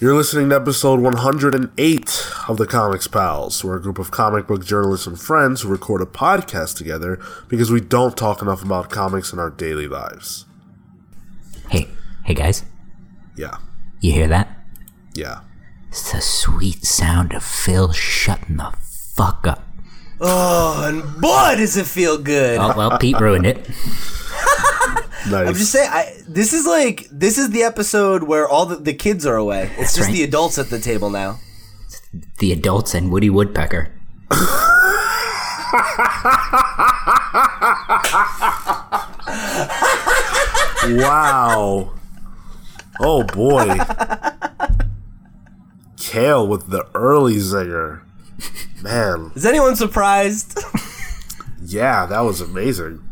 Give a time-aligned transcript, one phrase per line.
[0.00, 3.64] You're listening to episode 108 of the Comics Pals.
[3.64, 7.72] We're a group of comic book journalists and friends who record a podcast together because
[7.72, 10.46] we don't talk enough about comics in our daily lives.
[11.70, 11.88] Hey,
[12.24, 12.64] hey guys,
[13.36, 13.56] Yeah.
[14.00, 14.56] you hear that?
[15.14, 15.40] Yeah.
[15.88, 18.72] It's the sweet sound of Phil shutting the
[19.16, 19.64] fuck up.
[20.20, 22.58] Oh, and boy, does it feel good.
[22.58, 23.68] Oh, well, Pete ruined it.
[25.26, 25.48] Nice.
[25.48, 28.94] I'm just saying, I, this is like this is the episode where all the, the
[28.94, 29.64] kids are away.
[29.64, 30.14] It's That's just right.
[30.14, 31.40] the adults at the table now.
[32.38, 33.92] The adults and Woody Woodpecker.
[40.96, 41.92] wow.
[43.00, 43.76] Oh boy.
[45.96, 48.02] Cale with the early zinger.
[48.82, 49.32] Man.
[49.34, 50.58] Is anyone surprised?
[51.60, 53.07] Yeah, that was amazing.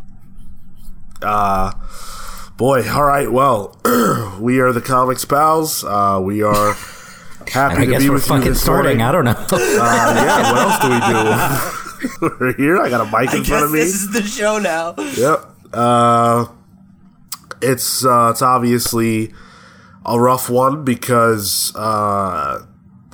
[1.22, 1.72] Uh
[2.56, 3.76] boy, all right, well,
[4.40, 5.84] we are the Comics Pals.
[5.84, 6.74] Uh we are
[7.48, 8.98] happy I to be we're with you fucking this starting.
[8.98, 9.02] morning.
[9.02, 9.46] I don't know.
[9.50, 11.72] Uh, yeah, what else do we do?
[12.40, 12.76] We're here.
[12.78, 13.78] I got a mic I in front guess of me.
[13.80, 14.94] this is the show now.
[14.96, 15.44] Yep.
[15.72, 16.46] Uh,
[17.62, 19.32] it's uh, it's obviously
[20.04, 22.64] a rough one because uh,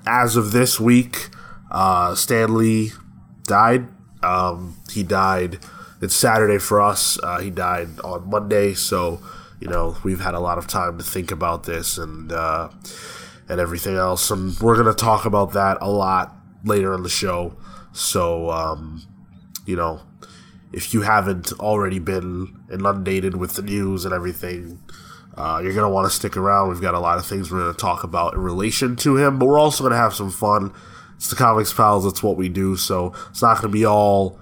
[0.05, 1.29] as of this week,
[1.71, 2.91] uh, Stan Lee
[3.45, 3.89] died.
[4.23, 5.59] Um, he died.
[6.03, 7.17] It's Saturday for us.
[7.23, 9.23] Uh, he died on Monday, so
[9.61, 12.71] you know we've had a lot of time to think about this and uh,
[13.49, 17.57] and everything else, and we're gonna talk about that a lot later in the show.
[17.93, 19.07] So um,
[19.65, 20.01] you know,
[20.73, 24.81] if you haven't already been inundated with the news and everything,
[25.37, 26.71] uh, you're going to want to stick around.
[26.71, 29.39] We've got a lot of things we're going to talk about in relation to him,
[29.39, 30.73] but we're also going to have some fun.
[31.17, 34.41] It's the Comics Pals, it's what we do, so it's not going to be all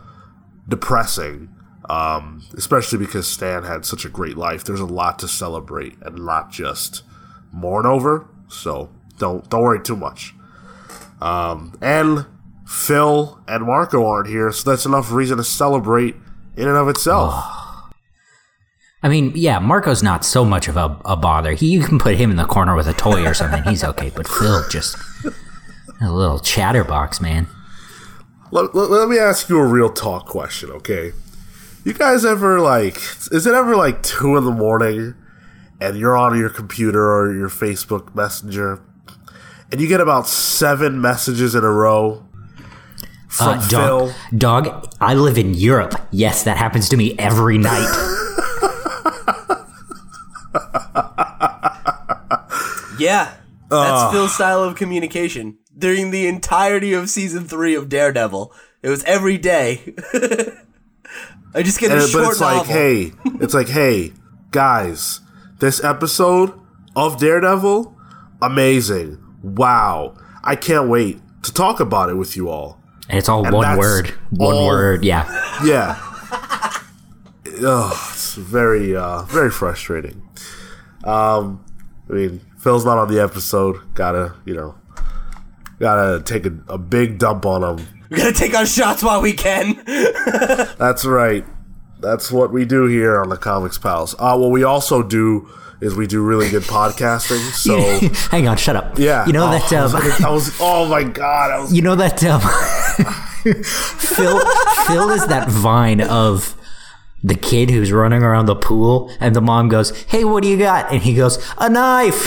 [0.71, 1.51] depressing,
[1.89, 4.65] um, especially because Stan had such a great life.
[4.65, 7.03] There's a lot to celebrate and not just
[7.53, 10.35] mourn over, so don't, don't worry too much.
[11.21, 12.27] Um, and
[12.67, 16.14] Phil and Marco aren't here, so that's enough reason to celebrate
[16.57, 17.35] in and of itself.
[19.03, 21.53] I mean, yeah, Marco's not so much of a, a bother.
[21.53, 23.63] He, you can put him in the corner with a toy or something.
[23.63, 24.13] He's okay.
[24.14, 24.98] But Phil just
[26.03, 27.47] a little chatterbox, man.
[28.52, 31.12] Let, let, let me ask you a real talk question, okay?
[31.84, 32.96] You guys ever like,
[33.30, 35.14] is it ever like two in the morning
[35.80, 38.80] and you're on your computer or your Facebook Messenger
[39.70, 42.27] and you get about seven messages in a row
[43.28, 44.14] from Uh, dog, Phil?
[44.36, 45.94] dog, I live in Europe.
[46.11, 47.88] Yes, that happens to me every night.
[52.98, 53.32] Yeah,
[53.70, 58.53] that's Phil's style of communication during the entirety of season three of Daredevil.
[58.83, 59.95] It was every day.
[61.55, 64.13] I just get a And, short but it's like, hey, it's like, hey,
[64.53, 65.20] guys,
[65.59, 66.53] this episode
[66.95, 67.97] of Daredevil,
[68.42, 69.19] amazing.
[69.42, 70.17] Wow.
[70.45, 72.79] I can't wait to talk about it with you all.
[73.09, 74.09] And it's all And one that's word.
[74.30, 75.25] One all- word, yeah.
[75.64, 75.97] Yeah.
[77.63, 80.23] oh, it's very, uh, very frustrating.
[81.05, 81.64] Um,
[82.09, 83.79] I mean, Phil's not on the episode.
[83.95, 84.75] Gotta, you know,
[85.79, 87.87] gotta take a, a big dump on him.
[88.11, 89.83] We gotta take our shots while we can.
[90.79, 91.45] That's right.
[92.01, 94.15] That's what we do here on the Comics Pals.
[94.19, 95.48] Uh, what we also do
[95.81, 97.41] is we do really good podcasting.
[97.55, 97.79] So
[98.31, 98.98] Hang on, shut up.
[98.98, 100.57] yeah, You know Oh, that I was um, I was.
[100.61, 101.51] Oh my god!
[101.51, 101.73] I was.
[101.73, 102.41] you know that um,
[103.98, 104.41] Phil
[104.87, 106.55] Phil is that vine of
[107.23, 110.58] the kid who's running around the pool and the mom goes, "Hey, what do you
[110.58, 112.27] got?" and he goes, "A knife."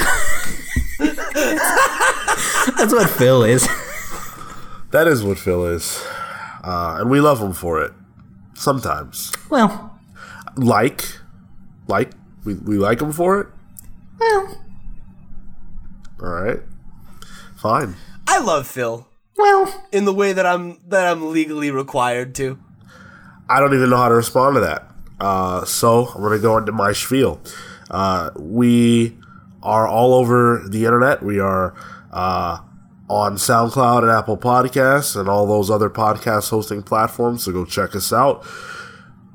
[2.78, 3.68] That's what Phil is.
[4.92, 6.04] That is what Phil is,
[6.64, 7.92] uh, and we love him for it.
[8.54, 10.00] Sometimes, Well,
[10.56, 11.04] like,
[11.88, 12.12] like
[12.46, 13.48] we we like him for it.
[14.20, 14.62] well,
[16.22, 16.60] All right,
[17.56, 17.96] fine.
[18.28, 19.84] I love Phil well.
[19.92, 22.60] in the way that I'm that I'm legally required to.
[23.50, 24.90] I don't even know how to respond to that.
[25.20, 27.42] Uh, so I'm going to go into my spiel.
[27.90, 29.18] Uh, we
[29.62, 31.24] are all over the internet.
[31.24, 31.74] We are
[32.12, 32.60] uh,
[33.10, 37.44] on SoundCloud and Apple Podcasts and all those other podcast hosting platforms.
[37.44, 38.46] So go check us out.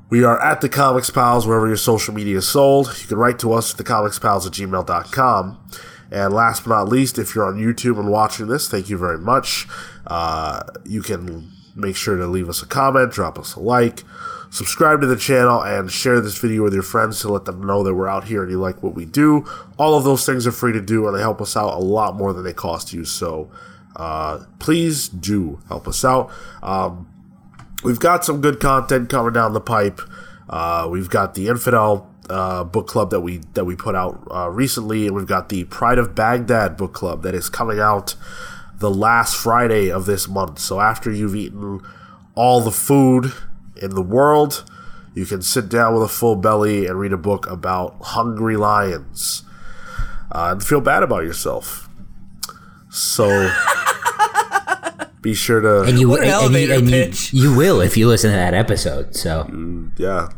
[0.09, 2.87] We are at the Comics Pals wherever your social media is sold.
[2.99, 5.69] You can write to us at thecomicspals at gmail.com.
[6.11, 9.19] And last but not least, if you're on YouTube and watching this, thank you very
[9.19, 9.67] much.
[10.07, 14.03] Uh, you can make sure to leave us a comment, drop us a like,
[14.49, 17.83] subscribe to the channel, and share this video with your friends to let them know
[17.83, 19.45] that we're out here and you like what we do.
[19.77, 22.15] All of those things are free to do, and they help us out a lot
[22.15, 23.05] more than they cost you.
[23.05, 23.51] So
[23.95, 26.31] uh, please do help us out.
[26.61, 27.07] Um,
[27.83, 30.01] we've got some good content coming down the pipe.
[30.49, 34.49] Uh, we've got the Infidel uh, book club that we that we put out uh,
[34.49, 38.15] recently, and we've got the Pride of Baghdad book club that is coming out
[38.79, 40.59] the last Friday of this month.
[40.59, 41.81] So after you've eaten
[42.35, 43.33] all the food
[43.81, 44.69] in the world,
[45.13, 49.43] you can sit down with a full belly and read a book about hungry lions
[50.31, 51.89] uh, and feel bad about yourself.
[52.89, 53.27] So
[55.21, 57.33] be sure to And you What an and, and you, and you, pitch.
[57.33, 59.15] you will if you listen to that episode.
[59.15, 59.49] So
[59.97, 60.29] yeah.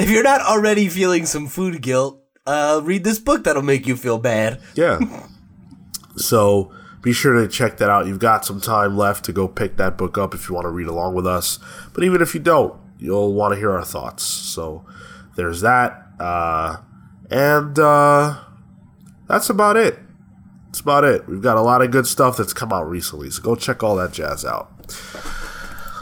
[0.00, 3.96] If you're not already feeling some food guilt, uh, read this book that'll make you
[3.96, 4.60] feel bad.
[4.74, 4.98] Yeah.
[6.16, 8.06] so be sure to check that out.
[8.06, 10.70] You've got some time left to go pick that book up if you want to
[10.70, 11.58] read along with us.
[11.94, 14.24] But even if you don't, you'll want to hear our thoughts.
[14.24, 14.84] So
[15.36, 16.06] there's that.
[16.18, 16.78] Uh,
[17.30, 18.40] and uh,
[19.28, 19.98] that's about it.
[20.66, 21.28] That's about it.
[21.28, 23.30] We've got a lot of good stuff that's come out recently.
[23.30, 24.70] So go check all that jazz out.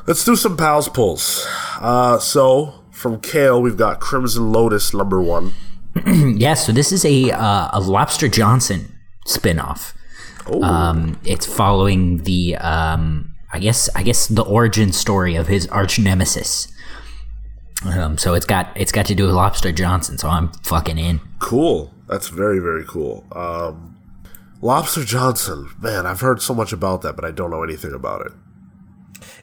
[0.07, 1.47] Let's do some pals pulls.
[1.81, 5.53] Uh, so from Cale, we've got Crimson Lotus number one.
[6.07, 8.97] yeah, so this is a uh, a Lobster Johnson
[9.27, 9.96] spinoff.
[10.63, 15.99] Um, it's following the um, I guess I guess the origin story of his arch
[15.99, 16.73] nemesis.
[17.85, 20.19] Um, so it's got it's got to do with Lobster Johnson.
[20.19, 21.21] So I'm fucking in.
[21.39, 21.93] Cool.
[22.09, 23.25] That's very, very cool.
[23.33, 23.97] Um,
[24.63, 25.71] Lobster Johnson.
[25.81, 28.33] Man, I've heard so much about that, but I don't know anything about it.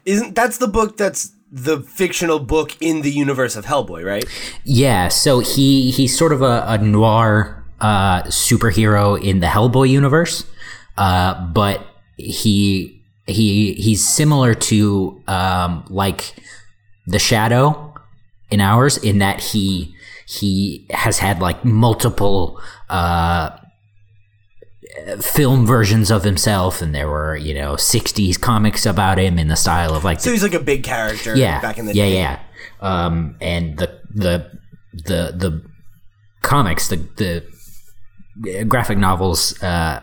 [0.04, 4.24] Isn't that's the book that's the fictional book in the universe of Hellboy, right?
[4.64, 10.44] Yeah, so he he's sort of a, a noir uh, superhero in the Hellboy universe,
[10.96, 11.86] uh, but
[12.16, 16.34] he he he's similar to um, like
[17.06, 17.94] the Shadow
[18.50, 19.94] in ours in that he
[20.26, 23.50] he has had like multiple uh,
[25.20, 29.56] film versions of himself, and there were you know '60s comics about him in the
[29.56, 32.14] style of like So he's like a big character yeah, back in the yeah, day.
[32.14, 32.38] yeah.
[32.80, 34.50] Um, and the the
[34.92, 35.64] the the
[36.42, 40.00] comics, the the graphic novels uh,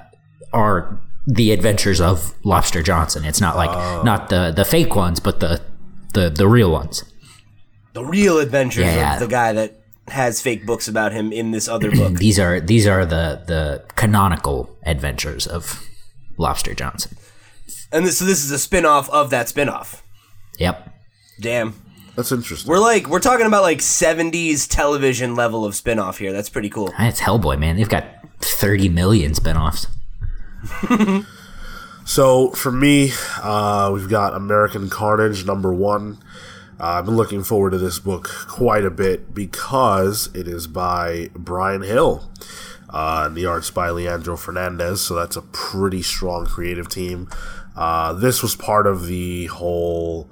[0.53, 3.25] are the adventures of Lobster Johnson.
[3.25, 4.01] It's not like Oh.
[4.03, 5.61] not the the fake ones, but the
[6.13, 7.03] the the real ones.
[7.93, 9.13] The real adventures Yeah, yeah.
[9.15, 9.77] of the guy that
[10.07, 12.13] has fake books about him in this other book.
[12.25, 15.83] These are these are the the canonical adventures of
[16.37, 17.15] Lobster Johnson.
[17.91, 20.03] and this so this is a spin-off of that spin-off.
[20.57, 20.89] Yep.
[21.39, 21.73] Damn.
[22.15, 22.69] That's interesting.
[22.69, 26.33] We're like we're talking about like 70s television level of spin-off here.
[26.33, 26.91] That's pretty cool.
[26.99, 27.77] It's Hellboy, man.
[27.77, 28.05] They've got
[28.41, 29.87] thirty million spinoffs.
[32.03, 33.11] So for me,
[33.41, 36.17] uh, we've got American Carnage number one.
[36.79, 41.29] Uh, I've been looking forward to this book quite a bit because it is by
[41.35, 42.29] Bryan Hill.
[42.89, 47.29] Uh, and the art's by Leandro Fernandez, so that's a pretty strong creative team.
[47.77, 50.29] Uh, this was part of the whole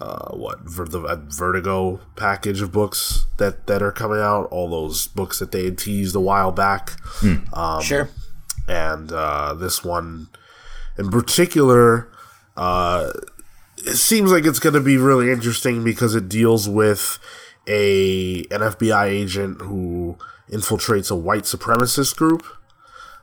[0.00, 4.44] uh, what ver- the uh, Vertigo package of books that that are coming out.
[4.50, 6.90] All those books that they had teased a while back
[7.80, 8.10] sure.
[8.68, 10.28] And uh, this one
[10.98, 12.08] in particular
[12.56, 13.10] uh,
[13.78, 17.18] it seems like it's going to be really interesting because it deals with
[17.66, 20.16] a an FBI agent who
[20.50, 22.44] infiltrates a white supremacist group.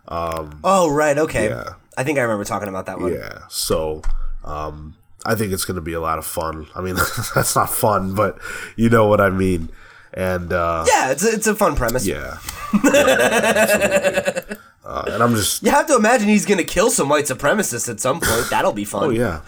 [0.08, 1.18] Oh, right.
[1.18, 1.50] Okay.
[1.50, 1.74] Yeah.
[1.98, 3.14] I think I remember talking about that one.
[3.14, 4.02] Yeah, so
[4.46, 4.96] um,
[5.26, 6.68] I think it's going to be a lot of fun.
[6.74, 6.96] I mean,
[7.36, 8.40] that's not fun, but
[8.76, 9.70] you know what I mean.
[10.14, 12.08] And uh, Yeah, it's a, it's a fun premise.
[12.08, 12.38] yeah,
[12.84, 14.56] Yeah.
[14.84, 17.90] Uh, and I'm just You have to imagine he's going to kill some white supremacists
[17.90, 18.50] at some point.
[18.50, 19.04] That'll be fun.
[19.06, 19.42] Oh yeah.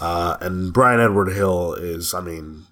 [0.00, 2.66] Uh, and Bryan Edward Hill is, I mean,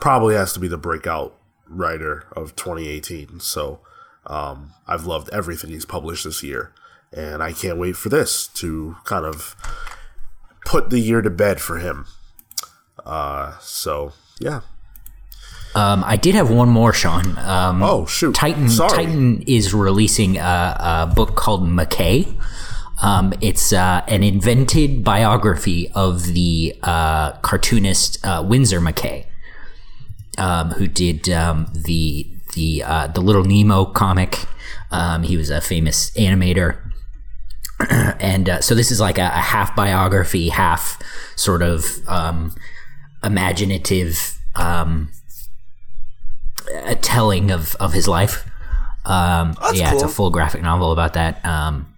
[0.00, 1.36] probably has to be the breakout
[1.68, 3.38] writer of 2018.
[3.40, 3.80] So
[4.26, 6.72] um, I've loved everything he's published this year,
[7.12, 9.54] and I can't wait for this to kind of
[10.64, 12.06] put the year to bed for him.
[13.04, 14.60] Uh, so yeah.
[15.74, 17.38] Um, I did have one more, Sean.
[17.38, 18.34] Um, Oh shoot.
[18.34, 18.90] Titan Sorry.
[19.04, 22.36] Titan is releasing a, a book called McCay.
[23.02, 29.24] Um, it's uh, an invented biography of the uh, cartoonist uh, Winsor McCay,
[30.36, 34.44] um, who did um, the the uh, the Little Nemo comic.
[34.90, 36.78] Um, he was a famous animator,
[37.88, 41.00] and uh, so this is like a, a half biography, half
[41.36, 42.54] sort of um,
[43.22, 44.36] imaginative.
[44.56, 45.10] Um,
[46.84, 48.44] a telling of, of his life.
[49.04, 51.44] Um, yeah, it's a full graphic novel about that.
[51.44, 51.94] Um,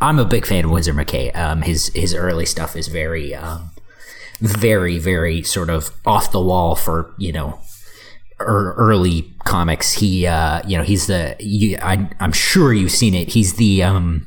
[0.00, 1.34] I'm a big fan of Winsor McCay.
[1.36, 3.70] Um, his his early stuff is very, um,
[4.40, 7.60] very, very sort of off the wall for you know
[8.40, 9.92] er, early comics.
[9.92, 11.36] He, uh, you know, he's the.
[11.38, 13.28] You, I, I'm sure you've seen it.
[13.28, 14.26] He's the um,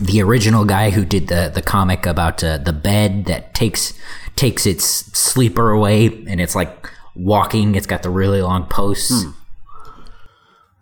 [0.00, 3.94] the original guy who did the the comic about uh, the bed that takes
[4.36, 7.74] takes its sleeper away, and it's like walking.
[7.74, 9.24] It's got the really long posts.
[9.24, 9.30] Hmm.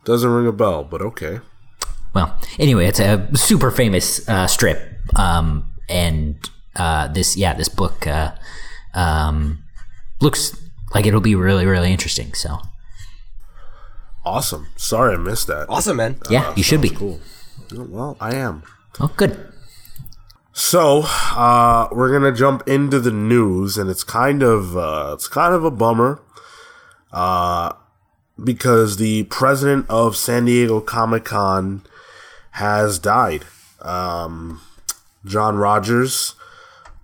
[0.05, 1.41] Doesn't ring a bell, but okay.
[2.15, 4.81] Well, anyway, it's a super famous uh, strip,
[5.17, 6.37] um, and
[6.77, 8.33] uh, this yeah, this book uh,
[8.95, 9.65] um,
[10.21, 10.57] looks
[10.95, 12.33] like it'll be really really interesting.
[12.35, 12.59] So
[14.27, 14.67] Awesome.
[14.75, 15.67] Sorry I missed that.
[15.69, 16.19] Awesome, man.
[16.29, 16.91] yeah, you should be.
[16.91, 17.21] Cool.
[17.73, 18.65] Well, I am.
[18.99, 19.53] Oh, good.
[20.53, 25.55] So, uh, we're gonna jump into the news, and it's kind of uh, it's kind
[25.55, 26.21] of a bummer,
[27.17, 27.73] uh,
[28.45, 31.83] because the president of San Diego Comic Con
[32.51, 33.47] has died.
[33.81, 34.61] Um,
[35.25, 36.35] John Rogers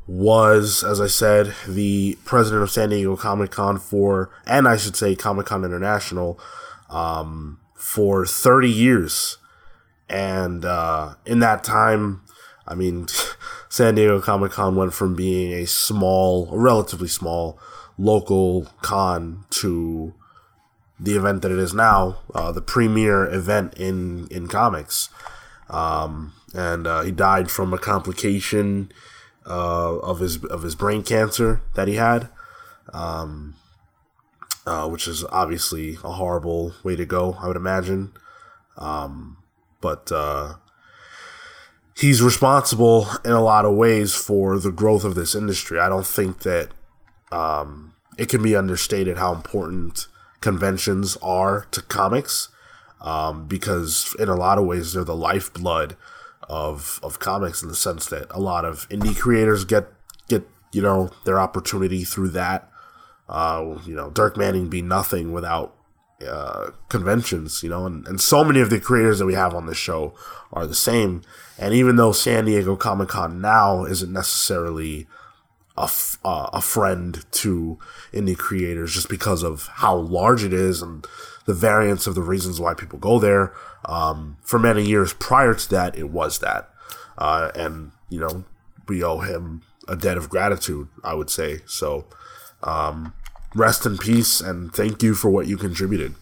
[0.06, 4.96] was, as I said, the president of San Diego Comic Con for, and I should
[4.96, 6.38] say Comic Con International,
[6.90, 9.38] um, for 30 years.
[10.10, 12.20] And uh, in that time,
[12.68, 13.06] I mean,
[13.70, 17.58] San Diego Comic Con went from being a small, relatively small
[17.98, 20.14] local con to
[20.98, 25.08] the event that it is now, uh, the premier event in in comics.
[25.68, 28.92] Um, and uh, he died from a complication
[29.46, 32.28] uh, of his of his brain cancer that he had,
[32.92, 33.56] um,
[34.66, 37.36] uh, which is obviously a horrible way to go.
[37.40, 38.12] I would imagine,
[38.76, 39.38] um,
[39.80, 40.54] but uh,
[41.96, 45.78] he's responsible in a lot of ways for the growth of this industry.
[45.80, 46.68] I don't think that
[47.32, 50.06] um, it can be understated how important
[50.40, 52.48] conventions are to comics
[53.00, 55.96] um, because in a lot of ways they're the lifeblood
[56.48, 59.88] of of comics in the sense that a lot of indie creators get
[60.28, 62.68] get you know their opportunity through that.
[63.28, 65.74] Uh, you know, Dirk Manning be nothing without
[66.26, 69.66] uh, conventions, you know, and, and so many of the creators that we have on
[69.66, 70.12] this show
[70.52, 71.22] are the same.
[71.58, 75.06] And even though San Diego Comic Con now isn't necessarily
[75.76, 77.78] a, f- uh, a friend to
[78.12, 81.06] indie creators just because of how large it is and
[81.46, 83.52] the variance of the reasons why people go there.
[83.84, 86.68] Um, for many years prior to that, it was that.
[87.18, 88.44] Uh, and, you know,
[88.88, 91.60] we owe him a debt of gratitude, I would say.
[91.66, 92.06] So,
[92.62, 93.12] um,
[93.54, 96.14] rest in peace and thank you for what you contributed.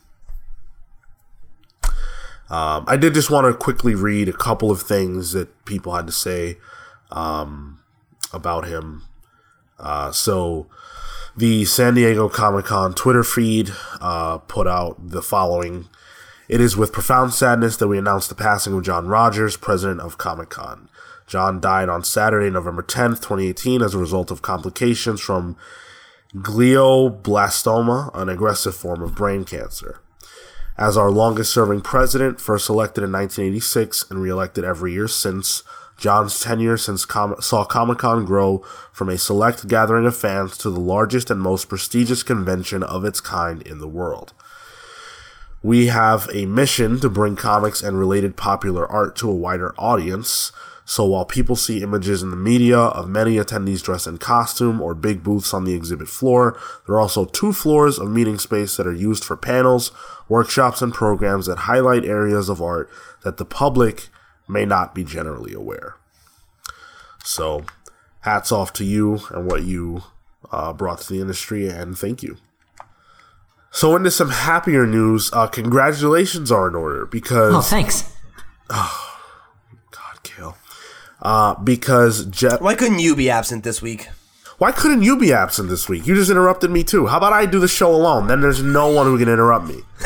[2.50, 6.06] Um, I did just want to quickly read a couple of things that people had
[6.06, 6.58] to say
[7.12, 7.78] um,
[8.32, 9.02] about him.
[9.80, 10.66] Uh, so,
[11.36, 13.70] the San Diego Comic Con Twitter feed
[14.00, 15.88] uh, put out the following
[16.48, 20.18] It is with profound sadness that we announce the passing of John Rogers, president of
[20.18, 20.88] Comic Con.
[21.26, 25.56] John died on Saturday, November 10th, 2018, as a result of complications from
[26.34, 30.00] glioblastoma, an aggressive form of brain cancer.
[30.76, 35.62] As our longest serving president, first elected in 1986 and reelected every year since,
[36.00, 40.70] John's tenure since Com- saw Comic Con grow from a select gathering of fans to
[40.70, 44.32] the largest and most prestigious convention of its kind in the world.
[45.62, 50.52] We have a mission to bring comics and related popular art to a wider audience.
[50.86, 54.94] So while people see images in the media of many attendees dressed in costume or
[54.94, 58.86] big booths on the exhibit floor, there are also two floors of meeting space that
[58.86, 59.92] are used for panels,
[60.30, 62.88] workshops, and programs that highlight areas of art
[63.22, 64.08] that the public
[64.50, 65.96] may not be generally aware.
[67.24, 67.64] So,
[68.20, 70.02] hats off to you and what you
[70.50, 72.38] uh, brought to the industry, and thank you.
[73.70, 77.54] So, into some happier news, uh, congratulations are in order because.
[77.54, 78.12] Oh, thanks.
[78.68, 79.20] Oh,
[79.90, 80.56] God, Cale.
[81.22, 82.60] Uh, because Jeff.
[82.60, 84.08] Why couldn't you be absent this week?
[84.60, 86.06] Why couldn't you be absent this week?
[86.06, 87.06] You just interrupted me too.
[87.06, 88.26] How about I do the show alone?
[88.26, 89.76] Then there's no one who can interrupt me.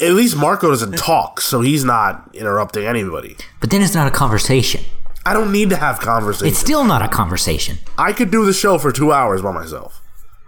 [0.00, 3.36] A- At least Marco doesn't talk, so he's not interrupting anybody.
[3.60, 4.82] But then it's not a conversation.
[5.26, 6.48] I don't need to have conversation.
[6.48, 7.78] It's still not a conversation.
[7.98, 10.00] I could do the show for two hours by myself.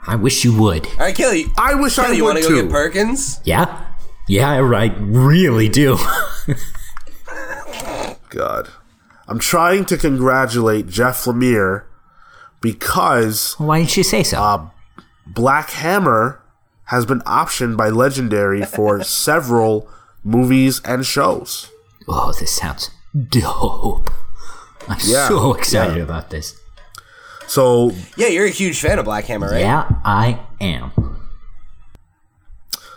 [0.06, 0.86] I wish you would.
[0.86, 1.46] All right, Kelly.
[1.58, 2.62] I wish I Kelly, you would want to go too.
[2.62, 3.40] get Perkins?
[3.44, 3.84] Yeah?
[4.28, 4.94] Yeah, I right.
[4.98, 5.98] Really do.
[8.30, 8.70] God,
[9.28, 11.84] I'm trying to congratulate Jeff Lemire
[12.60, 14.38] because Why didn't you say so?
[14.42, 14.68] Uh,
[15.26, 16.41] Black Hammer
[16.92, 19.88] has been optioned by Legendary for several
[20.22, 21.68] movies and shows.
[22.06, 22.90] oh, this sounds
[23.28, 24.10] dope.
[24.88, 26.02] I'm Yeah, so excited yeah.
[26.04, 26.54] about this.
[27.46, 29.60] So Yeah, you're a huge fan of Black Hammer, right?
[29.60, 30.92] Yeah, I am.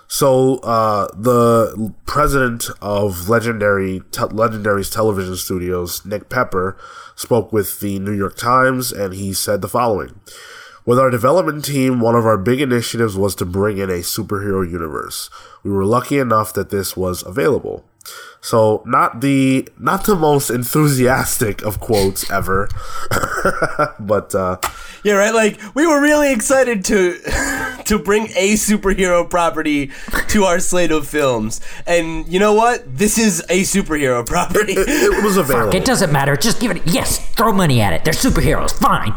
[0.07, 6.77] So uh, the president of Legendary te- Legendary's television studios, Nick Pepper,
[7.15, 10.19] spoke with the New York Times, and he said the following:
[10.85, 14.69] With our development team, one of our big initiatives was to bring in a superhero
[14.69, 15.29] universe.
[15.63, 17.83] We were lucky enough that this was available.
[18.39, 22.69] So not the not the most enthusiastic of quotes ever,
[23.99, 24.57] but uh,
[25.03, 25.33] Yeah, right.
[25.33, 27.17] Like we were really excited to
[27.85, 29.89] to bring a superhero property
[30.27, 32.83] to our slate of films, and you know what?
[32.95, 34.73] This is a superhero property.
[34.73, 35.71] it, it was available.
[35.71, 36.35] Fuck, It doesn't matter.
[36.37, 36.83] Just give it.
[36.85, 38.03] Yes, throw money at it.
[38.03, 38.71] They're superheroes.
[38.71, 39.15] Fine.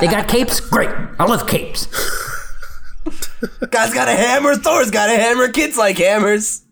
[0.00, 0.60] They got capes.
[0.60, 0.90] Great.
[1.18, 1.86] I love capes.
[3.70, 4.54] Guy's got a hammer.
[4.56, 5.48] Thor's got a hammer.
[5.48, 6.62] Kids like hammers.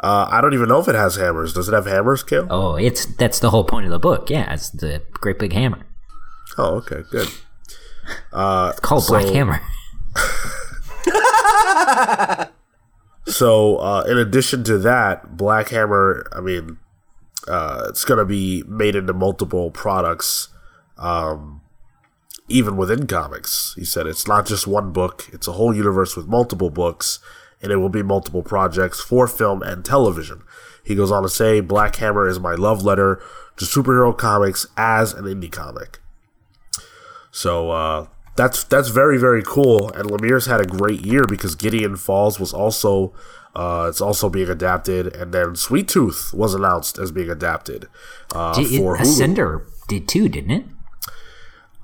[0.00, 1.52] Uh, I don't even know if it has hammers.
[1.52, 2.48] Does it have hammers, Cale?
[2.50, 4.28] Oh, it's that's the whole point of the book.
[4.30, 5.86] Yeah, it's the great big hammer.
[6.58, 7.28] Oh, okay, good.
[8.68, 9.60] It's called Black Hammer.
[13.26, 16.76] So, uh, in addition to that, Black Hammer, I mean,
[17.48, 20.48] uh, it's going to be made into multiple products,
[20.98, 21.61] um,
[22.52, 23.74] even within comics.
[23.76, 27.18] He said it's not just one book, it's a whole universe with multiple books,
[27.60, 30.42] and it will be multiple projects for film and television.
[30.84, 33.22] He goes on to say, Black Hammer is my love letter
[33.56, 36.00] to superhero comics as an indie comic.
[37.30, 38.06] So uh,
[38.36, 39.90] that's that's very very cool.
[39.92, 43.14] And Lemire's had a great year because Gideon Falls was also
[43.54, 47.88] uh, it's also being adapted, and then Sweet Tooth was announced as being adapted
[48.34, 49.00] uh, Did- for Hulu.
[49.02, 50.64] Ascender did too, didn't it?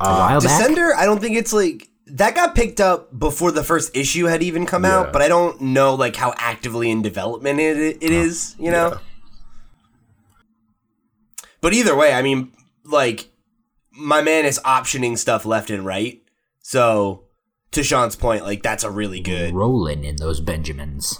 [0.01, 0.51] A uh, while back.
[0.51, 0.95] Descender.
[0.95, 4.65] I don't think it's like that got picked up before the first issue had even
[4.67, 4.99] come Yeah.
[5.01, 8.55] out, but I don't know like how actively in development it, it is.
[8.59, 8.89] You know.
[8.91, 8.99] Yeah.
[11.61, 12.53] But either way, I mean,
[12.85, 13.29] like,
[13.91, 16.23] my man is optioning stuff left and right.
[16.61, 17.25] So,
[17.73, 19.55] to Sean's point, like, that's a really good.
[19.55, 21.19] Rolling in those Benjamins.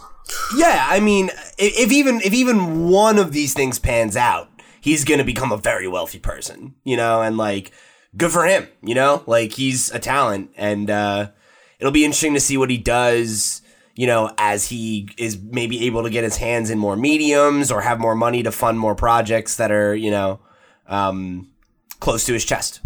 [0.57, 4.49] Yeah, I mean, if, if even if even one of these things pans out,
[4.81, 7.73] he's gonna become a very wealthy person, you know, and like,
[8.17, 11.31] good for him, you know, like he's a talent, and uh,
[11.79, 13.63] it'll be interesting to see what he does.
[13.95, 17.81] You know, as he is maybe able to get his hands in more mediums or
[17.81, 20.39] have more money to fund more projects that are, you know,
[20.87, 21.49] um,
[21.99, 22.81] close to his chest.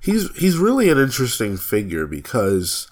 [0.00, 2.88] he's he's really an interesting figure because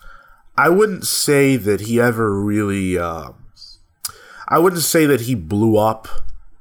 [0.57, 2.99] I wouldn't say that he ever really.
[2.99, 3.31] Uh,
[4.49, 6.09] I wouldn't say that he blew up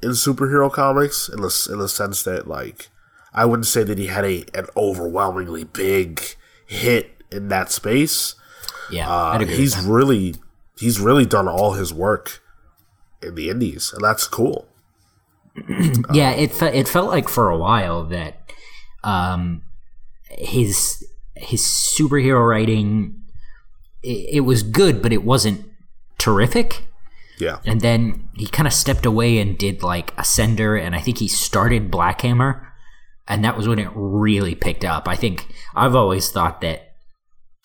[0.04, 2.90] in superhero comics in the in the sense that like
[3.34, 6.22] I wouldn't say that he had a an overwhelmingly big
[6.66, 8.36] hit in that space.
[8.90, 9.54] Yeah, Uh, I'd agree.
[9.54, 10.36] with he's really
[10.80, 12.42] he's really done all his work
[13.22, 14.68] in the indies, and that's cool.
[16.14, 18.52] yeah, it fe- it felt like for a while that
[19.04, 19.64] um,
[20.30, 23.22] his his superhero writing
[24.04, 25.66] it, it was good, but it wasn't
[26.18, 26.84] terrific.
[27.40, 31.20] Yeah, And then he kind of stepped away and did like Ascender, and I think
[31.20, 32.67] he started Black Hammer,
[33.28, 35.08] and that was when it really picked up.
[35.08, 36.96] I think I've always thought that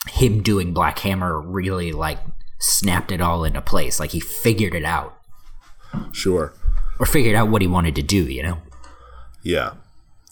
[0.08, 2.18] him doing Black Hammer really like
[2.58, 4.00] snapped it all into place.
[4.00, 5.16] Like he figured it out,
[6.12, 6.54] sure.
[6.98, 8.24] or figured out what he wanted to do.
[8.24, 8.58] You know?
[9.42, 9.74] Yeah.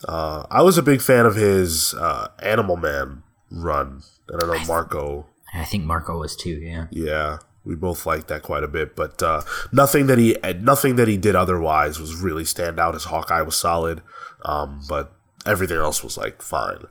[0.07, 4.03] Uh, I was a big fan of his uh, Animal Man run.
[4.33, 5.27] I don't know, Marco.
[5.53, 6.59] I think Marco was too.
[6.63, 6.87] Yeah.
[6.91, 11.09] Yeah, we both liked that quite a bit, but uh, nothing that he nothing that
[11.09, 12.95] he did otherwise was really stand out.
[12.95, 14.03] His Hawkeye was solid,
[14.45, 15.13] um, but
[15.47, 16.85] everything else was like fine.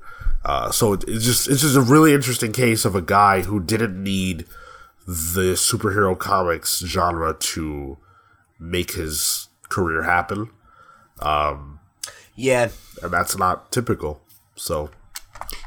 [0.46, 3.60] Uh, so it, it's just it's just a really interesting case of a guy who
[3.60, 4.46] didn't need
[5.06, 7.98] the superhero comics genre to
[8.60, 10.50] make his career happen,
[12.36, 12.70] Yeah,
[13.02, 14.22] and that's not typical.
[14.56, 14.90] So,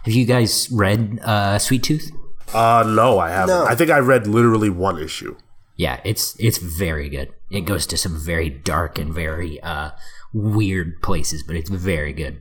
[0.04, 2.10] Have you guys read uh, Sweet Tooth?
[2.54, 3.54] uh, no, I haven't.
[3.54, 3.64] No.
[3.66, 5.36] I think I read literally one issue.
[5.76, 7.32] Yeah, it's it's very good.
[7.50, 9.90] It goes to some very dark and very uh,
[10.32, 12.40] weird places, but it's very good.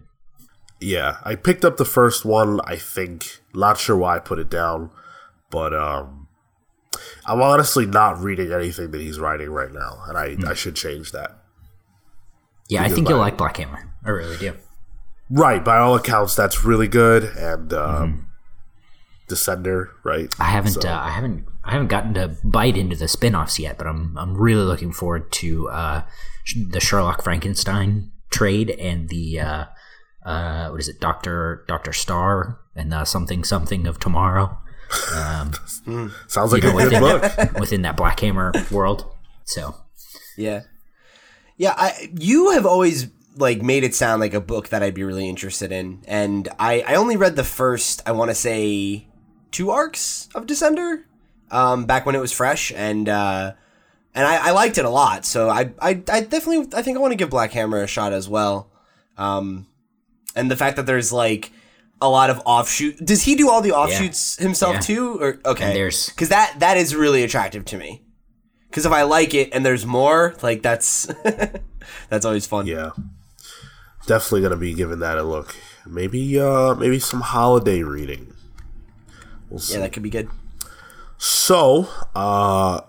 [0.81, 2.59] Yeah, I picked up the first one.
[2.65, 4.89] I think not sure why I put it down,
[5.51, 6.27] but um,
[7.25, 11.11] I'm honestly not reading anything that he's writing right now, and I, I should change
[11.11, 11.37] that.
[12.67, 13.93] Yeah, I think you'll like Black Hammer.
[14.03, 14.53] I really do.
[15.29, 18.27] Right, by all accounts, that's really good, and um,
[19.29, 20.33] Descender, right?
[20.39, 23.77] I haven't So- uh, I haven't I haven't gotten to bite into the spin-offs yet,
[23.77, 26.01] but I'm I'm really looking forward to uh,
[26.69, 29.65] the Sherlock Frankenstein trade and the uh,
[30.25, 34.57] uh, what is it, Doctor Doctor Star and the something something of tomorrow.
[36.27, 37.21] Sounds like You a know, good book.
[37.21, 39.05] that, within that Black Hammer world.
[39.45, 39.75] So
[40.37, 40.61] yeah,
[41.57, 41.73] yeah.
[41.77, 43.07] I you have always
[43.37, 46.81] like made it sound like a book that I'd be really interested in, and I
[46.81, 49.07] I only read the first I want to say
[49.51, 51.03] two arcs of Descender,
[51.49, 53.53] um, back when it was fresh, and uh,
[54.13, 55.25] and I, I liked it a lot.
[55.25, 58.11] So I I, I definitely I think I want to give Black Hammer a shot
[58.13, 58.69] as well.
[59.17, 59.67] Um,
[60.35, 61.51] and the fact that there's like
[62.01, 62.97] a lot of offshoot.
[63.03, 64.79] Does he do all the offshoots himself Yeah.
[64.79, 65.21] too?
[65.21, 68.01] Or okay, because that that is really attractive to me.
[68.69, 71.05] Because if I like it and there's more, like that's
[72.09, 72.65] that's always fun.
[72.67, 72.91] Yeah,
[74.07, 75.55] definitely gonna be giving that a look.
[75.85, 78.33] Maybe, uh, maybe some holiday reading.
[79.49, 79.73] We'll see.
[79.73, 80.29] Yeah, that could be good.
[81.17, 82.81] So, uh,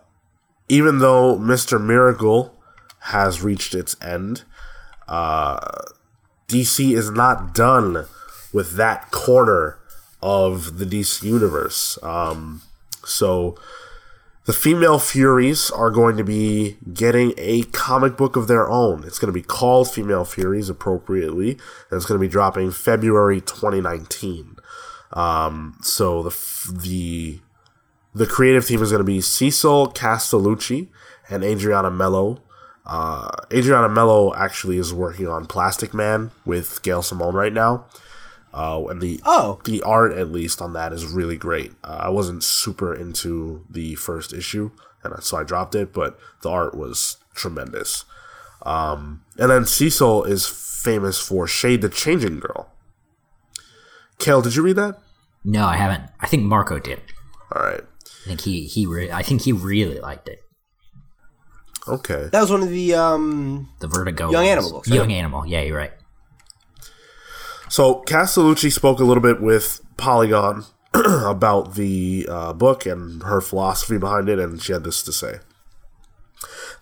[0.69, 2.57] even though Mister Miracle
[3.01, 4.45] has reached its end,
[5.09, 5.59] uh,
[6.49, 8.07] DC is not done
[8.53, 9.79] with that corner
[10.23, 11.99] of the DC universe.
[12.03, 12.63] Um,
[13.05, 13.57] so
[14.45, 19.05] the female Furies are going to be getting a comic book of their own.
[19.05, 23.41] It's going to be called Female Furies appropriately, and it's going to be dropping February
[23.41, 24.57] 2019.
[25.13, 26.37] Um, so the
[26.73, 27.41] the
[28.15, 30.89] the creative team is going to be Cecil Castellucci
[31.31, 32.41] and Adriana Melo.
[32.85, 37.85] Uh, Adriana Melo actually is working on Plastic Man with Gail Simone right now.
[38.53, 39.61] Uh, and the Oh.
[39.65, 41.73] the art at least on that is really great.
[41.85, 44.71] Uh, I wasn't super into the first issue,
[45.03, 45.93] and so I dropped it.
[45.95, 48.05] But the art was tremendous.
[48.67, 52.69] Um, and then Cecil is famous for Shade the Changing Girl.
[54.19, 54.99] Cale, did you read that?
[55.45, 56.05] No, I haven't.
[56.21, 57.01] I think Marco did.
[57.55, 57.81] All right.
[57.81, 60.45] I think he he re- I think he really liked it.
[61.89, 62.29] Okay.
[62.31, 64.49] That was one of the um The Vertigo Young ones.
[64.49, 64.97] Animal books, right?
[64.97, 65.47] Young Animal.
[65.47, 65.93] Yeah, you're right.
[67.69, 70.65] So Castellucci spoke a little bit with Polygon
[70.95, 75.37] about the uh, book and her philosophy behind it, and she had this to say.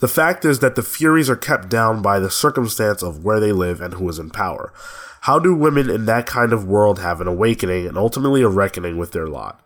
[0.01, 3.53] The fact is that the Furies are kept down by the circumstance of where they
[3.53, 4.73] live and who is in power.
[5.23, 8.97] How do women in that kind of world have an awakening and ultimately a reckoning
[8.97, 9.63] with their lot?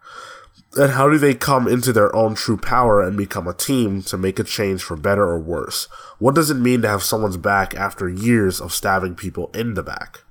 [0.76, 4.18] And how do they come into their own true power and become a team to
[4.18, 5.86] make a change for better or worse?
[6.18, 9.82] What does it mean to have someone's back after years of stabbing people in the
[9.82, 10.24] back?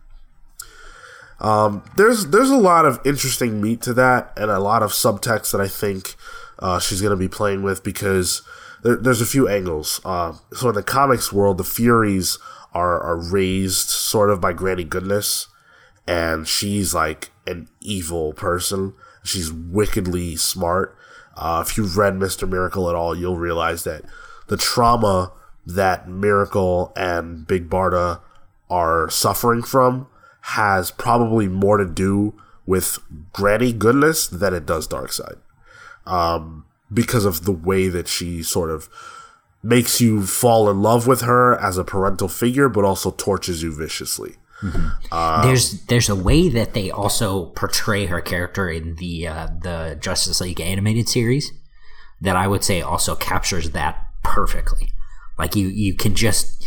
[1.97, 5.59] there's there's a lot of interesting meat to that and a lot of subtext that
[5.61, 6.15] I think
[6.59, 8.41] uh, she's going to be playing with because
[8.83, 9.99] there, there's a few angles.
[10.05, 12.37] Uh, so in the comics world, the Furies
[12.73, 15.47] are are raised sort of by Granny Goodness,
[16.07, 18.93] and she's like an evil person.
[19.23, 20.95] She's wickedly smart.
[21.35, 24.03] Uh, if you've read Mister Miracle at all, you'll realize that
[24.47, 25.31] the trauma
[25.65, 28.19] that Miracle and Big Barda
[28.69, 30.07] are suffering from
[30.41, 32.33] has probably more to do
[32.65, 32.99] with
[33.31, 35.37] Granny Goodness than it does Darkseid.
[36.05, 38.89] Um, because of the way that she sort of
[39.63, 43.73] makes you fall in love with her as a parental figure, but also tortures you
[43.73, 44.35] viciously.
[45.43, 50.41] There's there's a way that they also portray her character in the uh, the Justice
[50.41, 51.51] League animated series
[52.21, 54.89] that I would say also captures that perfectly.
[55.37, 56.65] Like you you can just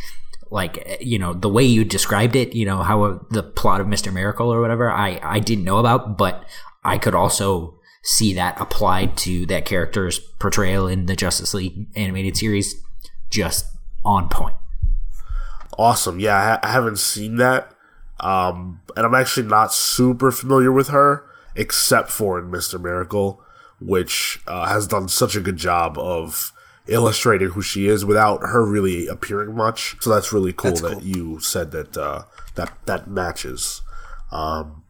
[0.51, 3.89] like you know the way you described it, you know how uh, the plot of
[3.89, 6.45] Mister Miracle or whatever I I didn't know about, but
[6.85, 12.37] I could also see that applied to that character's portrayal in the Justice League animated
[12.37, 12.75] series,
[13.31, 13.67] just
[14.05, 14.55] on point.
[15.79, 16.21] Awesome.
[16.21, 17.76] Yeah, I, ha- I haven't seen that.
[18.21, 21.25] Um, and I'm actually not super familiar with her,
[21.55, 22.81] except for in Mr.
[22.81, 23.43] Miracle,
[23.81, 26.53] which uh, has done such a good job of
[26.89, 29.97] illustrating who she is without her really appearing much.
[30.01, 32.23] So that's really cool that you said that uh,
[32.55, 33.83] that that matches.
[34.31, 34.83] Um,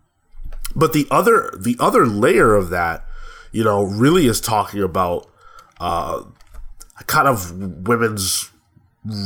[0.75, 3.05] but the other the other layer of that,
[3.51, 5.29] you know, really is talking about
[5.81, 6.23] uh,
[7.07, 8.51] kind of women's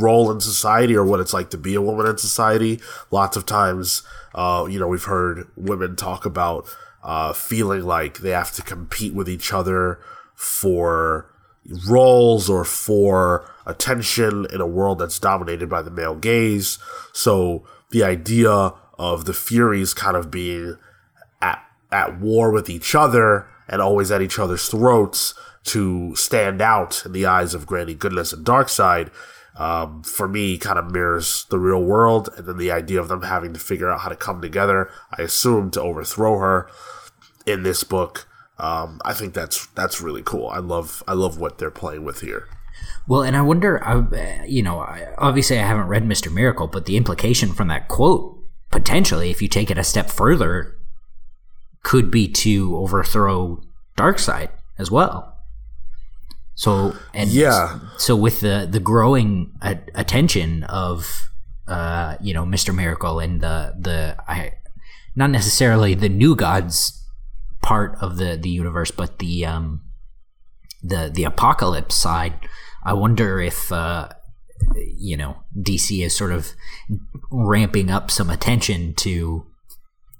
[0.00, 2.80] role in society or what it's like to be a woman in society.
[3.10, 4.02] Lots of times,
[4.34, 6.66] uh, you know, we've heard women talk about
[7.02, 9.98] uh, feeling like they have to compete with each other
[10.34, 11.30] for
[11.88, 16.78] roles or for attention in a world that's dominated by the male gaze.
[17.12, 20.76] So the idea of the Furies kind of being
[21.40, 27.04] at, at war with each other and always at each other's throats to stand out
[27.04, 29.10] in the eyes of Granny Goodness and Darkseid,
[29.60, 32.30] um, for me, kind of mirrors the real world.
[32.36, 35.22] And then the idea of them having to figure out how to come together, I
[35.22, 36.66] assume, to overthrow her
[37.46, 38.26] in this book.
[38.58, 40.48] Um, I think that's that's really cool.
[40.48, 42.48] I love I love what they're playing with here.
[43.06, 46.32] Well, and I wonder, uh, you know, I- obviously I haven't read Mr.
[46.32, 48.38] Miracle, but the implication from that quote,
[48.70, 50.76] potentially, if you take it a step further,
[51.82, 53.62] could be to overthrow
[53.96, 55.29] Darkseid as well.
[56.60, 57.78] So, and Yeah.
[57.96, 59.52] so with the the growing
[59.94, 61.30] attention of,
[61.66, 62.74] uh, you know, Mr.
[62.74, 64.52] Miracle and the the I,
[65.16, 67.02] not necessarily the new gods
[67.62, 69.80] part of the the universe, but the um
[70.82, 72.34] the the Apokolips side,
[72.84, 74.08] I wonder if uh,
[74.84, 76.52] you know DC is sort of
[77.30, 79.46] ramping up some attention to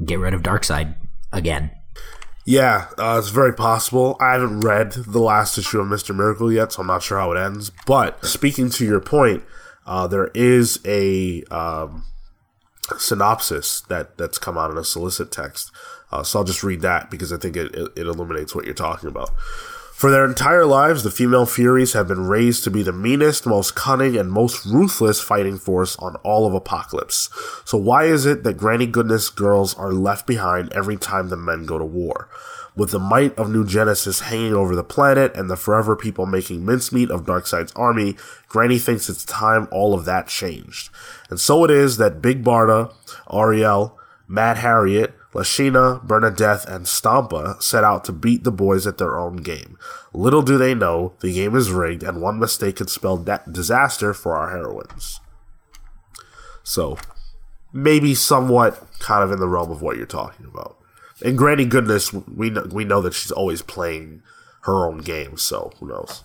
[0.03, 0.94] get rid of Darkseid
[1.33, 1.70] again.
[2.46, 4.16] Yeah, uh, it's very possible.
[4.20, 7.33] I haven't read the last issue of Mister Miracle yet, so I'm not sure how
[7.33, 7.70] it ends.
[7.87, 9.44] But speaking to your point,
[9.87, 12.05] uh, there is a um,
[12.96, 15.70] synopsis that that's come out in a solicit text.
[16.11, 18.74] Uh, so I'll just read that because I think it, it, it illuminates what you're
[18.74, 19.31] talking about.
[20.01, 23.75] For their entire lives, the female Furies have been raised to be the meanest, most
[23.75, 27.29] cunning, and most ruthless fighting force on all of Apokolips.
[27.69, 31.67] So why is it that Granny Goodness girls are left behind every time the men
[31.67, 32.31] go to war?
[32.75, 36.65] With the might of New Genesis hanging over the planet and the forever people making
[36.65, 38.17] mincemeat of Darkseid's army,
[38.49, 40.89] Granny thinks it's time all of that changed.
[41.29, 42.91] And so it is that Big Barda,
[43.31, 49.19] Ariel, Mad Harriet, Lashina, Bernadeth, and Stompa set out to beat the boys at their
[49.19, 49.79] own game.
[50.12, 53.16] Little do they know, the game is rigged, and one mistake could spell
[53.51, 55.21] disaster for our heroines.
[56.64, 56.99] So,
[57.73, 60.77] maybe somewhat kind of in the realm of what you're talking about.
[61.25, 64.23] And Granny Goodness, we know, we know that she's always playing
[64.62, 66.25] her own game, so who knows?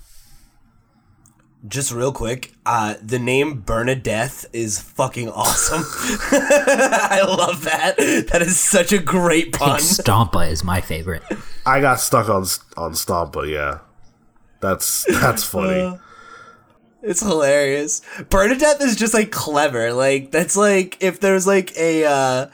[1.68, 5.82] Just real quick, uh, the name Bernadeth is fucking awesome.
[6.32, 7.98] I love that.
[8.32, 9.80] That is such a great pun.
[9.80, 11.24] think Stompa is my favorite.
[11.66, 12.46] I got stuck on
[12.78, 13.80] on Stompa, yeah.
[14.60, 16.00] That's that's funny.
[17.02, 18.02] It's hilarious.
[18.30, 19.94] Bernadeth is just like clever.
[19.94, 22.48] Like that's like if there's like a uh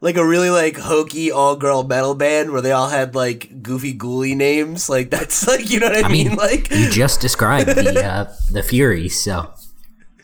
[0.00, 3.92] like a really like hokey all girl metal band where they all had like goofy
[3.96, 4.88] ghouly names.
[4.88, 6.28] Like that's like you know what I, I mean?
[6.28, 9.52] mean, Like you just described the uh, the Furies, so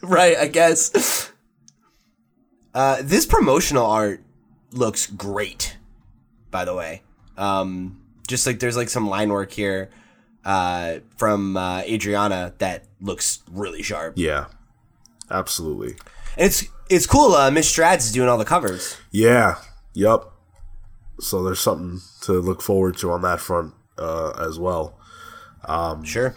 [0.03, 1.31] right, I guess.
[2.75, 4.21] Uh this promotional art
[4.73, 5.77] looks great,
[6.51, 7.03] by the way.
[7.37, 9.91] Um just like there's like some line work here
[10.45, 14.15] uh from uh Adriana that looks really sharp.
[14.17, 14.47] Yeah.
[15.31, 15.97] Absolutely.
[16.37, 17.35] And it's it's cool.
[17.35, 18.97] Uh, Mitch Gerads is doing all the covers.
[19.11, 19.57] Yeah.
[19.95, 20.33] Yup.
[21.21, 24.99] So there's something to look forward to on that front uh, as well.
[25.65, 26.35] Um, Sure.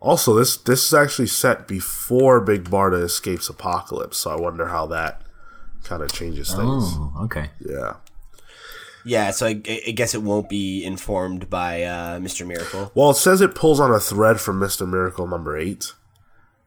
[0.00, 4.84] Also, this this is actually set before Big Barda escapes Apokolips, so I wonder how
[4.88, 5.22] that
[5.82, 6.84] kind of changes things.
[6.94, 7.48] oh, okay.
[7.58, 7.94] Yeah.
[9.06, 9.30] Yeah.
[9.30, 12.46] So I, I guess it won't be informed by uh, Mr.
[12.46, 12.92] Miracle.
[12.94, 15.94] Well, it says it pulls on a thread from Mister Miracle number eight,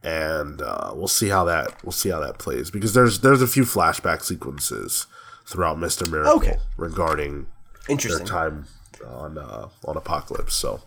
[0.02, 3.46] and uh, we'll see how that we'll see how that plays because there's there's a
[3.46, 5.06] few flashback sequences
[5.46, 6.56] throughout Mister Miracle Okay.
[6.76, 8.26] regarding their Interesting.
[8.26, 8.66] time
[9.06, 10.50] on uh, on Apokolips.
[10.52, 10.80] So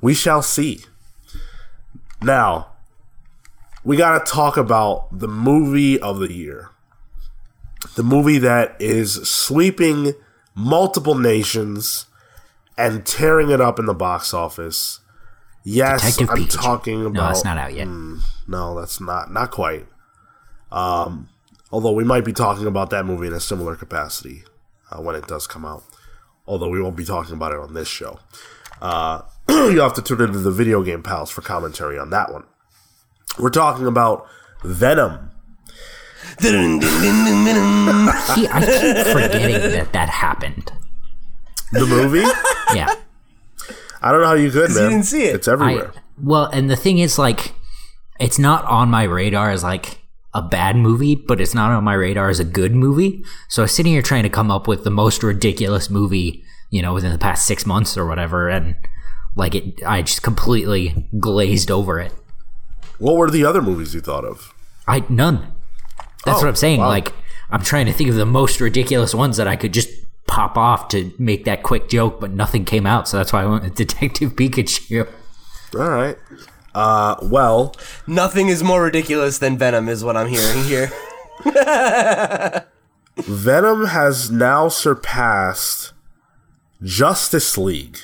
[0.00, 0.80] we shall see.
[2.22, 2.68] Now
[3.84, 6.70] we got to talk about the movie of the year,
[7.94, 10.14] the movie that is sweeping
[10.54, 12.06] multiple nations
[12.78, 15.00] and tearing it up in the box office.
[15.68, 16.62] Yes, Detective I'm Pikachu.
[16.62, 17.12] talking about.
[17.14, 17.88] No, that's not out yet.
[18.46, 19.84] No, that's not not quite.
[20.70, 21.28] Um,
[21.72, 24.44] although we might be talking about that movie in a similar capacity
[24.92, 25.82] uh, when it does come out.
[26.46, 28.20] Although we won't be talking about it on this show.
[28.80, 32.44] Uh, you'll have to tune into the video game pals for commentary on that one.
[33.36, 34.24] We're talking about
[34.62, 35.32] Venom.
[36.40, 36.48] He,
[38.48, 40.70] I keep forgetting that that happened.
[41.72, 42.24] The movie?
[42.72, 42.94] Yeah.
[44.02, 44.90] I don't know how you could, man.
[44.90, 45.34] didn't see it.
[45.36, 45.92] It's everywhere.
[45.94, 47.54] I, well, and the thing is, like,
[48.20, 49.98] it's not on my radar as like
[50.34, 53.22] a bad movie, but it's not on my radar as a good movie.
[53.48, 56.82] So I was sitting here trying to come up with the most ridiculous movie, you
[56.82, 58.76] know, within the past six months or whatever, and
[59.34, 62.12] like it, I just completely glazed over it.
[62.98, 64.52] what were the other movies you thought of?
[64.86, 65.52] I none.
[66.24, 66.80] That's Oh, what I'm saying.
[66.80, 66.88] wow.
[66.88, 67.12] Like,
[67.50, 69.88] I'm trying to think of the most ridiculous ones that I could just
[70.36, 73.08] pop off to make that quick joke, but nothing came out.
[73.08, 75.08] So that's why I went with Detective Pikachu.
[75.74, 76.18] All right.
[76.74, 77.74] Uh, well,
[78.06, 80.92] Nothing is more ridiculous than Venom, is what I'm hearing here.
[83.16, 85.94] Venom has now surpassed
[86.82, 88.00] Justice League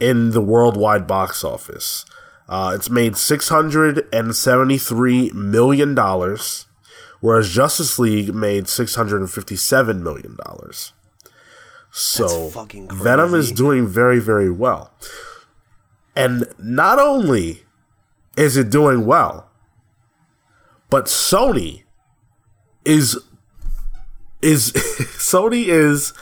[0.00, 2.04] in the worldwide box office.
[2.46, 6.66] Uh, it's made six hundred and seventy-three million dollars,
[7.22, 10.92] whereas Justice League made six hundred and fifty-seven million dollars.
[11.90, 12.48] So
[12.92, 14.92] Venom is doing very, very well.
[16.14, 17.64] And not only
[18.36, 19.50] is it doing well,
[20.90, 21.84] but Sony
[22.84, 23.18] is
[24.40, 26.12] is Sony is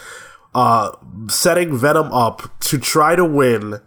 [0.54, 0.90] uh
[1.28, 3.80] setting Venom up to try to win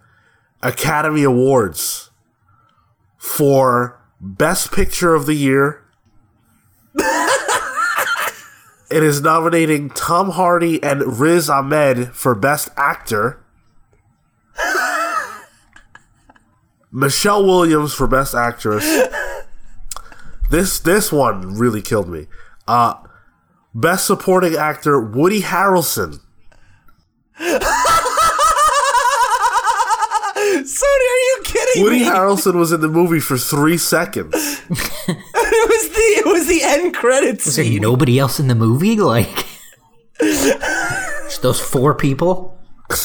[0.61, 2.09] Academy Awards
[3.17, 5.82] for Best Picture of the Year.
[8.89, 13.43] It is nominating Tom Hardy and Riz Ahmed for Best Actor.
[16.91, 18.85] Michelle Williams for Best Actress.
[20.51, 22.27] This this one really killed me.
[22.67, 22.95] Uh
[23.73, 26.19] Best Supporting Actor Woody Harrelson
[30.63, 31.83] Sony, are you kidding me?
[31.83, 32.05] Woody me?
[32.05, 34.61] Harrelson was in the movie for three seconds.
[35.51, 38.95] it was the it was the end credits Is there nobody else in the movie?
[38.97, 39.45] Like,
[40.19, 42.57] just those four people?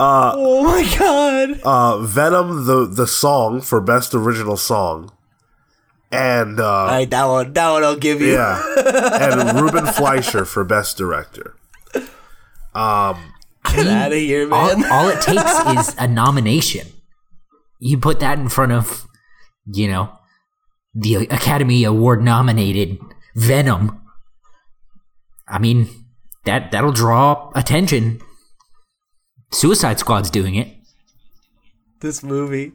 [0.00, 1.60] Oh my god!
[1.62, 5.12] Uh, Venom, the the song for best original song,
[6.10, 8.32] and uh, All right, that one, that one, I'll give you.
[8.34, 8.62] yeah,
[9.20, 11.56] and Ruben Fleischer for best director.
[12.74, 14.90] Get out of here, All, man.
[14.90, 16.86] all it takes is a nomination.
[17.80, 19.06] You put that in front of,
[19.72, 20.12] you know,
[20.94, 22.98] the Academy Award nominated
[23.34, 24.00] Venom.
[25.46, 25.88] I mean,
[26.44, 28.20] that that'll draw attention.
[29.52, 30.68] Suicide Squad's doing it.
[32.00, 32.72] this movie.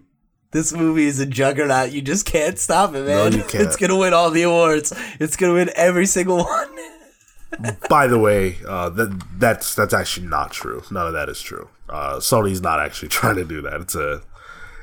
[0.52, 1.92] This movie is a juggernaut.
[1.92, 3.32] You just can't stop it, man.
[3.32, 3.64] No, you can't.
[3.66, 4.94] It's gonna win all the awards.
[5.20, 6.70] It's gonna win every single one.
[7.90, 10.84] By the way, uh, that that's that's actually not true.
[10.92, 11.70] None of that is true.
[11.90, 13.82] Uh, Sony's not actually trying to do that.
[13.82, 14.22] It's a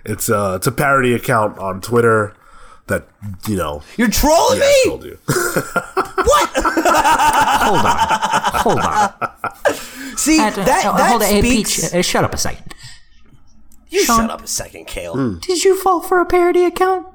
[0.04, 2.34] it's a it's a parody account on Twitter
[2.86, 3.06] that
[3.46, 3.82] you know.
[3.96, 4.90] You're trolling Yeah, I me.
[4.90, 5.18] told you.
[6.22, 6.50] What?
[6.54, 8.00] hold on,
[8.62, 10.16] hold on.
[10.16, 11.80] See Uh, that that hold on, hey, speaks.
[11.90, 12.74] Peach, uh, shut up a second.
[13.88, 15.38] you Sean- shut up a second, Cale.
[15.40, 17.06] Did you fall for a parody account?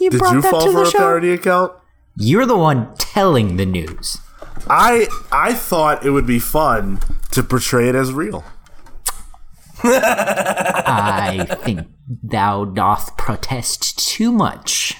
[0.00, 0.98] You Did brought you that fall to for the a show.
[0.98, 1.72] parody account?
[2.16, 4.18] You're the one telling the news.
[4.68, 7.00] I I thought it would be fun
[7.32, 8.44] to portray it as real.
[9.84, 14.96] I think thou doth protest too much.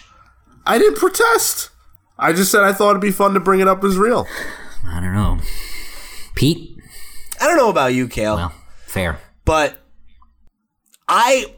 [0.66, 1.70] I didn't protest.
[2.18, 4.26] I just said I thought it'd be fun to bring it up as real.
[4.86, 5.38] I don't know.
[6.34, 6.76] Pete?
[7.40, 8.36] I don't know about you, Cale.
[8.36, 8.54] Well,
[8.86, 9.18] fair.
[9.44, 9.78] but
[11.08, 11.54] I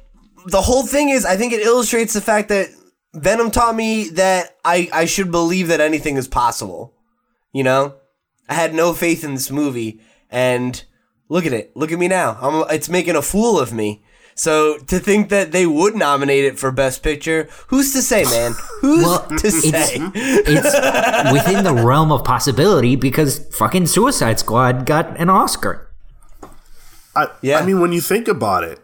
[0.46, 2.68] the whole thing is I think it illustrates the fact that
[3.14, 6.94] Venom taught me that I I should believe that anything is possible.
[7.52, 7.94] You know?
[8.48, 10.82] I had no faith in this movie and
[11.28, 11.76] look at it.
[11.76, 12.38] Look at me now.
[12.40, 14.02] I'm it's making a fool of me.
[14.40, 18.52] So to think that they would nominate it for best picture, who's to say, man?
[18.80, 19.96] Who's Well, to it's say?
[20.14, 25.90] it's within the realm of possibility because fucking Suicide Squad got an Oscar.
[27.14, 27.58] I, Yeah.
[27.58, 28.78] I mean, when you think about it,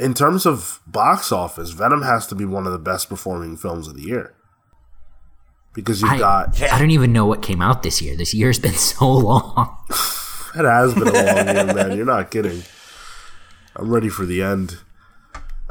[0.00, 3.86] in terms of box office, Venom has to be one of the best performing films
[3.86, 4.34] of the year.
[5.74, 8.16] Because you've I, got I don't even know what came out this year.
[8.16, 9.76] This year's been so long.
[10.56, 11.96] it has been a long year, man.
[11.96, 12.64] You're not kidding.
[13.76, 14.78] I'm ready for the end.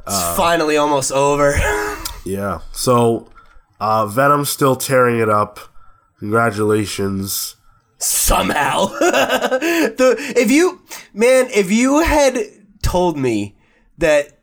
[0.07, 1.55] It's finally almost over.
[2.23, 2.59] Yeah.
[2.71, 3.31] So,
[3.79, 5.59] uh, Venom's still tearing it up.
[6.19, 7.55] Congratulations.
[7.97, 8.85] somehow.
[8.99, 10.83] the if you
[11.15, 12.37] man, if you had
[12.83, 13.57] told me
[13.97, 14.39] that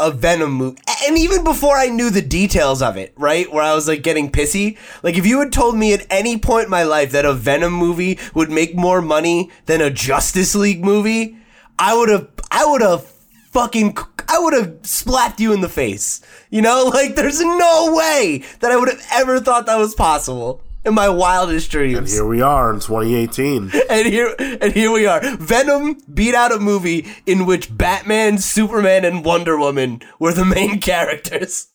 [0.00, 3.72] a Venom movie, and even before I knew the details of it, right, where I
[3.72, 6.82] was like getting pissy, like if you had told me at any point in my
[6.82, 11.36] life that a Venom movie would make more money than a Justice League movie,
[11.82, 13.04] I would have, I would have
[13.50, 13.96] fucking,
[14.28, 16.20] I would have slapped you in the face.
[16.48, 20.62] You know, like there's no way that I would have ever thought that was possible.
[20.84, 23.70] In my wildest dreams And Here we are in 2018.
[23.90, 25.20] and here and here we are.
[25.36, 30.80] Venom beat out a movie in which Batman, Superman, and Wonder Woman were the main
[30.90, 31.68] characters.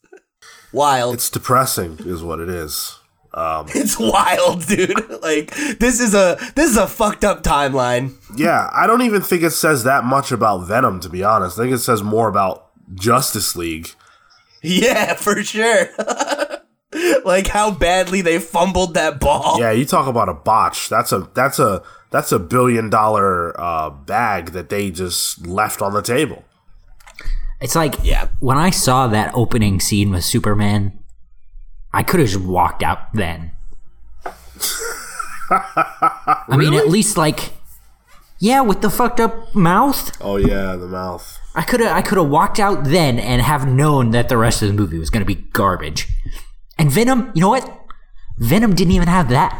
[0.73, 1.15] Wild.
[1.15, 2.96] It's depressing, is what it is.
[3.75, 4.93] It's wild, dude.
[5.21, 8.13] Like this is a this is a fucked up timeline.
[8.35, 11.59] Yeah, I don't even think it says that much about Venom, to be honest.
[11.59, 13.89] I think it says more about Justice League.
[14.63, 15.89] Yeah, for sure.
[17.25, 19.57] like how badly they fumbled that ball.
[19.59, 20.89] Yeah, you talk about a botch.
[20.89, 25.93] That's a that's a that's a billion dollar uh, bag that they just left on
[25.93, 26.43] the table.
[27.61, 28.29] It's like Yeah.
[28.39, 30.97] when I saw that opening scene with Superman,
[31.93, 33.51] I could have just walked out then.
[35.49, 37.53] I mean, at least like,
[38.39, 41.39] yeah, with the fucked up mouth, Oh yeah, the mouth.
[41.55, 44.61] I could have I could have walked out then and have known that the rest
[44.61, 46.07] of the movie was going to be garbage.
[46.77, 47.85] And Venom, you know what?
[48.37, 49.57] Venom didn't even have that.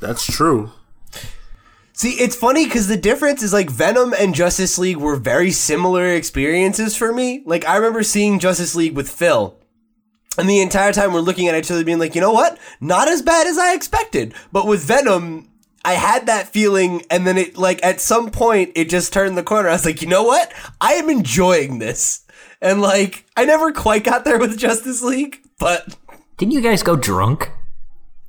[0.00, 0.70] That's true.
[1.92, 6.06] See, it's funny because the difference is like Venom and Justice League were very similar
[6.06, 7.42] experiences for me.
[7.46, 9.58] Like I remember seeing Justice League with Phil.
[10.38, 12.58] And the entire time we're looking at each other being like, you know what?
[12.80, 14.34] Not as bad as I expected.
[14.52, 15.48] But with Venom,
[15.84, 19.42] I had that feeling and then it like at some point it just turned the
[19.42, 19.68] corner.
[19.68, 20.52] I was like, you know what?
[20.80, 22.24] I am enjoying this.
[22.60, 25.96] And like I never quite got there with Justice League, but
[26.38, 27.50] Didn't you guys go drunk?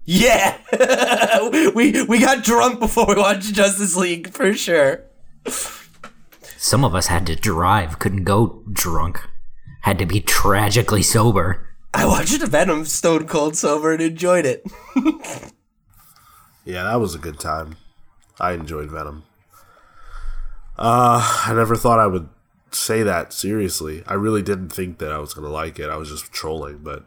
[0.06, 0.58] yeah.
[1.76, 5.04] we we got drunk before we watched Justice League for sure.
[6.58, 9.22] Some of us had to drive, couldn't go drunk.
[9.82, 11.67] Had to be tragically sober.
[11.98, 14.64] I watched Venom Stone Cold Sober and enjoyed it.
[16.66, 17.76] Yeah, that was a good time.
[18.40, 19.24] I enjoyed Venom.
[20.78, 22.30] Uh, I never thought I would
[22.72, 24.04] say that seriously.
[24.06, 25.90] I really didn't think that I was gonna like it.
[25.90, 27.06] I was just trolling, but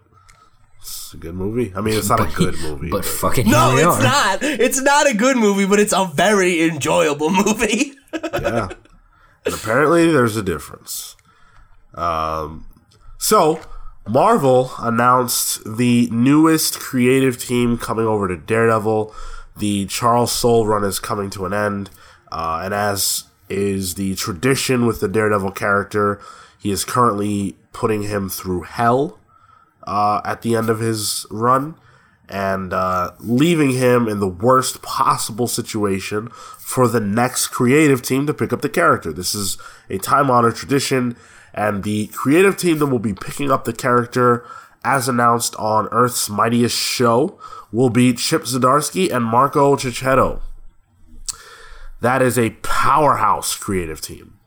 [0.80, 1.72] it's a good movie.
[1.76, 2.90] I mean, it's not a good movie.
[2.90, 4.02] But fucking No, here it's are.
[4.02, 4.42] not.
[4.42, 7.92] It's not a good movie, but it's a very enjoyable movie.
[8.12, 8.70] yeah.
[9.44, 11.14] And apparently, there's a difference.
[11.94, 12.66] Um,
[13.18, 13.60] so
[14.08, 19.14] Marvel announced the newest creative team coming over to Daredevil.
[19.56, 21.90] The Charles Soule run is coming to an end,
[22.32, 26.20] uh, and as is the tradition with the Daredevil character,
[26.58, 29.18] he is currently putting him through hell
[29.86, 31.74] uh, at the end of his run
[32.28, 38.32] and uh, leaving him in the worst possible situation for the next creative team to
[38.32, 39.12] pick up the character.
[39.12, 39.58] This is
[39.90, 41.16] a time honored tradition,
[41.52, 44.46] and the creative team that will be picking up the character,
[44.84, 47.38] as announced on Earth's Mightiest Show,
[47.72, 50.40] will be Chip Zdarsky and Marco Checchetto.
[52.00, 54.38] That is a powerhouse creative team.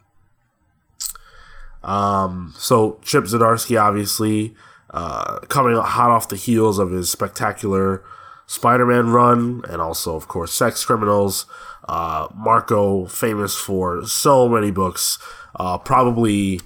[1.84, 4.56] Um, so Chip Zdarsky, obviously,
[4.90, 8.04] uh, coming hot off the heels of his spectacular
[8.46, 11.46] Spider-Man run, and also, of course, Sex Criminals.
[11.88, 15.20] Uh, Marco, famous for so many books,
[15.56, 16.62] uh, probably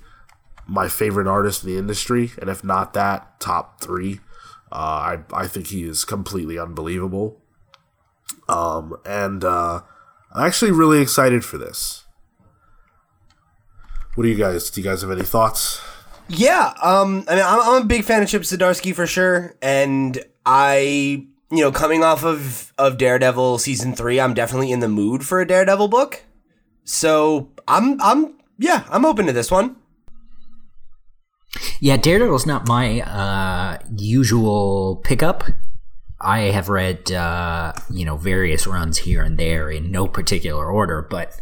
[0.67, 4.19] my favorite artist in the industry, and if not that, top three.
[4.71, 7.41] Uh, I I think he is completely unbelievable.
[8.49, 9.81] Um, and uh,
[10.33, 12.05] I'm actually really excited for this.
[14.15, 14.69] What do you guys?
[14.69, 15.81] Do you guys have any thoughts?
[16.29, 20.21] Yeah, um, I mean, I'm, I'm a big fan of Chip Zdarsky for sure, and
[20.45, 25.25] I, you know, coming off of of Daredevil season three, I'm definitely in the mood
[25.25, 26.23] for a Daredevil book.
[26.83, 29.75] So I'm, I'm, yeah, I'm open to this one.
[31.79, 35.43] Yeah, Daredevil's not my uh, usual pickup.
[36.19, 41.05] I have read, uh, you know, various runs here and there in no particular order,
[41.07, 41.39] but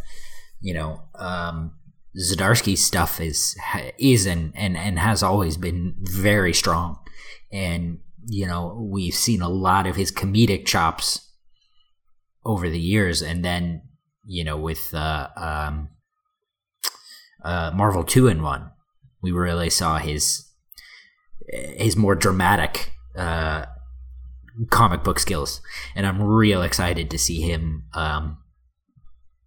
[0.60, 1.72] you know, um,
[2.18, 3.56] Zdarsky's stuff is
[3.98, 6.98] is and, and and has always been very strong,
[7.52, 11.30] and you know, we've seen a lot of his comedic chops
[12.44, 13.82] over the years, and then
[14.24, 15.88] you know, with uh, um,
[17.44, 18.70] uh, Marvel two in one,
[19.22, 20.46] we really saw his
[21.48, 23.66] his more dramatic uh,
[24.70, 25.60] comic book skills,
[25.94, 28.38] and I'm real excited to see him um,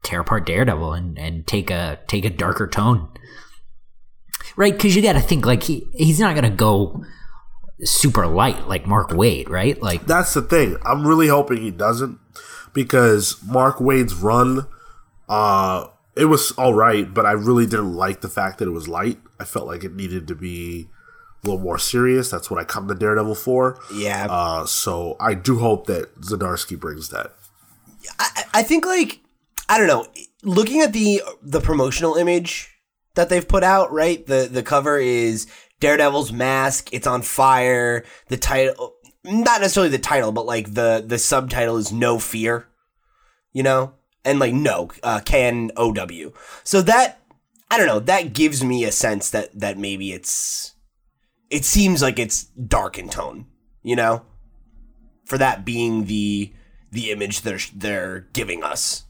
[0.03, 3.09] tear apart Daredevil and, and take a take a darker tone,
[4.55, 4.74] right?
[4.74, 7.03] Because you got to think like he he's not gonna go
[7.84, 9.82] super light like Mark Waid, right?
[9.82, 10.78] Like That's the thing.
[10.84, 12.20] I'm really hoping he doesn't
[12.74, 14.67] because Mark Waid's run,
[15.28, 18.88] uh, it was all right, but I really didn't like the fact that it was
[18.88, 19.20] light.
[19.39, 20.89] I felt like it needed to be
[21.43, 22.29] a little more serious.
[22.29, 23.79] That's what I come to Daredevil for.
[23.93, 27.33] Yeah, Uh, so I do hope that Zdarsky brings that.
[28.19, 29.19] I, I think like
[29.67, 30.07] I don't know.
[30.43, 32.69] Looking at the the promotional image
[33.15, 34.25] that they've put out, right?
[34.25, 35.47] The the cover is
[35.79, 36.89] Daredevil's mask.
[36.93, 38.03] It's on fire.
[38.29, 42.67] The title, not necessarily the title, but like the the subtitle is "No Fear,"
[43.53, 43.93] you know,
[44.25, 46.31] and like no uh, K N O W.
[46.63, 47.18] So that
[47.72, 47.99] I don't know.
[47.99, 50.74] That gives me a sense that that maybe it's
[51.49, 53.45] it seems like it's dark in tone,
[53.84, 54.26] you know,
[55.26, 56.53] for that being the
[56.91, 59.03] the image they're they're giving us.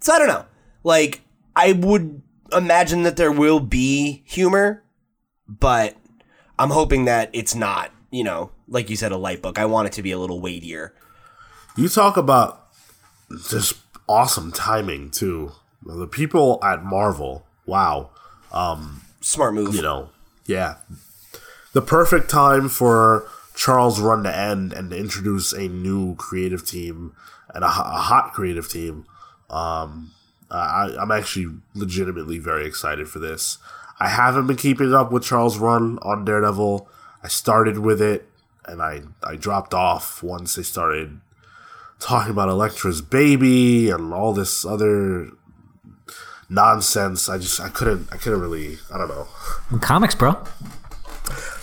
[0.00, 0.46] So I don't know.
[0.84, 1.22] Like
[1.54, 4.82] I would imagine that there will be humor,
[5.46, 5.96] but
[6.58, 9.58] I'm hoping that it's not, you know, like you said, a light book.
[9.58, 10.94] I want it to be a little weightier.
[11.76, 12.68] You talk about
[13.48, 13.76] just
[14.08, 15.52] awesome timing too.
[15.84, 18.10] The people at Marvel, wow.
[19.20, 19.74] Smart move.
[19.74, 20.10] you know,
[20.46, 20.76] yeah,
[21.72, 27.12] the perfect time for Charles' run to end and to introduce a new creative team
[27.54, 29.04] and a, a hot creative team.
[29.50, 30.12] Um,
[30.50, 33.58] I, I'm actually legitimately very excited for this.
[34.00, 36.88] I haven't been keeping up with Charles' run on Daredevil.
[37.22, 38.28] I started with it
[38.68, 41.20] and I I dropped off once they started
[41.98, 45.30] talking about Elektra's baby and all this other
[46.48, 47.28] nonsense.
[47.28, 49.28] I just I couldn't I couldn't really I don't know.
[49.80, 50.42] comics, bro.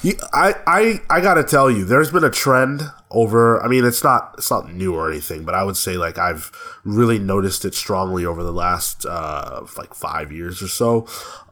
[0.03, 3.63] You, I, I I gotta tell you, there's been a trend over.
[3.63, 6.51] I mean, it's not it's not new or anything, but I would say like I've
[6.83, 11.07] really noticed it strongly over the last uh, like five years or so,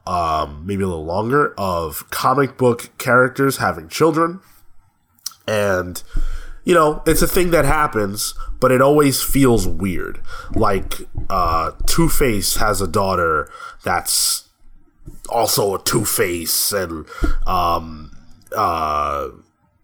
[0.06, 4.40] um, maybe a little longer, of comic book characters having children,
[5.48, 6.04] and
[6.64, 10.22] you know it's a thing that happens, but it always feels weird.
[10.54, 13.50] Like uh, Two Face has a daughter
[13.84, 14.50] that's
[15.30, 17.06] also a Two Face, and
[17.46, 18.16] um,
[18.56, 19.30] uh,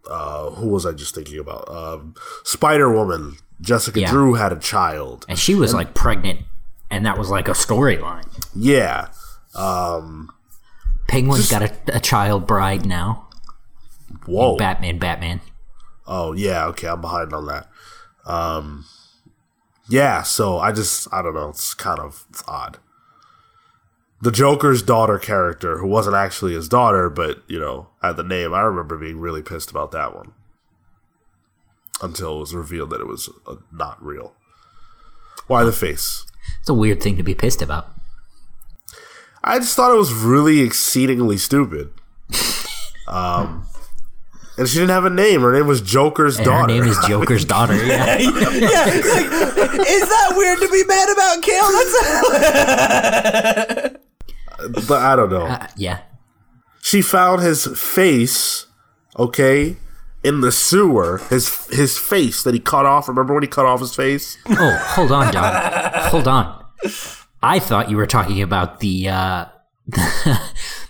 [0.08, 1.68] uh, who was I just thinking about?
[1.68, 2.14] Um,
[2.44, 3.36] Spider Woman.
[3.60, 4.10] Jessica Yeah.
[4.10, 5.26] Drew had a child.
[5.28, 6.40] And she was like pregnant
[6.90, 8.26] and that was like a storyline.
[8.54, 9.08] Yeah.
[9.54, 10.30] Um,
[11.08, 13.28] Penguin's got a, a child bride now.
[14.26, 14.56] whoa.
[14.56, 15.40] Batman, Batman.
[16.10, 17.68] Oh yeah, okay, I'm behind on that.
[18.26, 18.84] Um,
[19.88, 22.78] yeah, so I just I don't know, it's kind of it's odd.
[24.20, 28.52] The Joker's daughter character, who wasn't actually his daughter, but you know had the name.
[28.52, 30.32] I remember being really pissed about that one
[32.02, 34.34] until it was revealed that it was uh, not real.
[35.46, 36.26] Why the face?
[36.58, 37.88] It's a weird thing to be pissed about.
[39.44, 41.92] I just thought it was really exceedingly stupid.
[43.08, 43.66] Um,
[44.60, 45.40] and she didn't have a name.
[45.40, 46.72] Her name was Joker's And daughter.
[46.72, 47.74] her name is Joker's daughter.
[47.74, 48.04] Yeah.
[48.18, 51.72] yeah, it's like, is that weird to be mad about, Cale?
[53.80, 53.96] That's
[54.88, 55.46] but I don't know.
[55.46, 56.00] Uh, yeah.
[56.82, 58.66] she found his face,
[59.18, 59.76] okay,
[60.22, 61.18] in the sewer.
[61.30, 63.08] His his face that he cut off.
[63.08, 64.36] Remember when he cut off his face?
[64.48, 65.90] Oh, hold on, Don.
[66.10, 66.64] hold on.
[67.42, 69.46] I thought you were talking about the uh,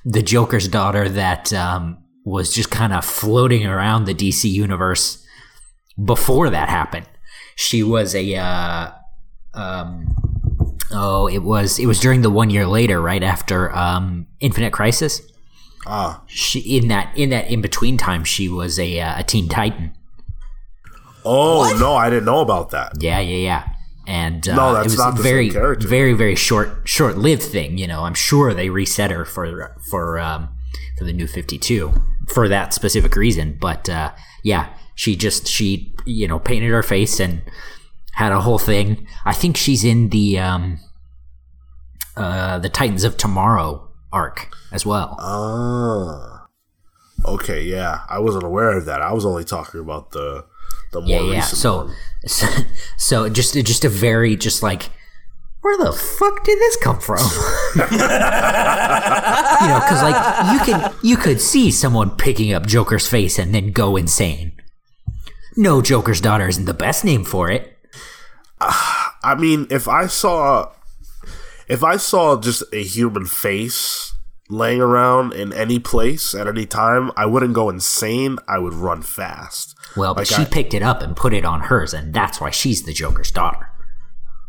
[0.05, 1.99] the Joker's daughter that um,
[2.31, 5.24] was just kind of floating around the DC universe
[6.03, 7.07] before that happened.
[7.57, 8.91] She was a uh,
[9.55, 10.14] um,
[10.93, 15.20] oh, it was it was during the one year later, right after um, Infinite Crisis.
[15.87, 19.49] Ah, She in that in that in between time, she was a uh, a Teen
[19.49, 19.93] Titan.
[21.24, 22.93] oh no, I didn't know about that.
[23.01, 23.68] Yeah, yeah, yeah.
[24.07, 25.87] And uh, No, it that's was not a the very, same character.
[25.89, 27.78] very, very short, short-lived thing.
[27.78, 30.49] You know, I'm sure they reset her for for um,
[30.99, 31.93] for the new 52
[32.31, 33.57] for that specific reason.
[33.61, 34.12] But uh,
[34.43, 37.43] yeah, she just she you know painted her face and
[38.12, 39.07] had a whole thing.
[39.24, 40.78] I think she's in the um,
[42.16, 45.16] uh, the Titans of Tomorrow arc as well.
[45.18, 46.47] Ah,
[47.24, 49.03] okay, yeah, I wasn't aware of that.
[49.03, 50.45] I was only talking about the
[50.93, 51.37] the more yeah, yeah.
[51.37, 51.91] recent So,
[52.26, 52.47] so,
[52.97, 54.91] so just just a very just like
[55.63, 57.19] where the fuck did this come from?
[57.77, 57.87] you
[59.69, 63.73] know, because like you can you could see someone picking up Joker's face and then
[63.73, 64.53] go insane.
[65.57, 67.77] No, Joker's daughter isn't the best name for it.
[68.61, 70.71] I mean, if I saw
[71.69, 74.13] if I saw just a human face
[74.49, 78.39] laying around in any place at any time, I wouldn't go insane.
[78.49, 79.77] I would run fast.
[79.97, 82.41] Well, but Like she I- picked it up and put it on hers, and that's
[82.41, 83.69] why she's the Joker's daughter.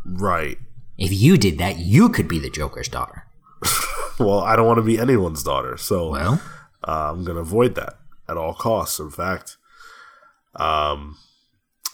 [0.06, 0.58] Right.
[1.02, 3.26] If you did that, you could be the Joker's daughter.
[4.20, 6.40] Well, I don't want to be anyone's daughter, so Well,
[6.88, 7.96] uh, I'm gonna avoid that
[8.30, 9.00] at all costs.
[9.00, 9.58] In fact,
[10.56, 11.18] um,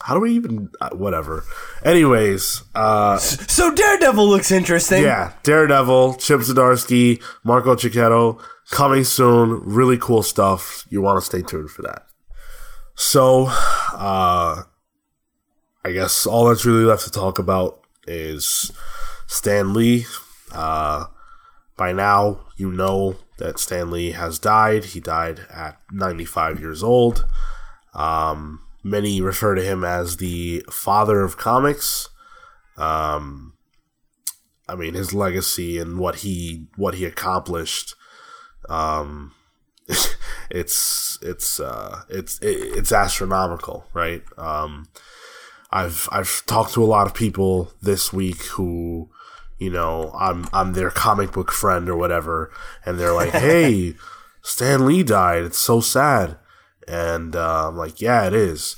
[0.02, 0.68] how do we even?
[0.78, 1.44] Uh, whatever.
[1.82, 5.02] Anyways, uh, so Daredevil looks interesting.
[5.04, 9.62] yeah, Daredevil, Chip Zdarsky, Marco Checchetto, coming soon.
[9.64, 10.84] Really cool stuff.
[10.90, 12.02] You want to stay tuned for that.
[12.94, 14.64] So, uh,
[15.84, 18.70] I guess all that's really left to talk about is
[19.28, 20.06] Stan Lee.
[20.52, 21.06] Uh,
[21.76, 24.86] by now, you know that Stan Lee has died.
[24.86, 27.24] He died at 95 years old.
[27.94, 32.08] Um, many refer to him as the father of comics.
[32.76, 33.52] Um,
[34.68, 37.94] I mean, his legacy and what he what he accomplished.
[38.68, 39.32] Um,
[40.50, 44.22] it's it's uh, it's it's astronomical, right?
[44.36, 44.88] Um,
[45.70, 49.10] I've I've talked to a lot of people this week who,
[49.58, 52.50] you know, I'm I'm their comic book friend or whatever,
[52.86, 53.94] and they're like, "Hey,
[54.42, 55.42] Stan Lee died.
[55.44, 56.38] It's so sad,"
[56.86, 58.76] and uh, I'm like, "Yeah, it is."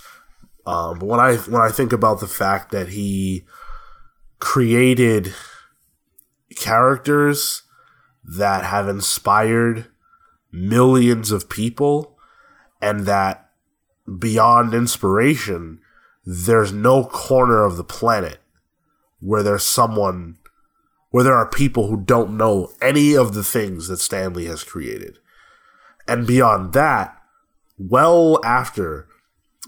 [0.66, 3.44] Um, but when I when I think about the fact that he
[4.38, 5.34] created
[6.56, 7.62] characters
[8.24, 9.86] that have inspired
[10.50, 12.16] millions of people,
[12.80, 13.50] and that
[14.18, 15.80] beyond inspiration,
[16.24, 18.38] there's no corner of the planet
[19.20, 20.38] where there's someone
[21.10, 24.62] where there are people who don't know any of the things that Stan Lee has
[24.62, 25.18] created.
[26.06, 27.16] And beyond that,
[27.78, 29.08] well after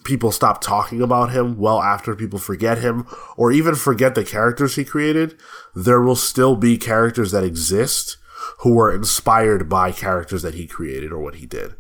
[0.05, 4.77] people stop talking about him, well after people forget him, or even forget the characters
[4.77, 5.39] he created,
[5.75, 8.17] there will still be characters that exist
[8.59, 11.75] who were inspired by characters that he created or what he did.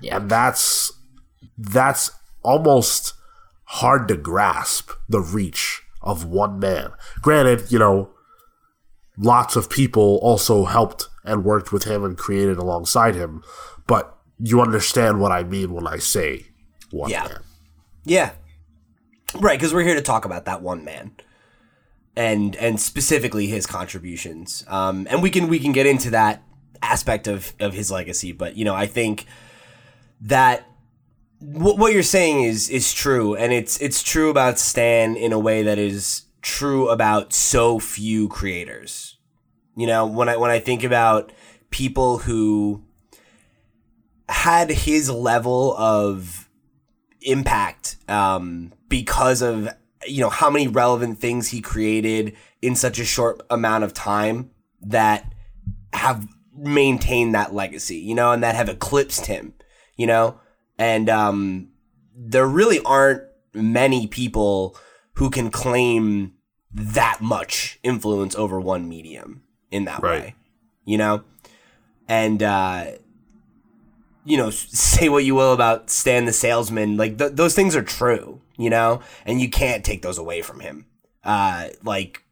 [0.00, 0.16] Yeah.
[0.16, 0.92] And that's
[1.56, 2.10] that's
[2.42, 3.14] almost
[3.64, 6.92] hard to grasp the reach of one man.
[7.22, 8.10] Granted, you know,
[9.16, 13.42] lots of people also helped and worked with him and created alongside him,
[13.86, 16.46] but you understand what I mean when I say
[16.90, 17.24] one Yeah.
[17.28, 17.38] man.
[18.04, 18.30] Yeah.
[19.38, 21.12] Right, because we're here to talk about that one man.
[22.16, 24.64] And and specifically his contributions.
[24.68, 26.42] Um and we can we can get into that
[26.82, 29.26] aspect of of his legacy, but you know, I think
[30.20, 30.66] that
[31.40, 35.38] what what you're saying is is true and it's it's true about Stan in a
[35.38, 39.18] way that is true about so few creators.
[39.76, 41.32] You know, when I when I think about
[41.70, 42.84] people who
[44.28, 46.48] had his level of
[47.22, 49.68] impact um, because of
[50.06, 54.50] you know how many relevant things he created in such a short amount of time
[54.82, 55.32] that
[55.92, 59.54] have maintained that legacy, you know, and that have eclipsed him,
[59.96, 60.38] you know,
[60.78, 61.68] and um,
[62.16, 63.22] there really aren't
[63.52, 64.76] many people
[65.14, 66.32] who can claim
[66.72, 70.20] that much influence over one medium in that Right.
[70.22, 70.34] way,
[70.84, 71.22] you know,
[72.08, 72.86] and uh,
[74.24, 77.82] you know, say what you will about Stan the salesman, like th- those things are
[77.82, 80.86] true, you know, and you can't take those away from him.
[81.22, 82.22] Uh, like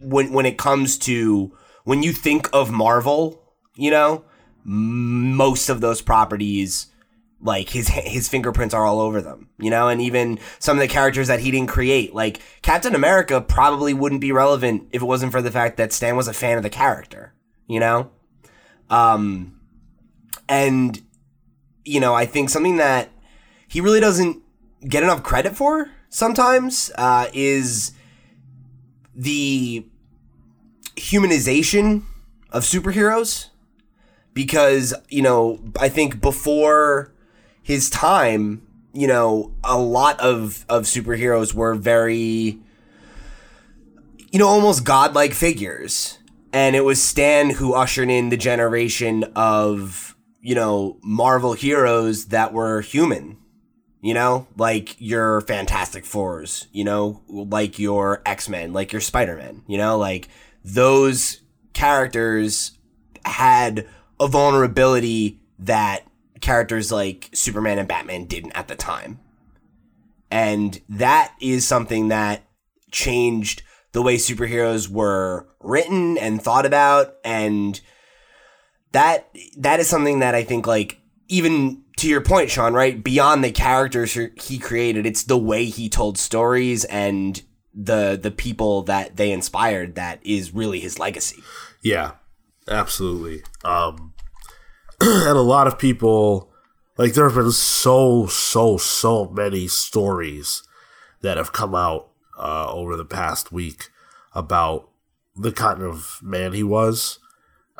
[0.00, 1.52] when when it comes to
[1.84, 3.40] when you think of Marvel,
[3.76, 4.24] you know,
[4.66, 6.86] m- most of those properties,
[7.44, 10.88] like his his fingerprints are all over them, you know, and even some of the
[10.88, 15.30] characters that he didn't create, like Captain America, probably wouldn't be relevant if it wasn't
[15.30, 17.34] for the fact that Stan was a fan of the character,
[17.68, 18.10] you know,
[18.88, 19.60] um,
[20.48, 21.02] and
[21.84, 23.10] you know, I think something that
[23.68, 24.42] he really doesn't
[24.88, 27.92] get enough credit for sometimes uh, is
[29.14, 29.86] the
[30.96, 32.04] humanization
[32.50, 33.50] of superheroes.
[34.32, 37.13] Because you know I think before
[37.64, 38.62] his time,
[38.92, 42.60] you know, a lot of of superheroes were very
[44.30, 46.18] you know almost godlike figures,
[46.52, 52.52] and it was Stan who ushered in the generation of you know Marvel heroes that
[52.52, 53.38] were human.
[54.02, 59.36] You know, like your Fantastic Fours, you know, like your X Men, like your Spider
[59.36, 60.28] Man, you know, like
[60.62, 61.40] those
[61.72, 62.72] characters
[63.24, 63.88] had
[64.20, 66.06] a vulnerability that
[66.44, 69.18] characters like Superman and Batman didn't at the time.
[70.30, 72.44] And that is something that
[72.92, 77.80] changed the way superheroes were written and thought about and
[78.92, 83.02] that that is something that I think like even to your point Sean, right?
[83.02, 87.40] Beyond the characters he created, it's the way he told stories and
[87.72, 91.42] the the people that they inspired that is really his legacy.
[91.82, 92.12] Yeah,
[92.68, 93.42] absolutely.
[93.64, 94.14] Um,
[95.28, 96.50] and a lot of people,
[96.96, 100.62] like, there have been so, so, so many stories
[101.20, 103.90] that have come out uh, over the past week
[104.34, 104.88] about
[105.36, 107.18] the kind of man he was.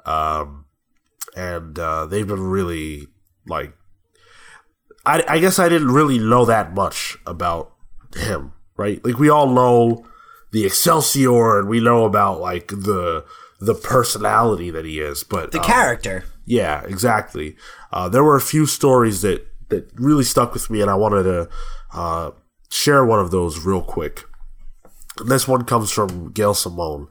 [0.05, 0.67] Um,
[1.35, 3.07] and uh, they've been really,
[3.47, 3.75] like,
[5.07, 7.73] I, I guess I didn't really know that much about
[8.17, 9.03] him, right?
[9.03, 10.07] Like, we all know
[10.53, 13.25] the Excelsior and we know about, like, the
[13.61, 16.25] the personality that he is, but The um, character.
[16.45, 17.57] Yeah, exactly.
[17.93, 21.25] Uh, there were a few stories that that really stuck with me, and I wanted
[21.25, 21.49] to
[21.93, 22.31] uh,
[22.71, 24.25] share one of those real quick.
[25.25, 27.09] This one comes from Gail Simone,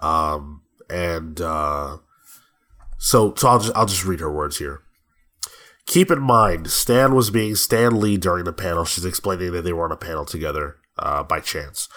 [0.00, 1.98] um, and uh,
[2.98, 4.82] so so I'll just I'll just read her words here.
[5.86, 8.84] Keep in mind, Stan was being Stan Lee during the panel.
[8.84, 11.88] She's explaining that they were on a panel together uh, by chance,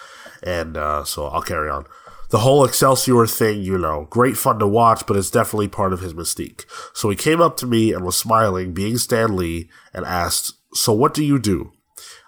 [0.43, 1.85] and uh, so I'll carry on.
[2.29, 6.01] The whole Excelsior thing, you know, great fun to watch, but it's definitely part of
[6.01, 6.65] his mystique.
[6.93, 10.91] So he came up to me and was smiling, being Stan Lee, and asked, So
[10.91, 11.71] what do you do?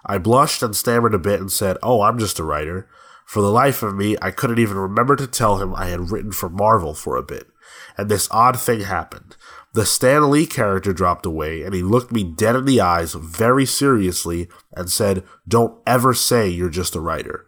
[0.06, 2.88] I blushed and stammered a bit and said, Oh, I'm just a writer.
[3.26, 6.32] For the life of me, I couldn't even remember to tell him I had written
[6.32, 7.46] for Marvel for a bit.
[7.98, 9.36] And this odd thing happened.
[9.74, 13.66] The Stan Lee character dropped away, and he looked me dead in the eyes very
[13.66, 17.47] seriously and said, Don't ever say you're just a writer.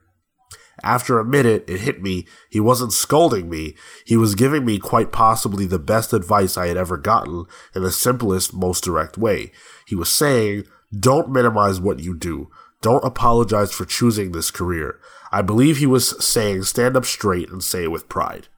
[0.82, 2.26] After a minute, it hit me.
[2.48, 3.74] He wasn't scolding me.
[4.04, 7.90] He was giving me quite possibly the best advice I had ever gotten in the
[7.90, 9.52] simplest, most direct way.
[9.86, 10.64] He was saying,
[10.98, 12.50] Don't minimize what you do.
[12.82, 14.98] Don't apologize for choosing this career.
[15.30, 18.48] I believe he was saying, Stand up straight and say it with pride.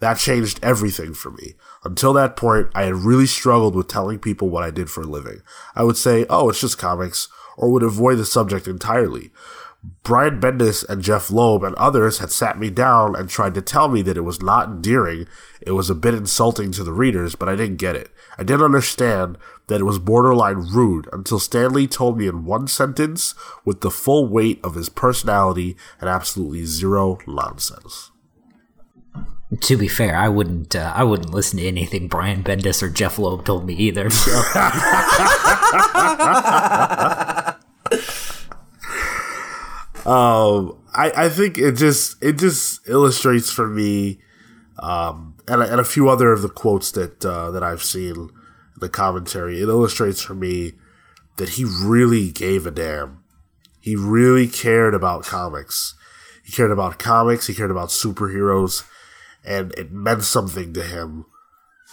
[0.00, 1.54] That changed everything for me.
[1.84, 5.06] Until that point, I had really struggled with telling people what I did for a
[5.06, 5.40] living.
[5.74, 9.30] I would say, oh, it's just comics, or would avoid the subject entirely.
[10.02, 13.88] Brian Bendis and Jeph Loeb and others had sat me down and tried to tell
[13.88, 15.26] me that it was not endearing,
[15.60, 18.10] it was a bit insulting to the readers, but I didn't get it.
[18.38, 22.66] I didn't understand that it was borderline rude until Stan Lee told me in one
[22.66, 28.10] sentence with the full weight of his personality and absolutely zero nonsense.
[29.60, 30.74] To be fair, I wouldn't.
[30.74, 34.10] Uh, I wouldn't listen to anything Brian Bendis or Jeph Loeb told me either.
[34.10, 34.32] So.
[40.06, 44.20] um, I, I think it just it just illustrates for me,
[44.78, 48.30] um, and, and a few other of the quotes that uh, that I've seen in
[48.78, 49.60] the commentary.
[49.60, 50.72] It illustrates for me
[51.36, 53.24] that he really gave a damn.
[53.80, 55.94] He really cared about comics.
[56.44, 57.46] He cared about comics.
[57.46, 58.84] He cared about superheroes,
[59.44, 61.26] and it meant something to him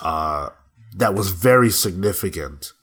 [0.01, 0.49] uh,
[0.95, 2.73] that was very significant.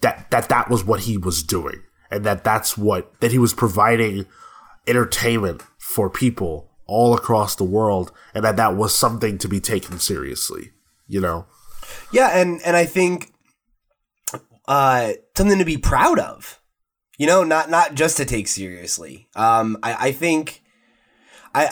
[0.00, 1.82] That that that was what he was doing,
[2.14, 4.26] and that that's what that he was providing
[4.86, 9.98] entertainment for people all across the world, and that that was something to be taken
[9.98, 10.70] seriously.
[11.08, 11.46] You know.
[12.12, 13.32] Yeah, and and I think
[14.68, 16.60] uh, something to be proud of.
[17.18, 19.28] You know, not not just to take seriously.
[19.34, 20.62] Um, I, I think
[21.54, 21.66] I,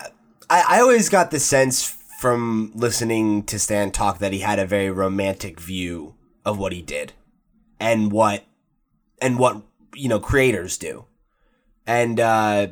[0.51, 4.67] I I always got the sense from listening to Stan talk that he had a
[4.67, 6.15] very romantic view
[6.45, 7.13] of what he did
[7.81, 8.45] and what
[9.21, 9.63] and what
[9.95, 11.07] you know creators do.
[11.87, 12.69] And uh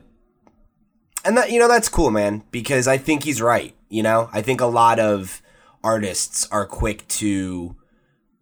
[1.24, 4.30] and that you know that's cool, man, because I think he's right, you know?
[4.32, 5.42] I think a lot of
[5.82, 7.76] artists are quick to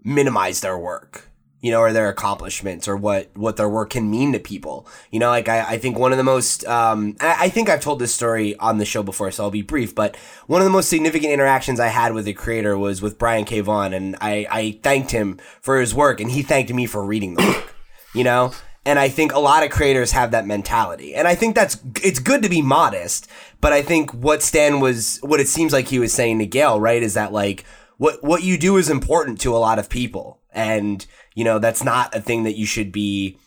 [0.03, 1.29] minimize their work
[1.61, 4.87] you know, or their accomplishments or what, what their work can mean to people.
[5.11, 7.81] You know, like I, I think one of the most, um, I, I think I've
[7.81, 10.17] told this story on the show before, so I'll be brief, but
[10.47, 13.61] one of the most significant interactions I had with a creator was with Brian K.
[13.61, 17.35] Vaughan and I, I thanked him for his work and he thanked me for reading
[17.35, 17.75] the book,
[18.15, 18.53] you know?
[18.89, 21.15] And I think a lot of creators have that mentality.
[21.15, 23.29] And I think that's, it's good to be modest,
[23.61, 26.81] but I think what Stan was, what it seems like he was saying to Gail,
[26.81, 27.65] right, is that like,
[27.99, 30.41] what, what you do is important to a lot of people.
[30.53, 33.39] And, you know, that's not a thing that you should be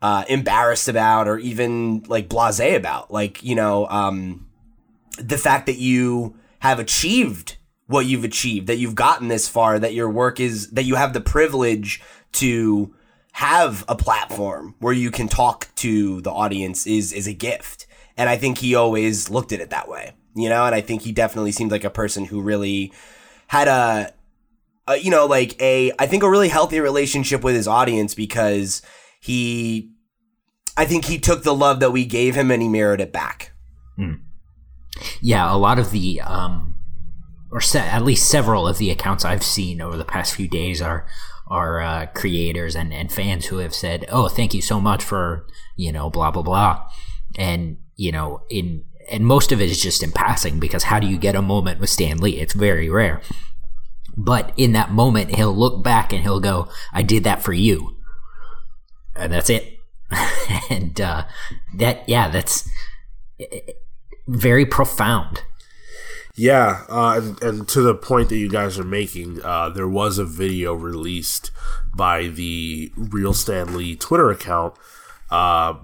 [0.00, 3.12] uh, embarrassed about or even like blase about.
[3.12, 4.48] Like, you know, um,
[5.18, 7.56] the fact that you have achieved
[7.88, 11.14] what you've achieved, that you've gotten this far, that your work is, that you have
[11.14, 12.00] the privilege
[12.34, 12.94] to
[13.32, 17.86] have a platform where you can talk to the audience is, is a gift.
[18.16, 21.02] And I think he always looked at it that way, you know, and I think
[21.02, 22.92] he definitely seemed like a person who really
[23.46, 24.12] had a,
[24.88, 28.82] uh, you know, like a, I think a really healthy relationship with his audience because
[29.20, 29.92] he,
[30.76, 33.52] I think he took the love that we gave him and he mirrored it back.
[33.98, 34.20] Mm.
[35.20, 36.74] Yeah, a lot of the, um,
[37.50, 40.82] or se- at least several of the accounts I've seen over the past few days
[40.82, 41.06] are
[41.48, 45.46] are uh, creators and, and fans who have said, "Oh, thank you so much for
[45.76, 46.88] you know blah blah blah,"
[47.36, 51.06] and you know in and most of it is just in passing because how do
[51.06, 52.40] you get a moment with Stan Lee?
[52.40, 53.20] It's very rare.
[54.16, 57.96] But in that moment, he'll look back and he'll go, I did that for you.
[59.14, 59.78] And that's it.
[60.70, 61.24] and uh,
[61.76, 62.68] that, yeah, that's
[64.26, 65.42] very profound.
[66.38, 70.18] Yeah, uh, and, and, to the point that you guys are making, uh, there was
[70.18, 71.50] a video released
[71.92, 74.74] by the Real Stan Lee Twitter account,
[75.32, 75.74] uh,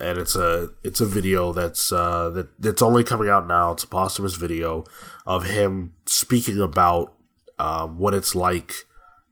[0.00, 3.72] and it's a it's a video that's uh, that that's only coming out now.
[3.72, 4.84] It's a posthumous video
[5.26, 7.12] of him speaking about
[7.58, 8.72] um, what it's like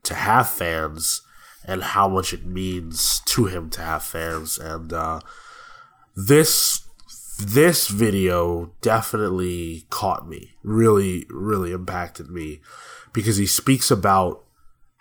[0.03, 1.23] to have fans
[1.65, 4.59] and how much it means to him to have fans.
[4.59, 5.21] And uh,
[6.15, 6.86] this
[7.37, 12.61] this video definitely caught me, really, really impacted me
[13.13, 14.43] because he speaks about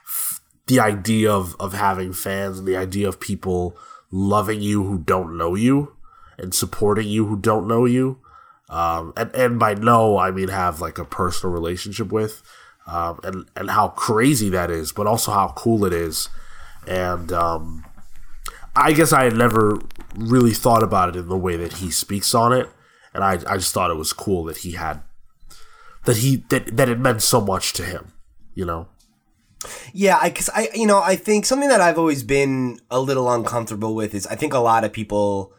[0.04, 3.76] f- the idea of, of having fans and the idea of people
[4.10, 5.94] loving you who don't know you
[6.38, 8.18] and supporting you who don't know you.
[8.68, 12.42] Um, and, and by know, I mean have like a personal relationship with
[12.86, 16.28] um, and and how crazy that is, but also how cool it is.
[16.86, 17.84] And um,
[18.74, 19.80] I guess I had never
[20.16, 22.68] really thought about it in the way that he speaks on it,
[23.14, 25.02] and I I just thought it was cool that he had
[26.06, 28.12] that he that that it meant so much to him,
[28.54, 28.88] you know.
[29.92, 33.30] Yeah, I cuz I you know, I think something that I've always been a little
[33.30, 35.52] uncomfortable with is I think a lot of people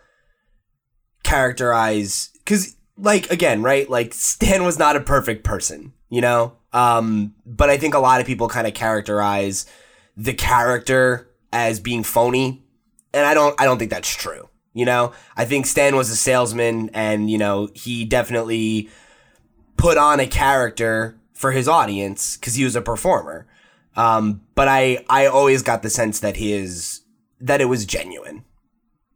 [1.23, 3.89] characterize cuz like again, right?
[3.89, 6.53] Like Stan was not a perfect person, you know?
[6.73, 9.65] Um, but I think a lot of people kind of characterize
[10.15, 12.65] the character as being phony,
[13.13, 13.59] and I don't.
[13.59, 14.49] I don't think that's true.
[14.73, 18.89] You know, I think Stan was a salesman, and you know he definitely
[19.75, 23.47] put on a character for his audience because he was a performer.
[23.95, 27.01] Um, but I I always got the sense that his
[27.39, 28.43] that it was genuine.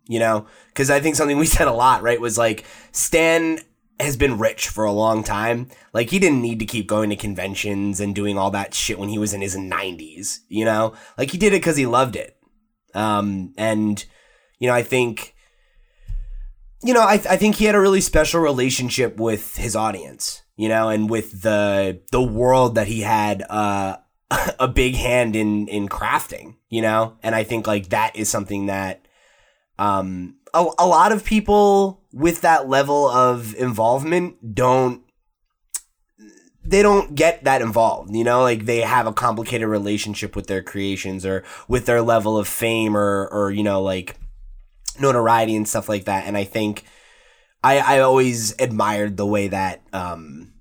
[0.07, 3.59] You know, because I think something we said a lot, right, was like Stan
[4.01, 5.69] has been rich for a long time.
[5.93, 9.09] Like he didn't need to keep going to conventions and doing all that shit when
[9.09, 10.93] he was in his 90s, you know?
[11.17, 12.37] Like he did it cuz he loved it.
[12.93, 14.03] Um and
[14.59, 15.35] you know, I think
[16.83, 20.69] you know, I I think he had a really special relationship with his audience, you
[20.69, 23.97] know, and with the the world that he had uh
[24.59, 27.17] a big hand in in crafting, you know?
[27.23, 29.07] And I think like that is something that
[29.77, 35.03] um a, a lot of people with that level of involvement don't
[36.64, 40.62] they don't get that involved, you know, like they have a complicated relationship with their
[40.62, 44.18] creations or with their level of fame or or you know like
[44.99, 46.28] notoriety and stuff like that.
[46.28, 46.84] And I think
[47.64, 50.53] I I always admired the way that um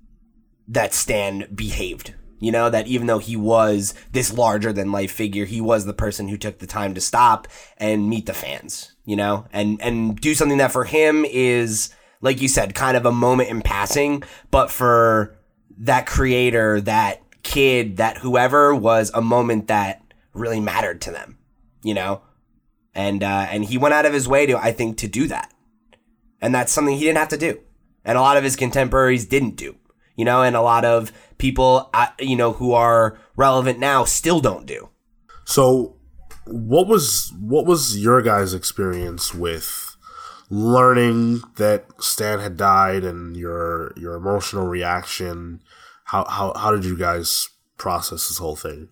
[0.67, 2.15] that Stan behaved.
[2.39, 5.93] You know, that even though he was this larger than life figure, he was the
[5.93, 7.47] person who took the time to stop
[7.77, 12.41] and meet the fans, you know, and, and do something that for him is, like
[12.41, 15.37] you said, kind of a moment in passing, but for
[15.81, 20.01] that creator, that kid, that whoever was a moment that
[20.33, 21.37] really mattered to them,
[21.83, 22.21] you know?
[22.93, 25.53] And, uh, and he went out of his way to, I think, to do that.
[26.41, 27.59] And that's something he didn't have to do.
[28.03, 29.75] And a lot of his contemporaries didn't do
[30.15, 34.39] you know, and a lot of people, uh, you know, who are relevant now still
[34.39, 34.89] don't do.
[35.45, 35.95] So,
[36.45, 39.90] what was what was your guys' experience with
[40.51, 45.61] learning that Stan had died and your your emotional reaction?
[46.05, 48.89] How how how did you guys process this whole thing?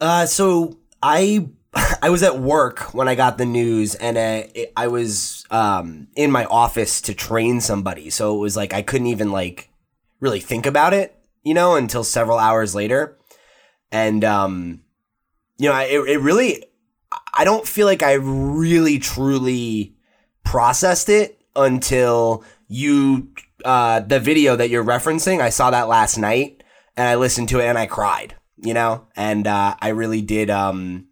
[0.00, 1.48] Uh, so I
[2.02, 6.08] I was at work when I got the news, and uh, it, I was um,
[6.16, 8.10] in my office to train somebody.
[8.10, 9.68] So it was like I couldn't even like
[10.22, 13.18] really think about it, you know, until several hours later.
[13.90, 14.80] And, um,
[15.58, 16.64] you know, it, it really,
[17.34, 19.96] I don't feel like I really truly
[20.44, 23.28] processed it until you,
[23.64, 26.62] uh, the video that you're referencing, I saw that last night
[26.96, 30.50] and I listened to it and I cried, you know, and, uh, I really did,
[30.50, 31.08] um,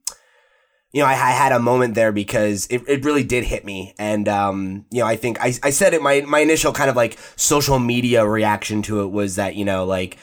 [0.93, 3.95] you know, I, I, had a moment there because it, it really did hit me.
[3.99, 6.97] And, um, you know, I think I, I said it, my, my initial kind of
[6.97, 10.18] like social media reaction to it was that, you know, like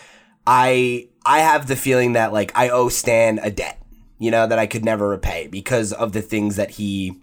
[0.46, 3.82] I, I have the feeling that like I owe Stan a debt,
[4.20, 7.22] you know, that I could never repay because of the things that he,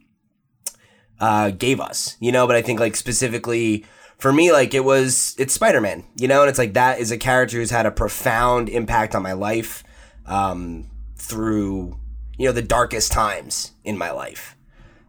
[1.21, 3.85] uh, gave us, you know, but I think like specifically
[4.19, 7.19] for me, like it was, it's Spider-Man, you know, and it's like that is a
[7.19, 9.85] character who's had a profound impact on my life,
[10.27, 11.99] um, through,
[12.39, 14.57] you know, the darkest times in my life.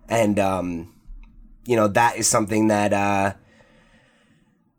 [0.09, 0.93] And, um,
[1.65, 3.33] you know, that is something that, uh,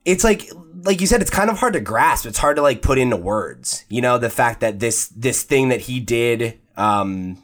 [0.04, 0.50] it's like,
[0.82, 2.26] like you said, it's kind of hard to grasp.
[2.26, 5.68] It's hard to like put into words, you know, the fact that this, this thing
[5.70, 7.42] that he did, um,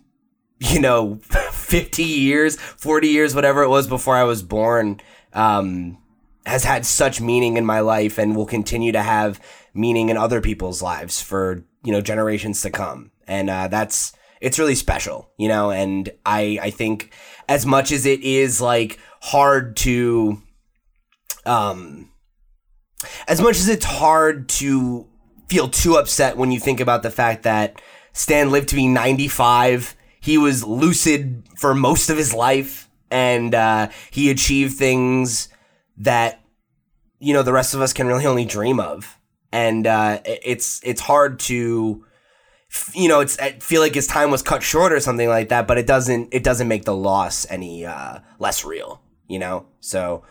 [0.63, 1.17] you know,
[1.53, 5.01] 50 years, 40 years, whatever it was before I was born,
[5.33, 5.99] um,
[6.47, 9.41] has had such meaning in my life and will continue to have
[9.75, 13.11] meaning in other people's lives for, you know, generations to come.
[13.27, 17.13] And, uh, that's, it's really special, you know, and I, I think
[17.49, 20.43] as much as it is like hard to,
[21.47, 22.11] um,
[23.29, 25.07] as much as it's hard to
[25.49, 27.81] feel too upset when you think about the fact that
[28.13, 33.89] Stan lived to be 95, he was lucid for most of his life, and uh,
[34.11, 35.49] he achieved things
[35.99, 36.41] that
[37.19, 39.19] you know the rest of us can really only dream of,
[39.53, 42.05] and uh, it's it's hard to
[42.95, 45.67] you know, it's I feel like his time was cut short or something like that,
[45.67, 49.67] but it doesn't it doesn't make the loss any uh, less real, you know.
[49.81, 50.23] So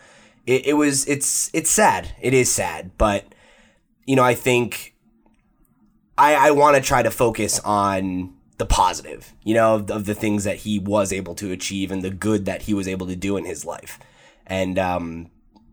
[0.46, 2.14] it, it was it's it's sad.
[2.20, 3.24] It is sad, but
[4.06, 4.94] you know, I think
[6.18, 10.14] I I want to try to focus on the positive, you know, of, of, the
[10.14, 13.16] things that he was able to achieve and the good that he was able to
[13.16, 13.98] do in his life,
[14.46, 15.30] and um,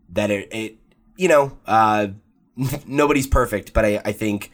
[0.08, 0.76] that it, it
[1.16, 2.08] you know, uh,
[2.86, 4.50] nobody's perfect, but I I think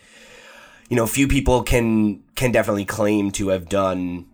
[0.91, 4.27] you know, few people can can definitely claim to have done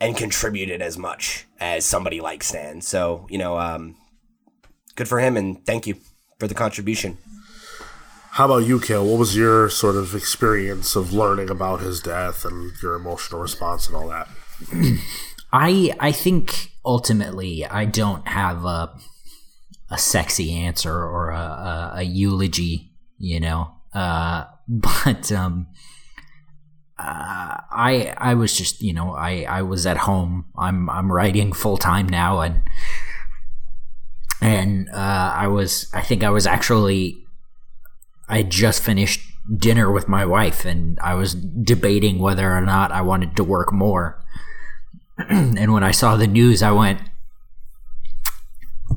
[0.00, 2.80] and contributed as much as somebody like Stan.
[2.80, 3.96] So, you know, um,
[4.96, 5.96] good for him and thank you
[6.38, 7.18] for the contribution.
[8.32, 9.04] How about you, Cale?
[9.04, 13.86] What was your sort of experience of learning about his death and your emotional response
[13.86, 14.28] and all that?
[15.52, 18.94] I I think ultimately I don't have a
[19.90, 23.72] a sexy answer or a, a, a eulogy, you know.
[23.94, 25.68] Uh, but um,
[26.98, 30.46] uh, I I was just you know I I was at home.
[30.56, 32.62] I'm I'm writing full time now, and
[34.40, 37.24] and uh, I was I think I was actually
[38.28, 39.20] I just finished
[39.56, 43.72] dinner with my wife, and I was debating whether or not I wanted to work
[43.72, 44.22] more.
[45.28, 47.00] and when I saw the news, I went,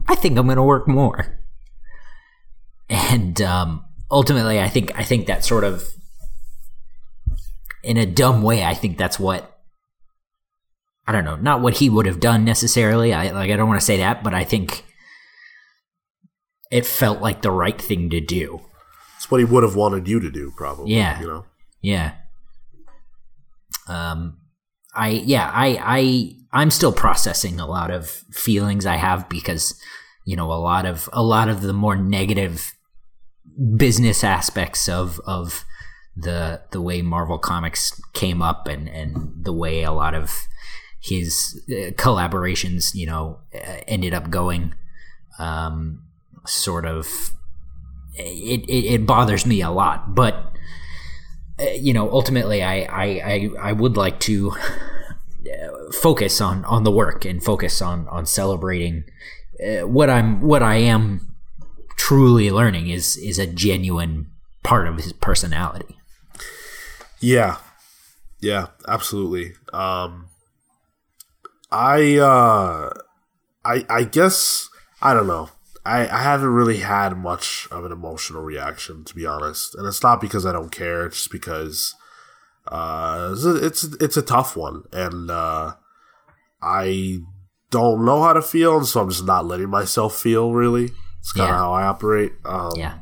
[0.07, 1.39] I think I'm going to work more.
[2.89, 5.87] And um, ultimately, I think I think that sort of,
[7.83, 9.47] in a dumb way, I think that's what.
[11.07, 13.13] I don't know, not what he would have done necessarily.
[13.13, 14.85] I like I don't want to say that, but I think
[16.69, 18.61] it felt like the right thing to do.
[19.31, 20.93] What he would have wanted you to do, probably.
[20.93, 21.45] Yeah, you know.
[21.81, 22.13] Yeah.
[23.87, 24.37] Um,
[24.93, 29.79] I yeah I I I'm still processing a lot of feelings I have because
[30.25, 32.73] you know a lot of a lot of the more negative
[33.77, 35.63] business aspects of of
[36.15, 40.41] the the way Marvel Comics came up and and the way a lot of
[40.99, 44.75] his uh, collaborations, you know, uh, ended up going.
[45.39, 46.03] Um,
[46.45, 47.31] sort of
[48.25, 50.15] it, it, it bothers me a lot.
[50.15, 50.53] But
[51.59, 56.83] uh, you know, ultimately, I I I, I would like to uh, focus on on
[56.83, 59.03] the work and focus on on celebrating
[59.61, 61.27] uh, what I'm what I am
[61.97, 64.27] truly learning is is a genuine
[64.63, 65.97] part of his personality.
[67.19, 67.57] Yeah.
[68.39, 69.53] Yeah, absolutely.
[69.71, 70.29] Um
[71.71, 72.89] I uh
[73.63, 74.67] I I guess
[75.01, 75.49] I don't know.
[75.85, 79.75] I, I haven't really had much of an emotional reaction to be honest.
[79.75, 81.95] And it's not because I don't care, it's just because
[82.67, 85.73] uh it's a, it's, it's a tough one and uh
[86.61, 87.19] I
[87.71, 90.91] don't know how to feel and so I'm just not letting myself feel really.
[91.19, 91.59] It's kind of Yeah.
[91.59, 92.33] how I operate.
[92.45, 92.93] Um Yeah.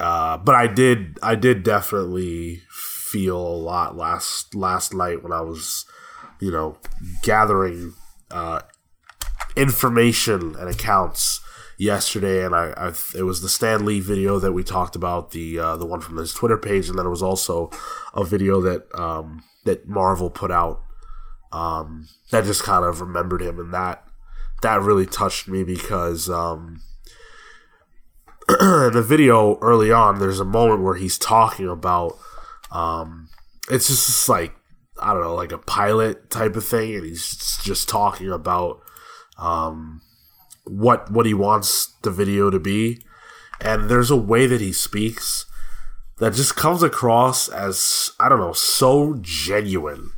[0.00, 5.40] uh, but I did I did definitely feel a lot last last night when I
[5.42, 5.84] was
[6.40, 6.78] you know
[7.22, 7.94] gathering
[8.30, 8.60] uh,
[9.56, 11.40] information and accounts
[11.76, 15.58] yesterday and I, I it was the Stan Lee video that we talked about the
[15.58, 17.70] uh, the one from his Twitter page and then it was also
[18.14, 20.80] a video that um, that Marvel put out
[21.52, 24.04] um, that just kind of remembered him and that
[24.62, 26.80] that really touched me because um,
[28.48, 32.18] the video early on, there's a moment where he's talking about,
[32.70, 33.28] um,
[33.70, 34.54] it's just like
[35.00, 38.82] I don't know, like a pilot type of thing, and he's just talking about
[39.38, 40.00] um,
[40.64, 43.02] what what he wants the video to be,
[43.60, 45.46] and there's a way that he speaks
[46.18, 50.12] that just comes across as I don't know, so genuine,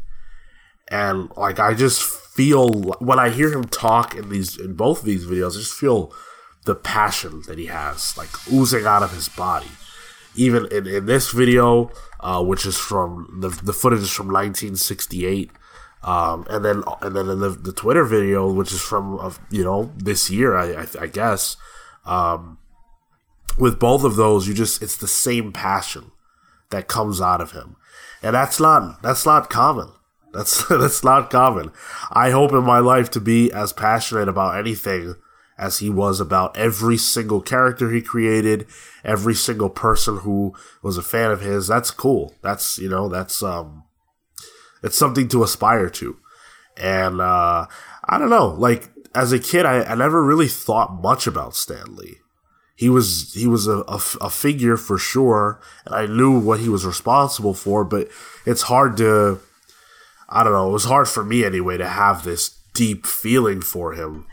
[0.88, 5.04] and like I just feel when I hear him talk in these in both of
[5.06, 6.12] these videos, I just feel
[6.66, 9.70] the passion that he has, like oozing out of his body.
[10.34, 11.90] Even in, in this video,
[12.20, 15.50] uh, which is from the, the footage is from 1968,
[16.06, 19.92] um, and then and then in the, the Twitter video, which is from you know
[19.96, 21.56] this year, I, I, I guess.
[22.04, 22.58] Um,
[23.58, 26.12] with both of those, you just it's the same passion
[26.70, 27.74] that comes out of him,
[28.22, 29.88] and that's not that's not common.
[30.32, 31.72] That's that's not common.
[32.12, 35.16] I hope in my life to be as passionate about anything
[35.58, 38.66] as he was about every single character he created,
[39.02, 41.66] every single person who was a fan of his.
[41.66, 42.36] That's cool.
[42.42, 43.82] That's you know that's um,
[44.86, 46.16] it's something to aspire to,
[46.76, 47.66] and uh,
[48.04, 48.48] I don't know.
[48.48, 52.16] Like as a kid, I, I never really thought much about Stan Lee.
[52.76, 56.68] He was he was a, a, a figure for sure, and I knew what he
[56.68, 57.84] was responsible for.
[57.84, 58.08] But
[58.44, 59.40] it's hard to
[60.28, 60.68] I don't know.
[60.68, 64.26] It was hard for me anyway to have this deep feeling for him.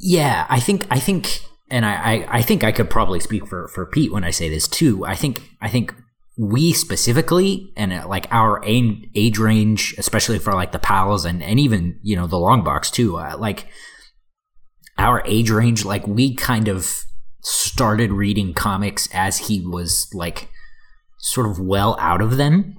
[0.00, 1.40] Yeah, I think I think,
[1.70, 4.48] and I, I, I think I could probably speak for for Pete when I say
[4.48, 5.04] this too.
[5.04, 5.94] I think I think
[6.38, 11.58] we specifically and uh, like our age, range, especially for like the pals and and
[11.58, 13.16] even you know the long box too.
[13.16, 13.66] Uh, like
[14.98, 17.04] our age range, like we kind of
[17.42, 20.48] started reading comics as he was like
[21.18, 22.76] sort of well out of them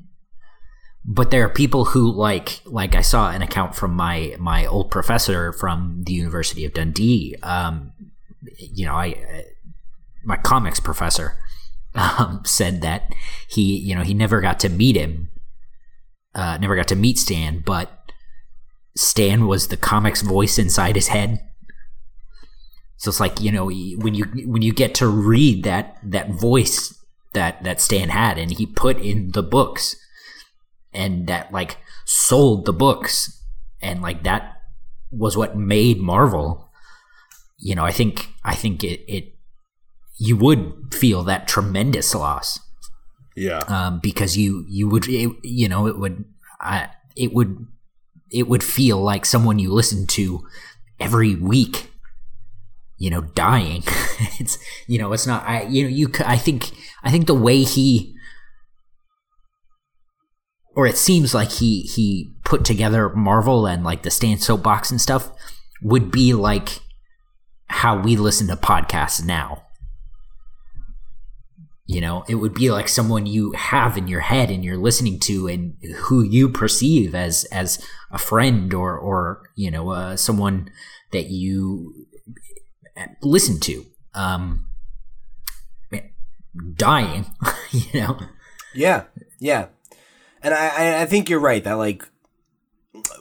[1.07, 4.91] but there are people who like like I saw an account from my my old
[4.91, 7.37] professor from the University of Dundee.
[7.41, 7.93] Um,
[8.59, 9.41] you know, I uh,
[10.25, 11.39] my comics professor
[11.97, 13.13] um, said that
[13.49, 15.29] he you know he never got to meet him,
[16.35, 18.11] uh, never got to meet Stan, but
[18.95, 21.39] Stan was the comics voice inside his head.
[22.97, 26.93] So it's like you know when you when you get to read that that voice
[27.33, 29.95] that that Stan had and he put in the books
[30.93, 33.43] and that like sold the books
[33.81, 34.61] and like that
[35.11, 36.71] was what made Marvel
[37.59, 39.36] you know I think I think it it
[40.17, 42.59] you would feel that tremendous loss.
[43.35, 43.59] Yeah.
[43.67, 46.25] um, because you you would it, you know it would
[46.59, 47.67] I, it would
[48.31, 50.43] it would feel like someone you listen to
[50.99, 51.91] every week
[52.97, 53.83] you know dying.
[54.39, 54.57] It's
[54.87, 56.71] you know it's not i you know you i think
[57.03, 58.15] i think the way he
[60.75, 64.99] or it seems like he he put together marvel and like the Stan's Soapbox and
[64.99, 65.31] stuff
[65.83, 66.79] would be like
[67.67, 69.66] how we listen to podcasts now
[71.87, 75.19] you know it would be like someone you have in your head and you're listening
[75.19, 80.69] to and who you perceive as as a friend or or you know uh, someone
[81.11, 82.05] that you
[83.21, 84.67] listen to um
[86.75, 87.25] dying
[87.71, 88.19] you know
[88.77, 89.05] Yeah,
[89.39, 89.67] yeah,
[90.43, 92.03] and I, I I think you're right that like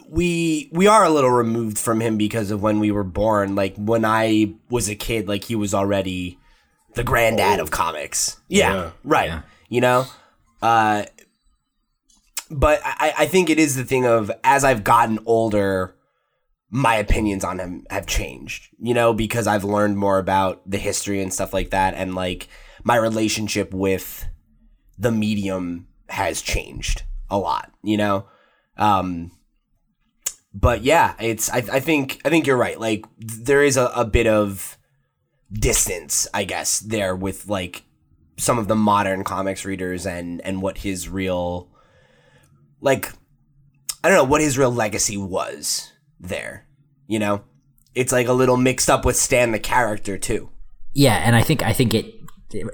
[0.06, 3.54] we we are a little removed from him because of when we were born.
[3.54, 6.38] Like when I was a kid, like he was already
[6.96, 8.38] the granddad of comics.
[8.48, 8.90] Yeah, Yeah.
[9.04, 9.28] right.
[9.28, 9.42] Yeah.
[9.68, 10.06] You know,
[10.62, 11.04] uh,
[12.50, 15.92] but I I think it is the thing of as I've gotten older.
[16.68, 21.22] my opinions on him have changed, you know, because I've learned more about the history
[21.22, 21.94] and stuff like that.
[21.94, 22.48] And like
[22.82, 24.26] my relationship with
[24.98, 28.26] the medium has changed a lot, you know?
[28.76, 29.30] Um,
[30.52, 32.78] but yeah, it's, I, I think, I think you're right.
[32.80, 34.75] Like there is a, a bit of
[35.52, 37.84] distance, I guess, there with like
[38.36, 41.68] some of the modern comics readers and, and what his real,
[42.80, 43.12] like,
[44.04, 46.66] I don't know what his real legacy was there.
[47.06, 47.44] You know,
[47.94, 50.50] it's like a little mixed up with Stan the character too.
[50.94, 52.14] Yeah, and I think I think it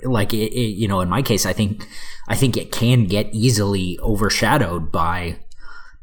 [0.05, 1.87] like it, it, you know in my case I think
[2.29, 5.39] I think it can get easily overshadowed by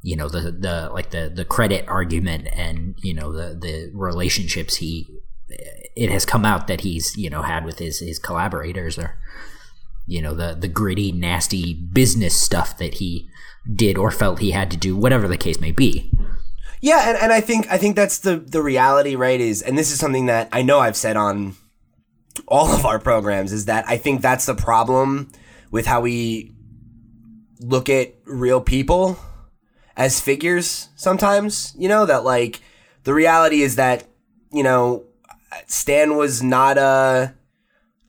[0.01, 4.77] you know the the like the the credit argument and you know the the relationships
[4.77, 5.07] he
[5.49, 9.17] it has come out that he's you know had with his his collaborators or
[10.05, 13.29] you know the the gritty nasty business stuff that he
[13.73, 16.11] did or felt he had to do whatever the case may be
[16.81, 19.39] yeah, and, and I think I think that's the the reality, right?
[19.39, 21.55] Is and this is something that I know I've said on
[22.47, 25.31] all of our programs is that I think that's the problem
[25.71, 26.53] with how we
[27.59, 29.19] look at real people
[29.97, 32.61] as figures sometimes, you know, that like
[33.03, 34.05] the reality is that,
[34.51, 35.05] you know,
[35.67, 37.35] Stan was not a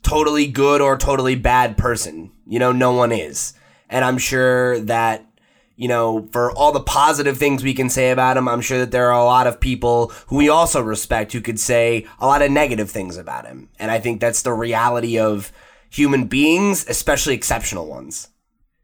[0.02, 2.32] totally good or totally bad person.
[2.46, 3.54] You know, no one is.
[3.88, 5.26] And I'm sure that
[5.80, 8.90] you know, for all the positive things we can say about him, I'm sure that
[8.90, 12.42] there are a lot of people who we also respect who could say a lot
[12.42, 13.70] of negative things about him.
[13.78, 15.50] And I think that's the reality of
[15.88, 18.28] human beings, especially exceptional ones,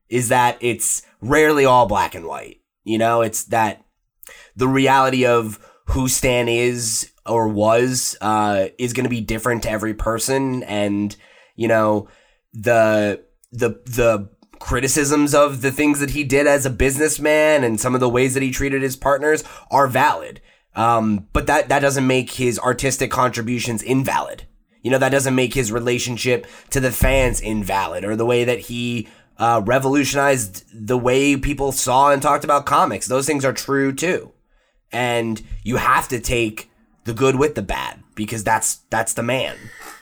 [0.09, 2.62] is that it's rarely all black and white.
[2.82, 3.84] You know, it's that
[4.57, 9.70] the reality of who Stan is or was uh, is going to be different to
[9.70, 11.14] every person, and
[11.55, 12.09] you know
[12.53, 14.28] the the the
[14.59, 18.34] criticisms of the things that he did as a businessman and some of the ways
[18.34, 20.41] that he treated his partners are valid.
[20.74, 24.45] Um, but that, that doesn't make his artistic contributions invalid.
[24.82, 28.61] You know, that doesn't make his relationship to the fans invalid or the way that
[28.61, 29.09] he
[29.39, 33.07] uh, revolutionized the way people saw and talked about comics.
[33.07, 34.32] Those things are true too.
[34.97, 36.70] And you have to take
[37.05, 39.57] the good with the bad because that's that's the man.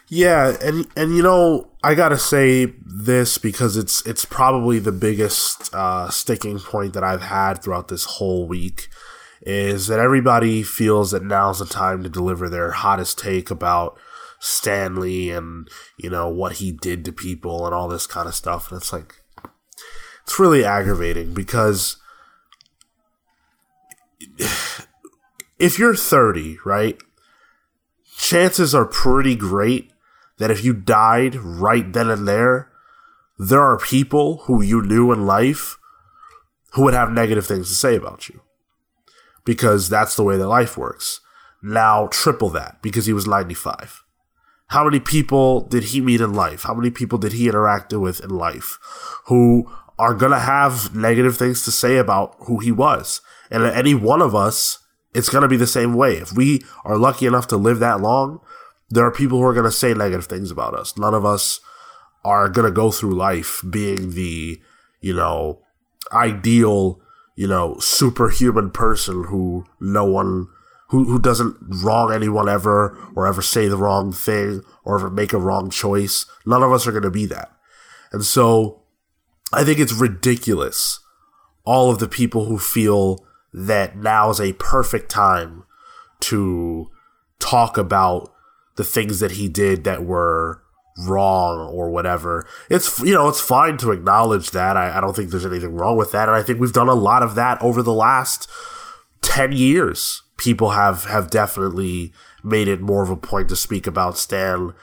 [0.09, 5.74] Yeah, and and you know, I gotta say this because it's it's probably the biggest
[5.74, 8.88] uh, sticking point that I've had throughout this whole week
[9.42, 13.99] is that everybody feels that now's the time to deliver their hottest take about
[14.38, 15.68] Stan Lee and
[15.99, 18.92] you know what he did to people and all this kind of stuff, and it's
[18.92, 19.16] like
[20.22, 21.97] it's really aggravating because
[25.59, 27.00] if you're 30, right?
[28.16, 29.90] Chances are pretty great
[30.38, 32.70] that if you died right then and there,
[33.38, 35.78] there are people who you knew in life
[36.72, 38.40] who would have negative things to say about you.
[39.44, 41.20] Because that's the way that life works.
[41.62, 44.05] Now, triple that because he was 95.
[44.68, 46.62] How many people did he meet in life?
[46.62, 48.78] How many people did he interact with in life
[49.26, 53.20] who are going to have negative things to say about who he was?
[53.50, 54.78] And any one of us,
[55.14, 56.16] it's going to be the same way.
[56.16, 58.40] If we are lucky enough to live that long,
[58.90, 60.98] there are people who are going to say negative things about us.
[60.98, 61.60] None of us
[62.24, 64.60] are going to go through life being the,
[65.00, 65.60] you know,
[66.12, 67.00] ideal,
[67.36, 70.48] you know, superhuman person who no one,
[70.88, 75.32] who, who doesn't wrong anyone ever or ever say the wrong thing or ever make
[75.32, 76.26] a wrong choice.
[76.44, 77.52] None of us are going to be that.
[78.12, 78.82] And so
[79.52, 81.00] I think it's ridiculous.
[81.64, 83.24] All of the people who feel
[83.55, 85.63] that now is a perfect time
[86.18, 86.91] to
[87.39, 88.35] talk about
[88.75, 90.61] the things that he did that were
[90.99, 92.47] wrong or whatever.
[92.68, 94.76] It's you know it's fine to acknowledge that.
[94.76, 96.95] I, I don't think there's anything wrong with that, and I think we've done a
[96.95, 98.51] lot of that over the last
[99.22, 100.22] ten years.
[100.37, 102.13] People have have definitely
[102.43, 104.75] made it more of a point to speak about Stan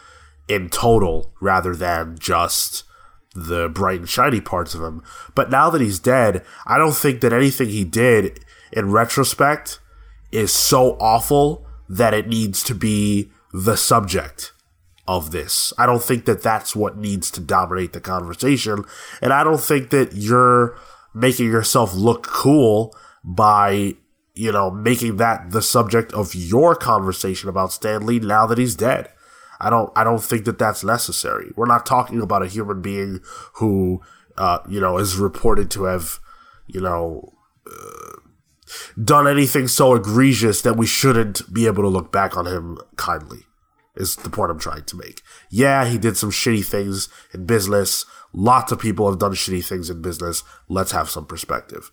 [0.48, 2.84] in total rather than just
[3.36, 5.04] the bright and shiny parts of him.
[5.36, 9.80] But now that he's dead, I don't think that anything he did in retrospect
[10.32, 14.54] is so awful that it needs to be the subject
[15.08, 15.74] of this.
[15.78, 18.86] I don't think that that's what needs to dominate the conversation.
[19.22, 20.78] And I don't think that you're
[21.14, 23.96] making yourself look cool by,
[24.34, 28.76] you know, making that the subject of your conversation about Stan Lee now that he's
[28.76, 29.10] dead.
[29.60, 31.52] I don't I don't think that that's necessary.
[31.56, 33.20] We're not talking about a human being
[33.56, 34.02] who
[34.38, 36.20] uh, you know is reported to have,
[36.68, 37.34] you know,
[37.68, 38.11] uh,
[39.02, 43.40] done anything so egregious that we shouldn't be able to look back on him kindly.
[43.96, 45.22] Is the point I'm trying to make.
[45.50, 48.06] Yeah, he did some shitty things in business.
[48.32, 50.44] Lots of people have done shitty things in business.
[50.70, 51.92] Let's have some perspective.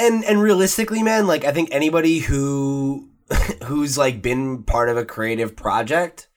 [0.00, 3.10] And and realistically, man, like I think anybody who
[3.64, 6.28] who's like been part of a creative project,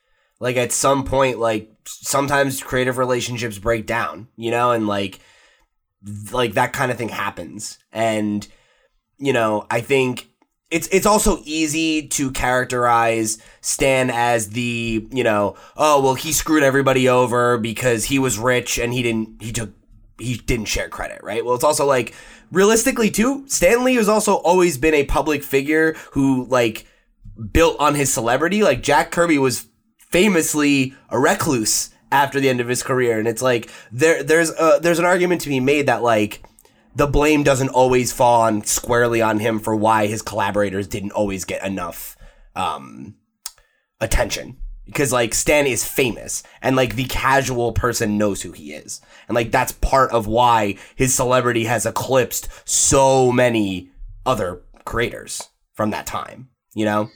[0.41, 5.19] like at some point, like sometimes creative relationships break down, you know, and like
[6.31, 7.77] like that kind of thing happens.
[7.91, 8.47] And
[9.17, 10.29] you know, I think
[10.71, 16.63] it's it's also easy to characterize Stan as the, you know, oh, well he screwed
[16.63, 19.71] everybody over because he was rich and he didn't he took
[20.19, 21.45] he didn't share credit, right?
[21.45, 22.13] Well, it's also like
[22.51, 26.87] realistically too, Stan Lee has also always been a public figure who like
[27.51, 28.63] built on his celebrity.
[28.63, 29.67] Like Jack Kirby was
[29.97, 34.79] famously a recluse after the end of his career, and it's like there there's a,
[34.81, 36.41] there's an argument to be made that like
[36.95, 41.43] the blame doesn't always fall on squarely on him for why his collaborators didn't always
[41.43, 42.17] get enough
[42.55, 43.15] um,
[43.99, 49.01] attention because like Stan is famous and like the casual person knows who he is.
[49.27, 53.89] And like that's part of why his celebrity has eclipsed so many
[54.25, 57.09] other creators from that time, you know?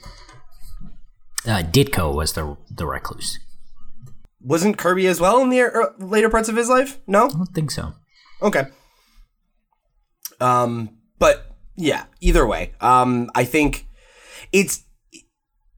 [1.46, 3.38] Uh, Ditko was the the recluse.
[4.42, 6.98] Wasn't Kirby as well in the er- later parts of his life?
[7.06, 7.26] No?
[7.26, 7.94] I don't think so.
[8.42, 8.64] Okay.
[10.40, 11.46] Um, but
[11.76, 13.86] yeah, either way, um, I think
[14.52, 14.84] it's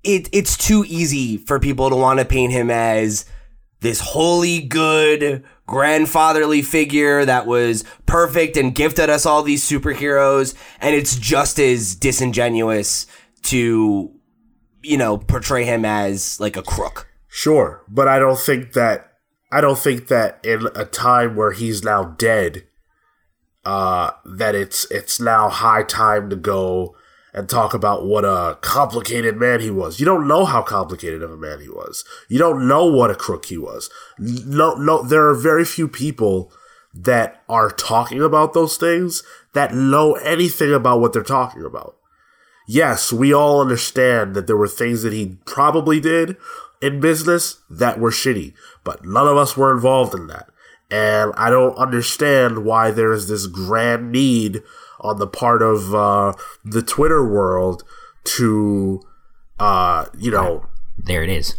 [0.05, 3.25] it it's too easy for people to want to paint him as
[3.81, 10.95] this holy good grandfatherly figure that was perfect and gifted us all these superheroes and
[10.95, 13.07] it's just as disingenuous
[13.43, 14.13] to
[14.83, 17.09] you know portray him as like a crook.
[17.29, 19.13] Sure, but I don't think that
[19.51, 22.65] I don't think that in a time where he's now dead,
[23.65, 26.97] uh, that it's it's now high time to go
[27.35, 29.99] and talk about what a complicated man he was.
[29.99, 32.05] You don't know how complicated of a man he was.
[32.29, 33.89] You don't know what a crook he was.
[34.19, 36.53] No, no, there are very few people
[36.95, 39.23] that are talking about those things
[39.55, 41.97] that know anything about what they're talking about.
[42.69, 46.37] Yes, we all understand that there were things that he probably did
[46.83, 48.53] in business that were shitty,
[48.85, 50.51] but none of us were involved in that.
[50.93, 54.63] And I don't understand why there is this grand need
[55.01, 57.83] on the part of uh, the Twitter world
[58.25, 59.01] to,
[59.59, 60.67] uh, you know,
[60.99, 61.57] There it is.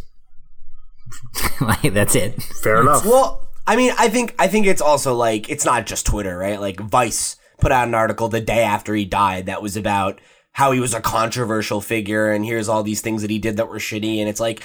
[1.60, 2.40] like that's it.
[2.42, 3.04] fair enough.
[3.04, 6.60] Well, I mean, I think I think it's also like it's not just Twitter, right?
[6.60, 10.20] Like Vice put out an article the day after he died that was about
[10.52, 13.68] how he was a controversial figure and here's all these things that he did that
[13.68, 14.62] were shitty and it's like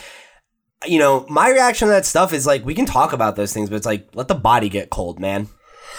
[0.85, 3.69] you know, my reaction to that stuff is like we can talk about those things,
[3.69, 5.47] but it's like let the body get cold, man.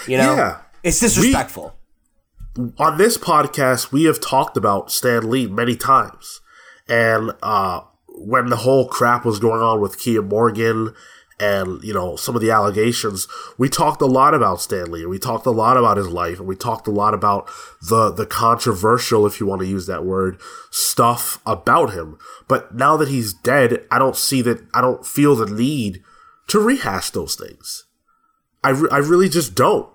[0.06, 0.34] You know?
[0.34, 0.58] Yeah.
[0.82, 1.74] It's disrespectful.
[2.78, 6.40] on this podcast, we have talked about Stan Lee many times.
[6.88, 10.94] And uh, when the whole crap was going on with Keya Morgan
[11.40, 13.26] and, you know, some of the allegations,
[13.56, 16.38] we talked a lot about Stan Lee And we talked a lot about his life.
[16.38, 17.48] And we talked a lot about
[17.80, 20.40] the, the controversial, if you want to use that word,
[20.70, 22.18] stuff about him.
[22.46, 26.02] But now that he's dead, I don't see that, I don't feel the need
[26.48, 27.86] to rehash those things.
[28.62, 29.88] I, re- I really just don't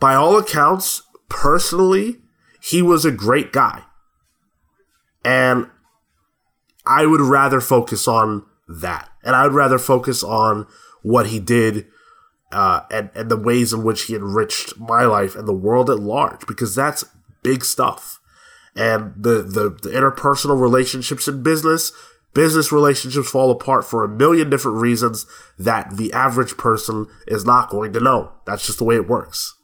[0.00, 2.18] by all accounts, personally,
[2.60, 3.84] he was a great guy.
[5.24, 5.68] And
[6.86, 9.08] I would rather focus on that.
[9.24, 10.66] And I would rather focus on
[11.02, 11.86] what he did
[12.52, 16.00] uh, and, and the ways in which he enriched my life and the world at
[16.00, 17.04] large, because that's
[17.42, 18.20] big stuff.
[18.74, 21.92] And the, the, the interpersonal relationships in business,
[22.34, 25.26] business relationships fall apart for a million different reasons
[25.58, 28.32] that the average person is not going to know.
[28.46, 29.56] That's just the way it works.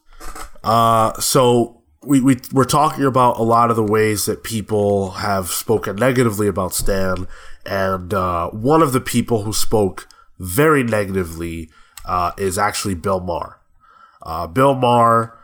[0.63, 5.49] Uh, so we, we we're talking about a lot of the ways that people have
[5.49, 7.27] spoken negatively about Stan,
[7.65, 10.07] and uh, one of the people who spoke
[10.39, 11.69] very negatively
[12.05, 13.59] uh, is actually Bill Maher.
[14.21, 15.37] Uh, Bill Maher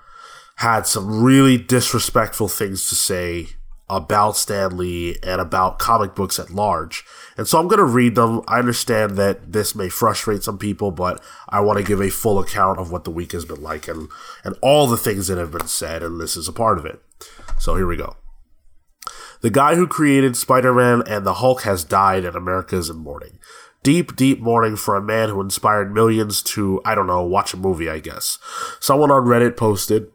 [0.57, 3.48] had some really disrespectful things to say
[3.89, 7.03] about Stan Lee and about comic books at large.
[7.35, 8.41] And so I'm going to read them.
[8.48, 12.39] I understand that this may frustrate some people, but I want to give a full
[12.39, 14.07] account of what the week has been like and,
[14.45, 17.02] and all the things that have been said, and this is a part of it.
[17.60, 18.15] So here we go.
[19.41, 22.97] The guy who created Spider Man and the Hulk has died, and America is in
[22.97, 23.39] mourning.
[23.84, 27.57] Deep, deep mourning for a man who inspired millions to, I don't know, watch a
[27.57, 28.38] movie, I guess.
[28.80, 30.11] Someone on Reddit posted,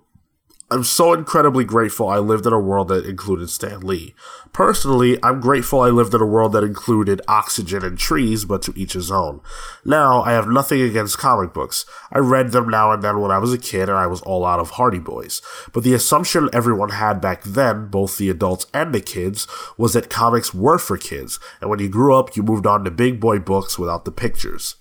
[0.68, 4.16] I'm so incredibly grateful I lived in a world that included Stan Lee.
[4.52, 8.72] Personally, I'm grateful I lived in a world that included oxygen and trees, but to
[8.74, 9.42] each his own.
[9.84, 11.86] Now, I have nothing against comic books.
[12.10, 14.44] I read them now and then when I was a kid and I was all
[14.44, 15.40] out of Hardy Boys.
[15.72, 19.46] But the assumption everyone had back then, both the adults and the kids,
[19.78, 22.90] was that comics were for kids, and when you grew up, you moved on to
[22.90, 24.74] big boy books without the pictures.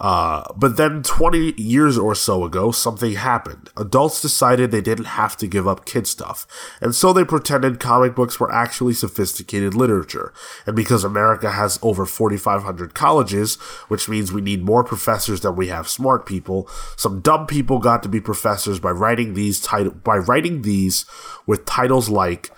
[0.00, 3.68] Uh, but then 20 years or so ago, something happened.
[3.76, 6.46] Adults decided they didn't have to give up kid stuff,
[6.80, 10.32] and so they pretended comic books were actually sophisticated literature.
[10.66, 13.56] And because America has over 4,500 colleges,
[13.88, 18.02] which means we need more professors than we have smart people, some dumb people got
[18.04, 21.06] to be professors by writing these tit- by writing these
[21.46, 22.50] with titles like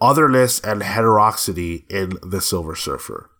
[0.00, 3.30] Otherness and Heterodoxy in The Silver Surfer.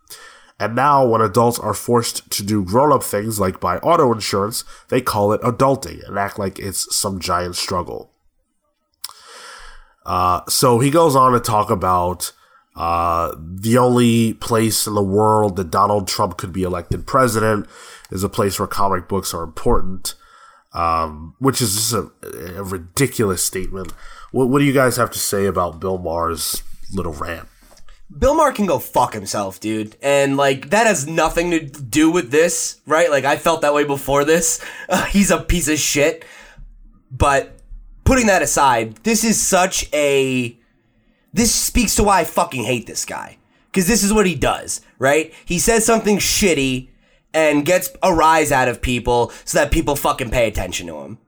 [0.65, 4.65] And now, when adults are forced to do grown up things like buy auto insurance,
[4.89, 8.11] they call it adulting and act like it's some giant struggle.
[10.07, 12.33] Uh, so he goes on to talk about
[12.77, 17.67] uh, the only place in the world that Donald Trump could be elected president
[18.11, 20.15] is a place where comic books are important,
[20.73, 22.11] um, which is just a,
[22.57, 23.93] a ridiculous statement.
[24.33, 27.49] What, what do you guys have to say about Bill Maher's little rant?
[28.17, 29.97] Bill Maher can go fuck himself, dude.
[30.03, 33.11] And like that has nothing to do with this, right?
[33.11, 34.63] Like I felt that way before this.
[34.87, 36.25] Uh, he's a piece of shit.
[37.11, 37.59] But
[38.05, 40.59] putting that aside, this is such a
[41.33, 43.39] this speaks to why I fucking hate this guy.
[43.73, 45.33] Cuz this is what he does, right?
[45.47, 46.89] He says something shitty
[47.33, 51.19] and gets a rise out of people so that people fucking pay attention to him.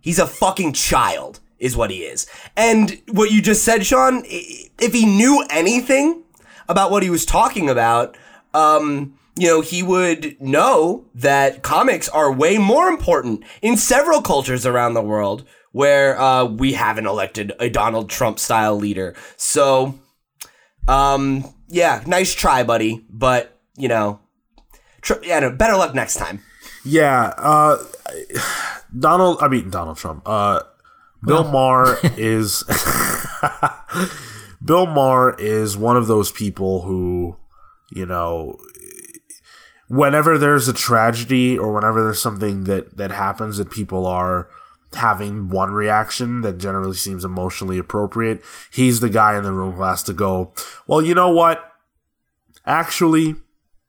[0.00, 2.26] He's a fucking child is what he is.
[2.56, 6.22] And what you just said, Sean, if he knew anything
[6.68, 8.16] about what he was talking about,
[8.54, 14.64] um, you know, he would know that comics are way more important in several cultures
[14.64, 19.14] around the world where uh, we haven't elected a Donald Trump style leader.
[19.36, 19.98] So,
[20.88, 23.04] um, yeah, nice try, buddy.
[23.10, 24.20] But, you know,
[25.02, 26.40] tr- yeah, no, better luck next time.
[26.82, 27.76] Yeah, uh,
[28.98, 30.62] Donald, I mean, Donald Trump, uh,
[31.26, 32.64] Bill Maher is
[34.64, 37.36] Bill Maher is one of those people who,
[37.90, 38.58] you know,
[39.88, 44.48] whenever there's a tragedy or whenever there's something that that happens that people are
[44.94, 48.42] having one reaction that generally seems emotionally appropriate,
[48.72, 50.52] he's the guy in the room who has to go,
[50.86, 51.72] "Well, you know what?
[52.64, 53.36] Actually,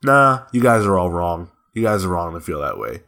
[0.03, 1.51] nah, you guys are all wrong.
[1.73, 3.03] You guys are wrong to feel that way."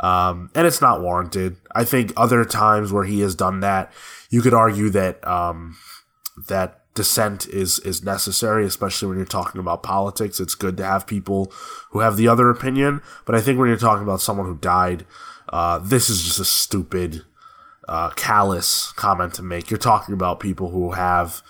[0.00, 1.56] Um, and it's not warranted.
[1.74, 3.92] I think other times where he has done that,
[4.30, 5.76] you could argue that um,
[6.48, 10.40] that dissent is is necessary, especially when you're talking about politics.
[10.40, 11.52] It's good to have people
[11.90, 15.04] who have the other opinion, but I think when you're talking about someone who died,
[15.50, 17.24] uh, this is just a stupid,
[17.86, 19.70] uh, callous comment to make.
[19.70, 21.42] You're talking about people who have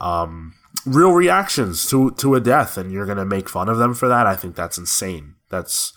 [0.00, 0.54] um,
[0.84, 4.26] real reactions to to a death, and you're gonna make fun of them for that.
[4.26, 5.36] I think that's insane.
[5.50, 5.92] That's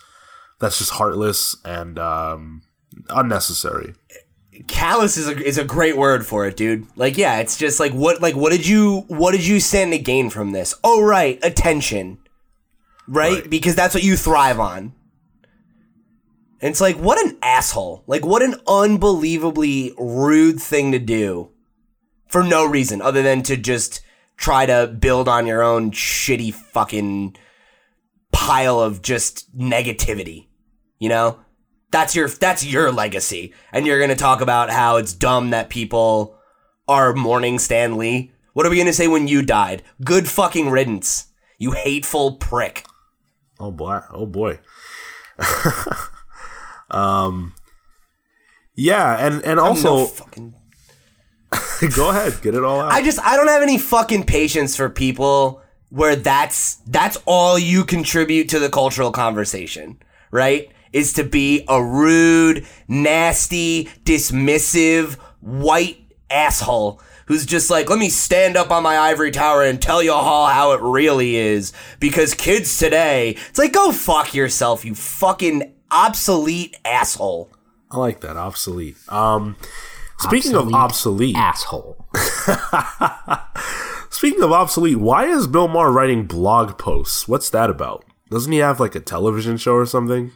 [0.60, 2.62] that's just heartless and um,
[3.10, 3.94] unnecessary.
[4.68, 6.88] Callous is a is a great word for it, dude.
[6.96, 10.00] Like, yeah, it's just like what like what did you what did you stand to
[10.00, 10.74] gain from this?
[10.84, 12.20] Oh, right, attention,
[13.08, 13.42] right?
[13.42, 13.50] Right.
[13.50, 14.94] Because that's what you thrive on.
[16.62, 18.04] And it's like, what an asshole!
[18.08, 21.52] Like, what an unbelievably rude thing to do
[22.28, 24.02] for no reason other than to just
[24.38, 27.36] try to build on your own shitty fucking
[28.36, 30.48] pile of just negativity.
[31.00, 31.40] You know?
[31.92, 33.54] That's your that's your legacy.
[33.72, 36.38] And you're gonna talk about how it's dumb that people
[36.88, 38.32] are mourning Stan Lee.
[38.54, 39.82] What are we gonna say when you died?
[40.04, 41.28] Good fucking riddance.
[41.58, 42.86] You hateful prick.
[43.62, 44.02] Oh boy!
[44.12, 44.60] Oh boy!
[46.92, 47.54] um,
[48.76, 50.54] yeah, and and also no fucking
[51.96, 52.92] go ahead, get it all out.
[52.92, 55.62] I just I don't have any fucking patience for people
[55.96, 59.98] where that's that's all you contribute to the cultural conversation,
[60.30, 60.70] right?
[60.92, 65.98] Is to be a rude, nasty, dismissive, white
[66.30, 70.12] asshole who's just like, let me stand up on my ivory tower and tell you
[70.12, 71.72] all how it really is.
[72.02, 77.50] Because kids today, it's like, go fuck yourself, you fucking obsolete asshole.
[77.90, 78.98] I like that obsolete.
[79.08, 79.56] Um,
[80.20, 82.08] speaking of obsolete, asshole.
[84.10, 87.28] speaking of obsolete, why is Bill Maher writing blog posts?
[87.28, 88.04] What's that about?
[88.30, 90.32] Doesn't he have like a television show or something?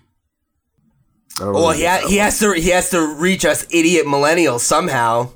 [1.39, 4.05] I don't Well, really he, ha- he has to he has to reach us idiot
[4.05, 5.29] millennials somehow.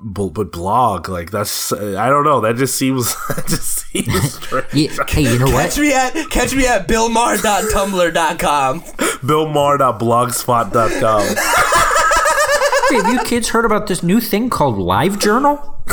[0.00, 2.40] but, but blog like that's I don't know.
[2.40, 4.66] That just seems that just seems strange.
[4.74, 8.80] Yeah, hey, you know what Catch me at catch me at billmaher.tumblr.com.
[8.82, 11.71] BillMaher.blogspot.com.
[12.92, 15.56] Hey, have you kids heard about this new thing called Live Journal?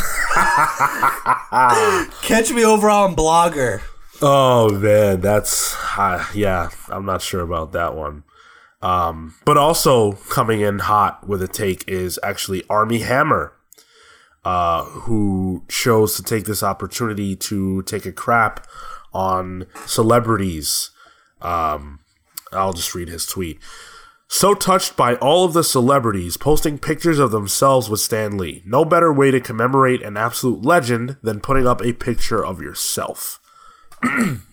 [2.23, 3.81] Catch me over on Blogger.
[4.21, 6.71] Oh man, that's uh, yeah.
[6.89, 8.25] I'm not sure about that one.
[8.81, 13.53] Um, but also coming in hot with a take is actually Armie Hammer,
[14.43, 18.67] uh, who chose to take this opportunity to take a crap
[19.13, 20.91] on celebrities.
[21.41, 21.99] Um,
[22.51, 23.57] I'll just read his tweet.
[24.31, 28.61] So touched by all of the celebrities posting pictures of themselves with Stan Lee.
[28.63, 33.41] No better way to commemorate an absolute legend than putting up a picture of yourself.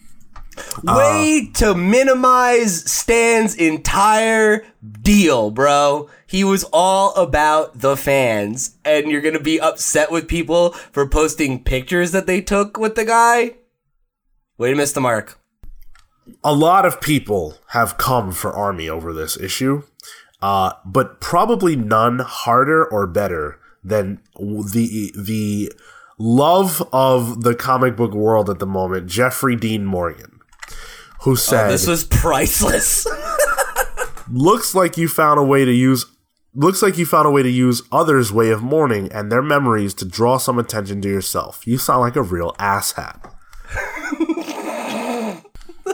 [0.83, 4.65] Way to minimize Stan's entire
[5.03, 6.09] deal, bro.
[6.27, 11.63] He was all about the fans, and you're gonna be upset with people for posting
[11.63, 13.57] pictures that they took with the guy?
[14.57, 15.39] Way to miss the mark.
[16.43, 19.83] A lot of people have come for Armie over this issue,
[20.43, 25.73] uh, but probably none harder or better than the the
[26.19, 30.41] love of the comic book world at the moment, Jeffrey Dean Morgan,
[31.23, 33.07] who said, This was priceless.
[34.31, 36.07] "Looks like you found a way to use."
[36.59, 39.93] Looks like you found a way to use others' way of mourning and their memories
[39.93, 41.67] to draw some attention to yourself.
[41.67, 43.31] You sound like a real asshat.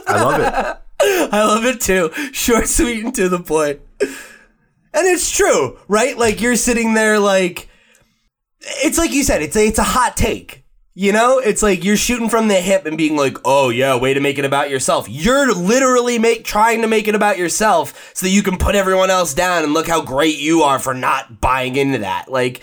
[0.07, 0.79] I love it.
[1.33, 2.11] I love it too.
[2.31, 3.81] Short, sweet, and to the point.
[3.99, 6.17] And it's true, right?
[6.17, 7.67] Like you're sitting there, like
[8.61, 10.63] it's like you said, it's a it's a hot take.
[10.95, 14.13] You know, it's like you're shooting from the hip and being like, "Oh yeah, way
[14.13, 18.27] to make it about yourself." You're literally make trying to make it about yourself so
[18.27, 21.41] that you can put everyone else down and look how great you are for not
[21.41, 22.29] buying into that.
[22.31, 22.61] Like,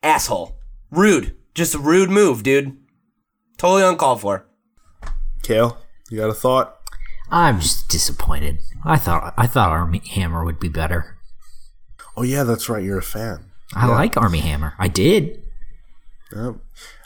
[0.00, 0.56] asshole,
[0.92, 2.76] rude, just a rude move, dude.
[3.58, 4.46] Totally uncalled for.
[5.42, 5.78] Cale,
[6.08, 6.81] you got a thought?
[7.32, 8.58] I'm just disappointed.
[8.84, 11.16] I thought I thought Armie Hammer would be better.
[12.14, 12.84] Oh yeah, that's right.
[12.84, 13.46] You're a fan.
[13.74, 14.74] I like Armie Hammer.
[14.78, 15.42] I did.
[16.36, 16.56] Yep.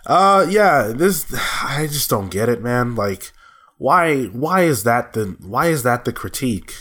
[0.05, 0.93] Uh, yeah.
[0.95, 1.33] This
[1.63, 2.97] I just don't get it, man.
[2.97, 3.31] Like,
[3.79, 4.25] why?
[4.25, 5.37] Why is that the?
[5.41, 6.75] Why is that the critique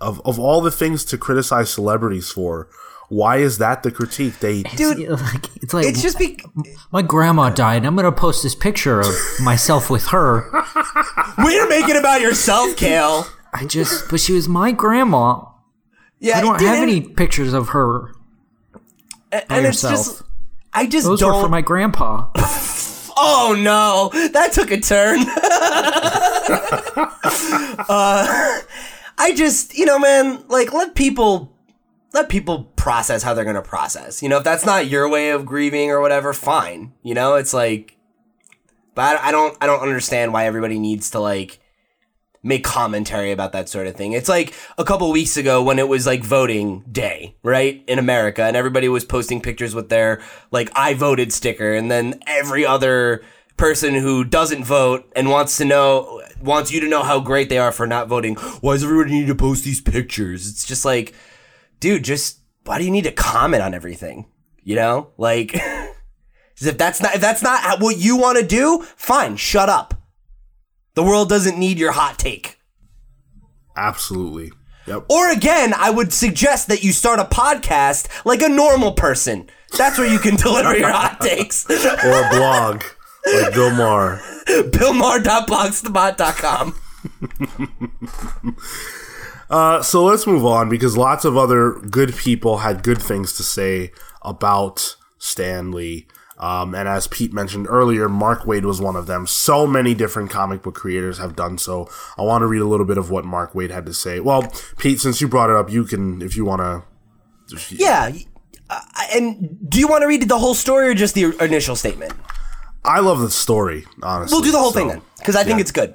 [0.00, 2.68] of of all the things to criticize celebrities for?
[3.08, 4.38] Why is that the critique?
[4.40, 6.38] They Dude, It's like, it's like It's just be
[6.92, 7.84] my grandma died.
[7.84, 10.50] I'm gonna post this picture of myself with her.
[11.38, 13.26] way to make it about yourself, Cale.
[13.54, 15.40] I just, but she was my grandma.
[16.20, 18.12] Yeah, I don't have any pictures of her.
[19.32, 20.22] and by it's just
[20.72, 21.34] I just Those don't.
[21.34, 22.28] were for my grandpa.
[22.36, 25.20] oh no, that took a turn.
[27.88, 28.58] uh,
[29.18, 31.57] I just, you know, man, like let people
[32.12, 34.22] let people process how they're gonna process.
[34.22, 36.92] You know, if that's not your way of grieving or whatever, fine.
[37.02, 37.96] You know, it's like,
[38.94, 41.60] but I don't, I don't understand why everybody needs to like
[42.42, 44.12] make commentary about that sort of thing.
[44.12, 47.82] It's like a couple weeks ago when it was like voting day, right?
[47.86, 50.20] In America and everybody was posting pictures with their
[50.50, 53.22] like I voted sticker and then every other
[53.56, 57.58] person who doesn't vote and wants to know wants you to know how great they
[57.58, 58.36] are for not voting.
[58.36, 60.48] Why does everybody need to post these pictures?
[60.48, 61.14] It's just like
[61.80, 64.26] dude, just why do you need to comment on everything?
[64.62, 65.10] You know?
[65.16, 69.94] Like if that's not if that's not what you want to do, fine, shut up.
[70.94, 72.58] The world doesn't need your hot take.
[73.76, 74.52] absolutely.
[74.86, 75.04] Yep.
[75.10, 79.50] Or again, I would suggest that you start a podcast like a normal person.
[79.76, 81.68] That's where you can deliver your hot takes.
[81.68, 82.82] Or a blog
[83.26, 84.22] like Bill Maher.
[84.48, 86.74] BillMaher.blogspot.com.
[89.50, 93.42] Uh, so let's move on because lots of other good people had good things to
[93.42, 93.92] say
[94.22, 96.06] about Stan Lee.
[96.38, 99.26] Um, and as Pete mentioned earlier, Mark Waid was one of them.
[99.26, 101.88] So many different comic book creators have done so.
[102.16, 104.20] I want to read a little bit of what Mark Waid had to say.
[104.20, 106.84] Well, Pete, since you brought it up, you can, if you want to.
[107.70, 108.12] Yeah.
[108.70, 108.80] Uh,
[109.14, 112.12] and do you want to read the whole story or just the initial statement?
[112.84, 114.34] I love the story, honestly.
[114.34, 115.62] We'll do the whole so- thing then, because I think yeah.
[115.62, 115.94] it's good.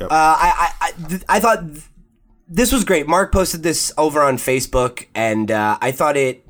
[0.00, 1.82] Uh, I, I, I, th- I thought th-
[2.48, 3.06] this was great.
[3.06, 6.46] Mark posted this over on Facebook, and uh, I thought it,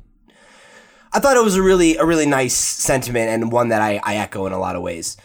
[1.11, 4.15] I thought it was a really, a really nice sentiment and one that I, I
[4.15, 5.17] echo in a lot of ways.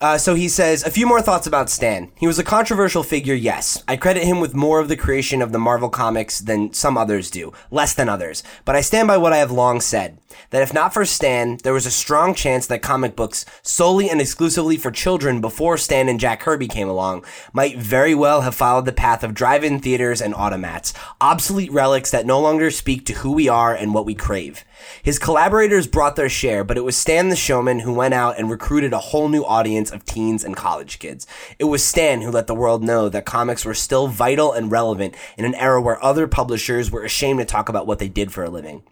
[0.00, 2.10] Uh, so he says, a few more thoughts about Stan.
[2.16, 3.84] He was a controversial figure, yes.
[3.86, 7.30] I credit him with more of the creation of the Marvel comics than some others
[7.30, 8.42] do, less than others.
[8.64, 10.16] But I stand by what I have long said
[10.50, 14.22] that if not for Stan, there was a strong chance that comic books, solely and
[14.22, 18.86] exclusively for children before Stan and Jack Kirby came along, might very well have followed
[18.86, 23.14] the path of drive in theaters and automats, obsolete relics that no longer speak to
[23.14, 24.64] who we are and what we crave.
[25.02, 28.50] His collaborators brought their share, but it was Stan the showman who went out and
[28.50, 31.26] recruited a whole new audience of teens and college kids.
[31.58, 35.14] It was Stan who let the world know that comics were still vital and relevant
[35.36, 38.44] in an era where other publishers were ashamed to talk about what they did for
[38.44, 38.82] a living.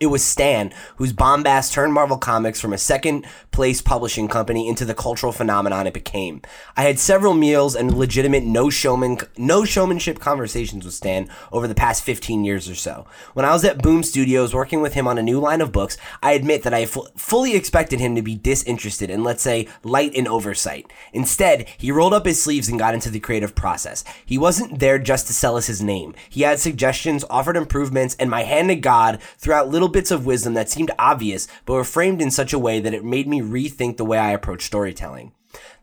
[0.00, 4.84] It was Stan whose bombast turned Marvel Comics from a second place publishing company into
[4.84, 6.42] the cultural phenomenon it became.
[6.76, 11.74] I had several meals and legitimate no showman no showmanship conversations with Stan over the
[11.74, 13.06] past 15 years or so.
[13.34, 15.96] When I was at Boom Studios working with him on a new line of books,
[16.22, 20.14] I admit that I fu- fully expected him to be disinterested and let's say light
[20.14, 20.92] in oversight.
[21.12, 24.04] Instead, he rolled up his sleeves and got into the creative process.
[24.24, 26.14] He wasn't there just to sell us his name.
[26.28, 30.26] He had suggestions, offered improvements, and my hand to God throughout out little bits of
[30.26, 33.40] wisdom that seemed obvious, but were framed in such a way that it made me
[33.40, 35.30] rethink the way I approach storytelling.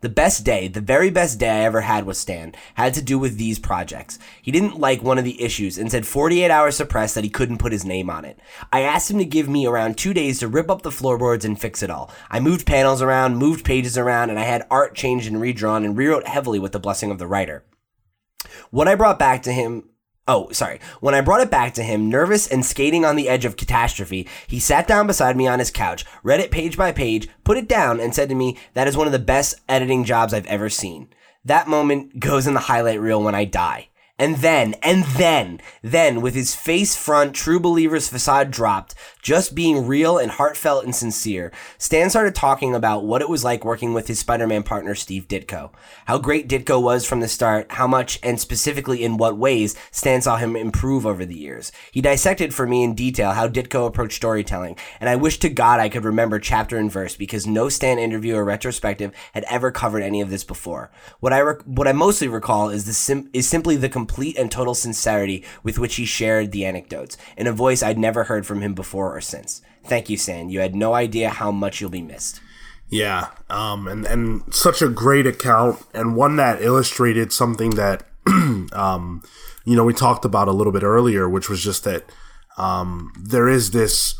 [0.01, 3.17] The best day, the very best day I ever had with Stan, had to do
[3.17, 4.19] with these projects.
[4.41, 7.29] He didn't like one of the issues and said 48 hours to press that he
[7.29, 8.37] couldn't put his name on it.
[8.73, 11.57] I asked him to give me around two days to rip up the floorboards and
[11.57, 12.11] fix it all.
[12.29, 15.95] I moved panels around, moved pages around, and I had art changed and redrawn and
[15.95, 17.63] rewrote heavily with the blessing of the writer.
[18.69, 19.85] What I brought back to him
[20.25, 20.79] Oh, sorry.
[21.01, 24.25] When I brought it back to him, nervous and skating on the edge of catastrophe,
[24.47, 27.67] he sat down beside me on his couch, read it page by page, put it
[27.67, 30.69] down, and said to me, That is one of the best editing jobs I've ever
[30.69, 31.09] seen.
[31.43, 33.89] That moment goes in the highlight reel when I die.
[34.17, 39.87] And then, and then, then, with his face front, true believer's facade dropped, just being
[39.87, 44.07] real and heartfelt and sincere, Stan started talking about what it was like working with
[44.07, 45.71] his Spider-Man partner Steve Ditko.
[46.05, 50.21] How great Ditko was from the start, how much, and specifically in what ways, Stan
[50.21, 51.71] saw him improve over the years.
[51.91, 55.79] He dissected for me in detail how Ditko approached storytelling, and I wish to God
[55.79, 60.03] I could remember chapter and verse because no Stan interview or retrospective had ever covered
[60.03, 60.91] any of this before.
[61.21, 64.51] What I rec- what I mostly recall is the sim- is simply the complete and
[64.51, 68.61] total sincerity with which he shared the anecdotes in a voice I'd never heard from
[68.61, 69.61] him before since.
[69.85, 70.49] Thank you, Stan.
[70.49, 72.39] You had no idea how much you'll be missed.
[72.89, 79.23] Yeah, um, and and such a great account, and one that illustrated something that, um,
[79.65, 82.03] you know, we talked about a little bit earlier, which was just that
[82.57, 84.15] um, there is this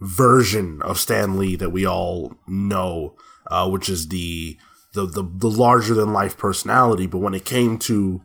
[0.00, 3.14] version of Stan Lee that we all know,
[3.48, 4.56] uh, which is the
[4.94, 7.06] the the, the larger than life personality.
[7.06, 8.22] But when it came to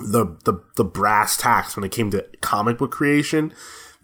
[0.00, 3.52] the, the the brass tacks, when it came to comic book creation,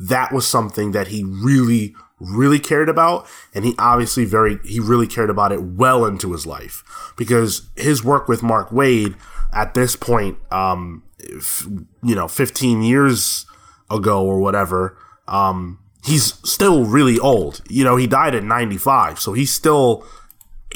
[0.00, 3.26] that was something that he really really cared about.
[3.54, 8.04] And he obviously very he really cared about it well into his life because his
[8.04, 9.16] work with mark waid
[9.52, 11.66] at this point um if,
[12.02, 13.46] you know 15 years
[13.90, 14.96] ago or whatever
[15.26, 17.62] um he's still really old.
[17.68, 20.06] You know he died at 95 so he's still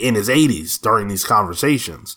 [0.01, 2.17] in his 80s during these conversations.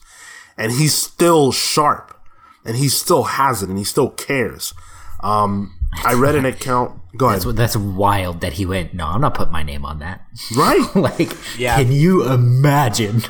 [0.59, 2.19] And he's still sharp
[2.65, 4.73] and he still has it and he still cares.
[5.21, 6.99] Um I read an account.
[7.17, 7.41] Go ahead.
[7.41, 10.21] That's, that's wild that he went, no, I'm not putting my name on that.
[10.55, 10.87] Right.
[10.95, 11.75] like, Yeah.
[11.77, 13.23] can you imagine?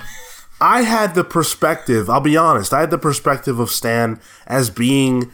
[0.59, 5.31] I had the perspective, I'll be honest, I had the perspective of Stan as being,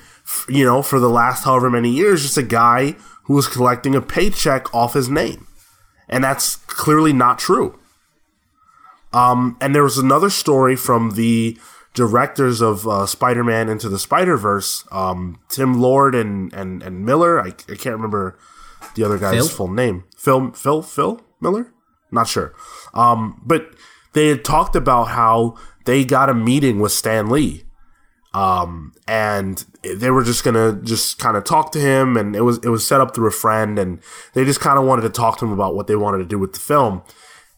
[0.50, 4.02] you know, for the last however many years, just a guy who was collecting a
[4.02, 5.48] paycheck off his name.
[6.10, 7.80] And that's clearly not true.
[9.14, 11.58] Um, and there was another story from the
[11.94, 17.40] directors of uh, Spider-Man Into the Spider-Verse, um, Tim Lord and and and Miller.
[17.40, 18.38] I, I can't remember
[18.96, 19.48] the other guy's Phil?
[19.48, 20.04] full name.
[20.18, 21.72] Phil Phil Phil Miller.
[22.12, 22.54] Not sure.
[22.94, 23.74] Um, but
[24.14, 25.56] they had talked about how
[25.86, 27.64] they got a meeting with Stan Lee.
[28.36, 32.58] Um, and they were just gonna just kind of talk to him, and it was
[32.60, 34.00] it was set up through a friend, and
[34.34, 36.40] they just kind of wanted to talk to him about what they wanted to do
[36.40, 37.04] with the film.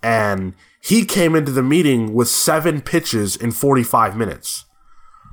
[0.03, 0.53] And
[0.86, 4.66] he came into the meeting with seven pitches in 45 minutes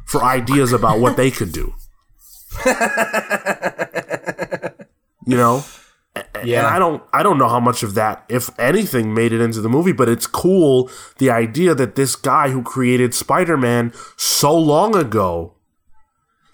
[0.06, 1.74] for ideas about what they could do.
[5.26, 5.62] you know?
[6.42, 6.60] Yeah.
[6.60, 9.60] And I don't I don't know how much of that, if anything, made it into
[9.60, 14.96] the movie, but it's cool the idea that this guy who created Spider-Man so long
[14.96, 15.54] ago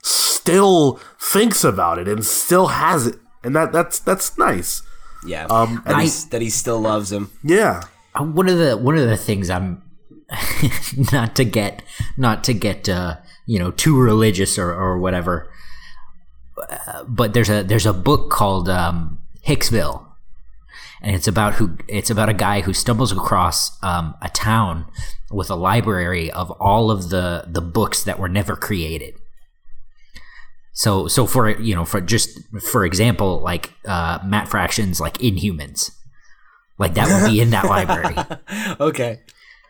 [0.03, 3.21] still thinks about it and still has it.
[3.45, 4.83] And that that's that's nice.
[5.25, 5.47] Yeah.
[5.47, 7.31] Um, he's, that he still loves him.
[7.45, 7.85] Yeah.
[8.19, 9.83] Uh, one of the one of the things I'm
[11.13, 11.83] not to get
[12.17, 13.17] not to get uh,
[13.47, 15.51] you know too religious or, or whatever,
[16.69, 20.07] uh, but there's a there's a book called um, Hicksville,
[21.01, 24.87] and it's about who it's about a guy who stumbles across um, a town
[25.31, 29.15] with a library of all of the the books that were never created.
[30.73, 35.91] So so for you know for just for example like uh, Matt Fraction's like Inhumans.
[36.79, 38.17] Like that would be in that library.
[38.81, 39.21] Okay.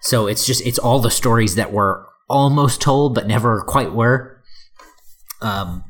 [0.00, 4.42] So it's just it's all the stories that were almost told but never quite were.
[5.40, 5.84] Um,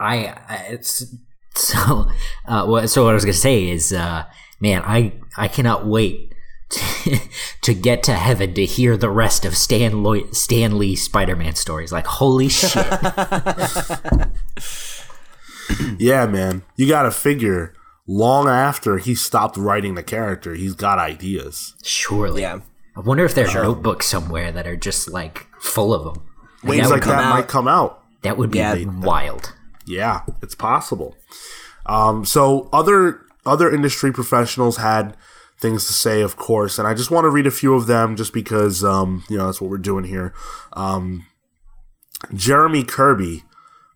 [0.00, 1.14] I, I it's
[1.54, 2.08] so
[2.46, 4.24] uh, what so what I was gonna say is uh,
[4.60, 6.34] man I I cannot wait
[6.70, 7.18] to,
[7.62, 11.54] to get to heaven to hear the rest of Stan Lloyd, Stan Lee Spider Man
[11.54, 11.92] stories.
[11.92, 12.86] Like holy shit!
[15.98, 16.62] Yeah, man.
[16.76, 17.74] You got to figure
[18.06, 21.74] long after he stopped writing the character, he's got ideas.
[21.82, 22.42] Surely.
[22.42, 22.60] Yeah.
[22.96, 26.24] I wonder if there's are notebooks somewhere that are just like full of them.
[26.62, 27.30] Things that, like that out.
[27.34, 28.02] might come out.
[28.22, 28.82] that would be Yeah.
[28.84, 29.52] wild.
[29.84, 31.14] Yeah, it's possible.
[31.84, 35.16] Um, so other other industry professionals had
[35.60, 38.16] things to say, of course, and I just want to read a few of them,
[38.16, 40.34] just because um, you know that's what we're doing here.
[40.72, 41.26] Um,
[42.34, 43.44] Jeremy Kirby,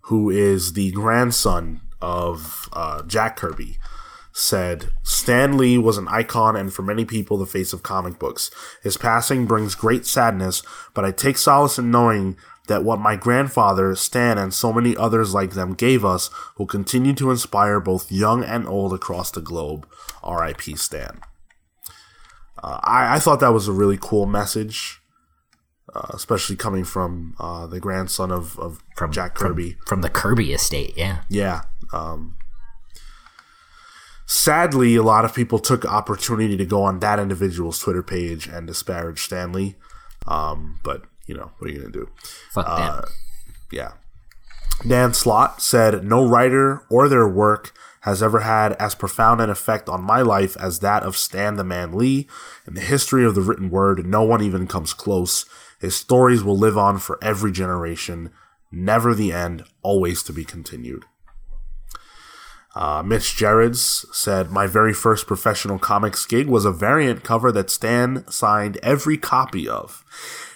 [0.02, 3.78] who is the grandson of uh, Jack Kirby,
[4.40, 8.50] said Stan Lee was an icon and for many people the face of comic books.
[8.82, 10.62] His passing brings great sadness,
[10.94, 12.36] but I take solace in knowing
[12.66, 17.12] that what my grandfather, Stan, and so many others like them gave us will continue
[17.14, 19.86] to inspire both young and old across the globe.
[20.22, 20.76] R.I.P.
[20.76, 21.20] Stan.
[22.62, 25.00] Uh, I, I thought that was a really cool message,
[25.94, 29.76] uh, especially coming from uh, the grandson of, of From Jack from- Kirby.
[29.86, 31.22] From, the Kirby estate, yeah.
[31.28, 31.62] Yeah.
[31.92, 32.36] Um,
[34.30, 38.66] sadly, a lot of people took opportunity to go on that individual's Twitter page and
[38.66, 39.74] disparage Stan Lee.
[40.26, 42.08] Um, but you know, what are you gonna do?
[42.52, 43.02] Fuck Uh.
[43.72, 43.92] Yeah.
[44.86, 49.88] Dan Slott said, "No writer or their work has ever had as profound an effect
[49.88, 52.26] on my life as that of Stan the Man Lee.
[52.66, 55.44] In the history of the written word, no one even comes close.
[55.80, 58.30] His stories will live on for every generation.
[58.72, 61.04] Never the end, always to be continued."
[62.74, 67.70] Uh, Mitch Gerads said, My very first professional comics gig was a variant cover that
[67.70, 70.04] Stan signed every copy of.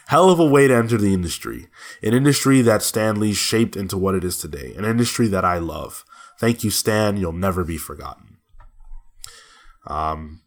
[0.07, 1.69] Hell of a way to enter the industry.
[2.03, 4.75] An industry that Stan Lee shaped into what it is today.
[4.77, 6.05] An industry that I love.
[6.39, 7.17] Thank you, Stan.
[7.17, 8.37] You'll never be forgotten.
[9.87, 10.43] Um,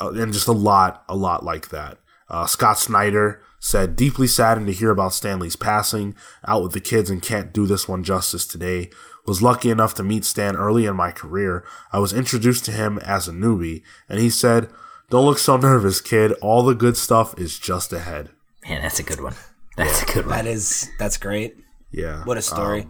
[0.00, 1.98] uh, and just a lot, a lot like that.
[2.28, 6.16] Uh, Scott Snyder said, deeply saddened to hear about Stan Lee's passing.
[6.46, 8.90] Out with the kids and can't do this one justice today.
[9.26, 11.64] Was lucky enough to meet Stan early in my career.
[11.92, 14.68] I was introduced to him as a newbie, and he said,
[15.10, 16.32] Don't look so nervous, kid.
[16.42, 18.30] All the good stuff is just ahead.
[18.68, 19.34] Man, that's a good one.
[19.76, 20.36] That's a good one.
[20.36, 21.56] That is that's great.
[21.90, 22.24] Yeah.
[22.24, 22.88] What a story.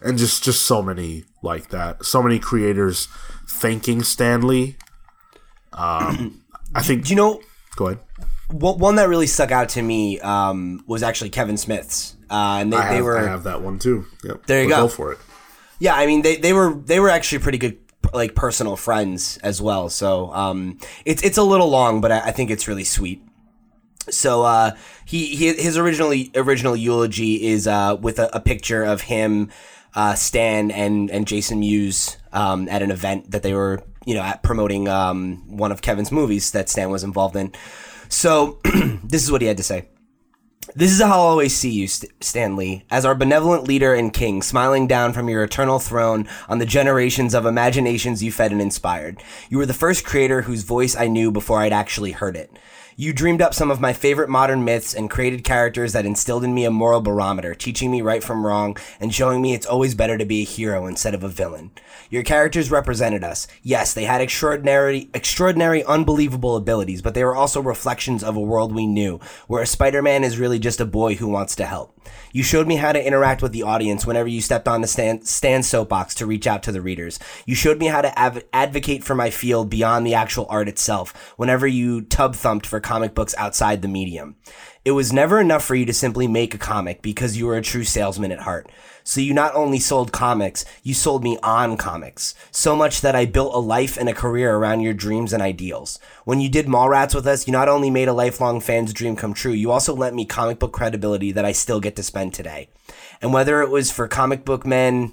[0.00, 2.04] and just just so many like that.
[2.04, 3.08] So many creators
[3.48, 4.76] thanking Stan Lee.
[5.72, 6.42] Um,
[6.74, 7.04] I think.
[7.04, 7.40] Do you know
[7.76, 8.00] Go ahead.
[8.50, 12.72] one one that really stuck out to me um, was actually Kevin Smith's, uh, and
[12.72, 14.06] they, I they were I have that one too.
[14.24, 14.46] Yep.
[14.46, 14.82] There you go.
[14.82, 15.18] Go for it.
[15.78, 17.78] Yeah, I mean they, they were they were actually pretty good
[18.12, 19.88] like personal friends as well.
[19.88, 23.22] So um, it's it's a little long, but I, I think it's really sweet.
[24.10, 24.72] So uh,
[25.04, 29.50] he, he his originally original eulogy is uh, with a, a picture of him,
[29.94, 34.22] uh, Stan and and Jason Mewes um, at an event that they were you know
[34.22, 37.52] at promoting um, one of Kevin's movies that Stan was involved in.
[38.08, 38.60] So
[39.04, 39.88] this is what he had to say.
[40.74, 44.42] This is how I'll always see you, St- Stanley, as our benevolent leader and king,
[44.42, 49.22] smiling down from your eternal throne on the generations of imaginations you fed and inspired.
[49.48, 52.52] You were the first creator whose voice I knew before I'd actually heard it.
[53.00, 56.52] You dreamed up some of my favorite modern myths and created characters that instilled in
[56.52, 60.18] me a moral barometer, teaching me right from wrong and showing me it's always better
[60.18, 61.70] to be a hero instead of a villain.
[62.10, 63.46] Your characters represented us.
[63.62, 68.74] Yes, they had extraordinary, extraordinary, unbelievable abilities, but they were also reflections of a world
[68.74, 71.94] we knew, where a Spider-Man is really just a boy who wants to help.
[72.32, 75.26] You showed me how to interact with the audience whenever you stepped on the stand,
[75.26, 77.18] Stan's Soapbox to reach out to the readers.
[77.46, 81.34] You showed me how to av- advocate for my field beyond the actual art itself
[81.36, 84.34] whenever you tub thumped for comic books outside the medium.
[84.82, 87.60] It was never enough for you to simply make a comic because you were a
[87.60, 88.70] true salesman at heart.
[89.04, 92.34] So you not only sold comics, you sold me on comics.
[92.50, 95.98] So much that I built a life and a career around your dreams and ideals.
[96.24, 99.34] When you did Mallrats with us, you not only made a lifelong fan's dream come
[99.34, 102.70] true, you also lent me comic book credibility that I still get to spend today.
[103.20, 105.12] And whether it was for comic book men,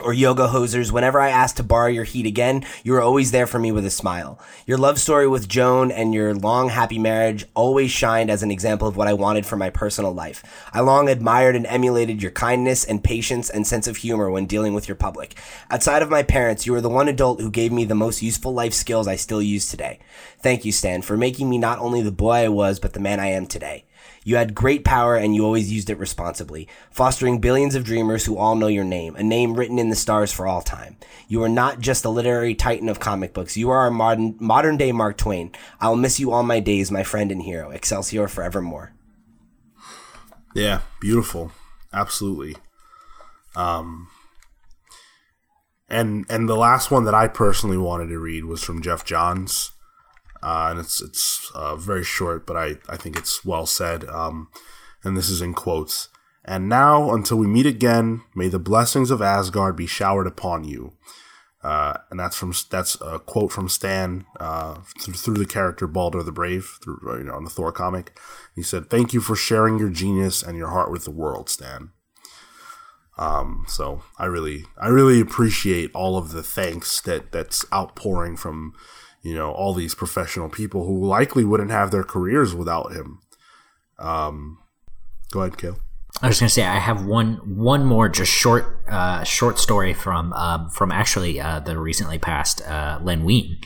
[0.00, 3.46] or yoga hosers, whenever I asked to borrow your heat again, you were always there
[3.46, 4.38] for me with a smile.
[4.66, 8.86] Your love story with Joan and your long happy marriage always shined as an example
[8.86, 10.42] of what I wanted for my personal life.
[10.72, 14.74] I long admired and emulated your kindness and patience and sense of humor when dealing
[14.74, 15.34] with your public.
[15.70, 18.54] Outside of my parents, you were the one adult who gave me the most useful
[18.54, 19.98] life skills I still use today.
[20.40, 23.18] Thank you, Stan, for making me not only the boy I was, but the man
[23.18, 23.84] I am today.
[24.28, 28.36] You had great power and you always used it responsibly, fostering billions of dreamers who
[28.36, 30.98] all know your name, a name written in the stars for all time.
[31.28, 33.56] You are not just a literary titan of comic books.
[33.56, 35.52] You are a modern, modern day Mark Twain.
[35.80, 37.70] I will miss you all my days, my friend and hero.
[37.70, 38.92] Excelsior forevermore.
[40.54, 41.52] Yeah, beautiful.
[41.94, 42.54] Absolutely.
[43.56, 44.08] Um
[45.88, 49.72] and and the last one that I personally wanted to read was from Geoff Johns.
[50.42, 54.04] Uh, and it's it's uh, very short, but I, I think it's well said.
[54.06, 54.48] Um,
[55.04, 56.08] and this is in quotes.
[56.44, 60.94] And now, until we meet again, may the blessings of Asgard be showered upon you.
[61.62, 66.22] Uh, and that's from that's a quote from Stan uh, through, through the character Balder
[66.22, 68.18] the Brave, through you know on the Thor comic.
[68.54, 71.90] He said, "Thank you for sharing your genius and your heart with the world, Stan."
[73.18, 78.74] Um, so I really, I really appreciate all of the thanks that that's outpouring from,
[79.28, 83.20] you know, all these professional people who likely wouldn't have their careers without him.
[83.98, 84.58] Um,
[85.30, 85.78] go ahead, Cale.
[86.22, 89.94] I was going to say I have one one more just short uh, short story
[89.94, 93.58] from um, from actually uh, the recently passed uh, Len Wein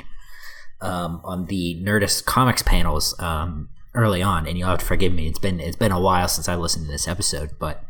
[0.80, 5.28] um, on the Nerdist comics panels um, early on, and you'll have to forgive me.
[5.28, 7.84] It's been it's been a while since I listened to this episode, but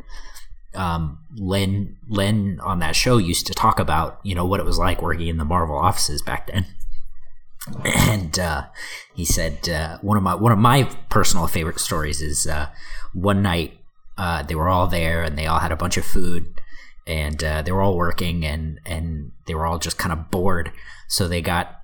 [0.75, 4.79] um, Len Len on that show used to talk about you know what it was
[4.79, 6.67] like working in the Marvel offices back then,
[7.85, 8.65] and uh,
[9.15, 12.69] he said uh, one of my one of my personal favorite stories is uh,
[13.13, 13.79] one night
[14.19, 16.47] uh, they were all there and they all had a bunch of food
[17.07, 20.73] and uh, they were all working and and they were all just kind of bored,
[21.09, 21.81] so they got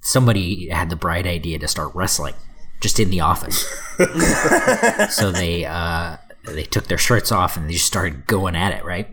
[0.00, 2.34] somebody had the bright idea to start wrestling
[2.80, 3.66] just in the office.
[5.14, 8.84] so they uh, they took their shirts off and they just started going at it,
[8.84, 9.08] right?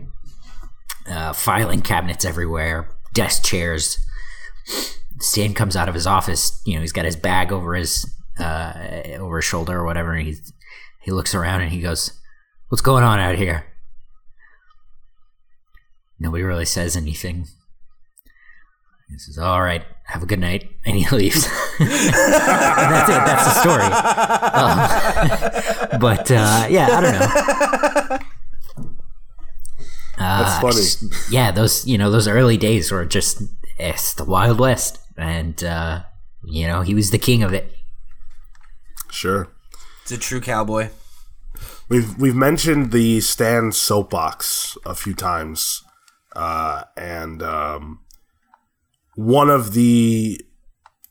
[1.08, 3.98] Uh, filing cabinets everywhere, desk chairs.
[5.18, 6.60] Stan comes out of his office.
[6.66, 8.06] You know, he's got his bag over his
[8.38, 8.72] uh,
[9.18, 10.12] over his shoulder or whatever.
[10.12, 10.36] And he
[11.02, 12.12] he looks around and he goes,
[12.68, 13.66] "What's going on out here?"
[16.18, 17.46] Nobody really says anything.
[19.08, 21.46] He says, "All right, have a good night," and he leaves.
[21.78, 23.24] and that's it.
[23.24, 23.84] That's the story.
[25.92, 27.26] Um, but uh, yeah, I don't know.
[30.18, 30.74] Uh, That's funny.
[30.76, 33.42] just- yeah, those you know those early days were just
[33.78, 36.02] it's the Wild West, and uh,
[36.44, 37.72] you know he was the king of it.
[39.10, 39.48] Sure.
[40.02, 40.90] It's a true cowboy.
[41.88, 45.82] We've we've mentioned the Stan's Soapbox a few times,
[46.34, 48.00] uh, and um,
[49.14, 50.40] one of the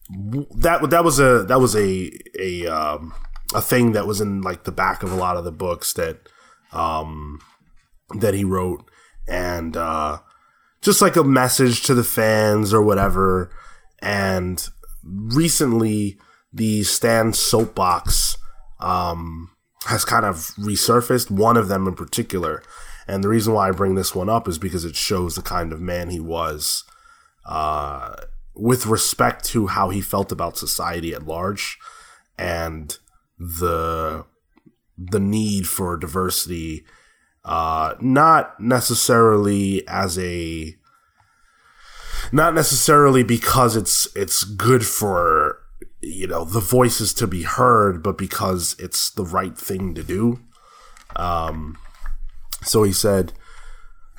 [0.10, 3.14] that that was a that was a a um,
[3.54, 6.20] a thing that was in like the back of a lot of the books that
[6.72, 7.40] um,
[8.20, 8.90] that he wrote,
[9.28, 10.20] and uh,
[10.82, 13.52] just like a message to the fans or whatever.
[14.02, 14.68] And
[15.04, 16.18] recently,
[16.54, 18.38] the Stan's Soapbox
[18.80, 19.52] um,
[19.86, 21.32] has kind of resurfaced.
[21.32, 22.64] One of them in particular,
[23.08, 25.74] and the reason why I bring this one up is because it shows the kind
[25.74, 26.84] of man he was
[27.46, 28.16] uh,
[28.56, 31.78] with respect to how he felt about society at large
[32.38, 32.98] and
[33.38, 34.26] the
[34.98, 36.86] the need for diversity
[37.44, 40.76] uh, not necessarily as a
[42.32, 45.62] not necessarily because it's it's good for
[46.02, 50.40] you know the voices to be heard but because it's the right thing to do
[51.16, 51.78] um,
[52.64, 53.34] so he said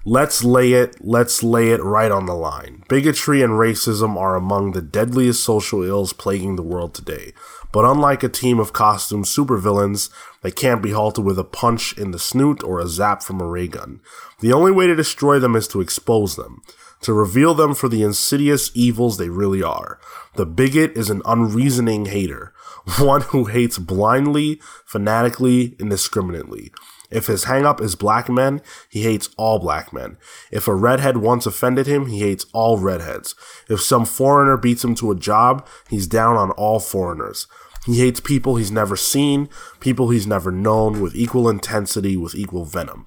[0.09, 2.85] Let's lay it, let's lay it right on the line.
[2.89, 7.33] Bigotry and racism are among the deadliest social ills plaguing the world today.
[7.73, 10.09] But unlike a team of costume supervillains,
[10.43, 13.47] they can't be halted with a punch in the snoot or a zap from a
[13.49, 14.01] ray gun.
[14.39, 16.63] The only way to destroy them is to expose them,
[17.07, 20.01] to reveal them for the insidious evils they really are.
[20.35, 22.53] The bigot is an unreasoning hater,
[22.99, 26.73] one who hates blindly, fanatically, indiscriminately.
[27.09, 30.17] If his hangup is black men, he hates all black men.
[30.51, 33.37] If a redhead once offended him, he hates all redheads.
[33.69, 37.47] If some foreigner beats him to a job, he's down on all foreigners.
[37.85, 42.65] He hates people he's never seen, people he's never known, with equal intensity, with equal
[42.65, 43.07] venom.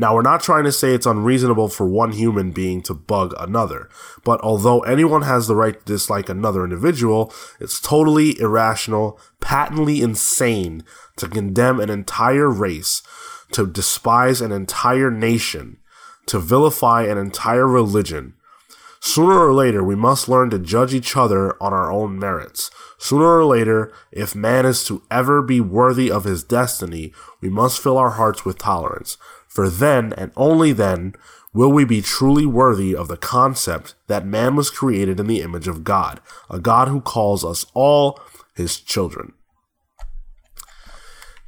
[0.00, 3.90] Now, we're not trying to say it's unreasonable for one human being to bug another,
[4.24, 10.84] but although anyone has the right to dislike another individual, it's totally irrational, patently insane
[11.18, 13.02] to condemn an entire race,
[13.52, 15.76] to despise an entire nation,
[16.24, 18.32] to vilify an entire religion.
[19.00, 22.70] Sooner or later, we must learn to judge each other on our own merits.
[22.96, 27.82] Sooner or later, if man is to ever be worthy of his destiny, we must
[27.82, 29.18] fill our hearts with tolerance.
[29.50, 31.14] For then, and only then,
[31.52, 35.66] will we be truly worthy of the concept that man was created in the image
[35.66, 38.20] of God, a God who calls us all
[38.54, 39.32] his children.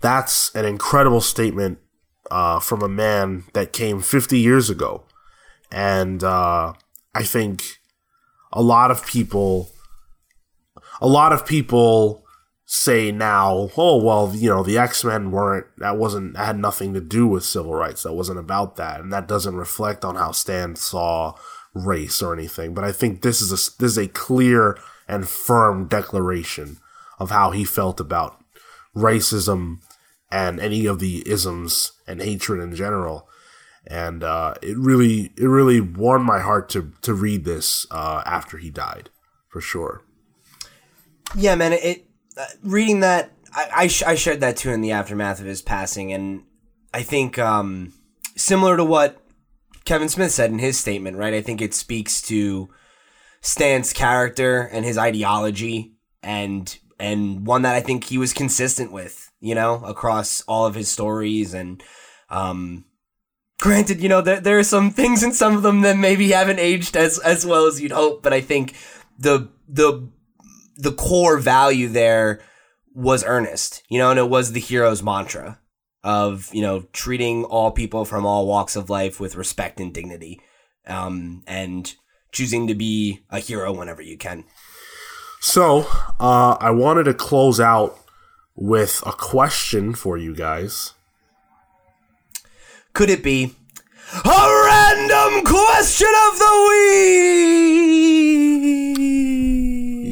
[0.01, 1.79] That's an incredible statement
[2.31, 5.05] uh, from a man that came 50 years ago.
[5.70, 6.73] And uh,
[7.15, 7.79] I think
[8.53, 9.70] a lot of people,
[11.01, 12.22] a lot of people
[12.74, 16.94] say now, oh well, you know, the X Men weren't that wasn't that had nothing
[16.94, 18.03] to do with civil rights.
[18.03, 21.35] That wasn't about that, and that doesn't reflect on how Stan saw
[21.74, 22.73] race or anything.
[22.73, 26.78] But I think this is a this is a clear and firm declaration
[27.19, 28.43] of how he felt about
[28.97, 29.82] racism
[30.31, 33.28] and any of the isms and hatred in general.
[33.86, 38.57] and uh, it really it really warmed my heart to to read this uh, after
[38.59, 39.11] he died,
[39.49, 40.03] for sure.
[41.36, 41.73] Yeah, man.
[41.73, 42.07] It
[42.63, 46.13] reading that I I, sh- I shared that too in the aftermath of his passing,
[46.13, 46.45] and
[46.93, 47.93] I think um,
[48.37, 49.21] similar to what
[49.85, 51.35] Kevin Smith said in his statement, right?
[51.35, 52.69] I think it speaks to
[53.41, 59.31] Stan's character and his ideology, and and one that I think he was consistent with,
[59.41, 61.53] you know, across all of his stories.
[61.53, 61.83] And
[62.31, 62.85] um,
[63.59, 66.61] granted, you know, there there are some things in some of them that maybe haven't
[66.61, 68.75] aged as as well as you'd hope, but I think
[69.19, 70.09] the the
[70.83, 72.41] the core value there
[72.95, 75.59] was earnest, you know, and it was the hero's mantra
[76.05, 80.41] of, you know, treating all people from all walks of life with respect and dignity.
[80.87, 81.95] Um, and
[82.33, 84.45] choosing to be a hero whenever you can.
[85.41, 85.87] So,
[86.19, 87.97] uh, I wanted to close out
[88.57, 90.95] with a question for you guys.
[92.95, 93.55] Could it be
[94.25, 98.03] a random question of the week?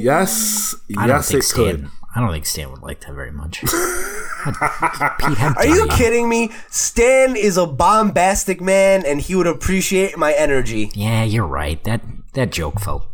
[0.03, 1.65] Yes, I don't yes, think it Stan.
[1.65, 1.89] could.
[2.15, 3.63] I don't think Stan would like that very much.
[5.57, 6.51] Are you kidding me?
[6.71, 10.91] Stan is a bombastic man, and he would appreciate my energy.
[10.95, 11.83] Yeah, you're right.
[11.85, 12.01] That
[12.35, 13.07] that joke felt.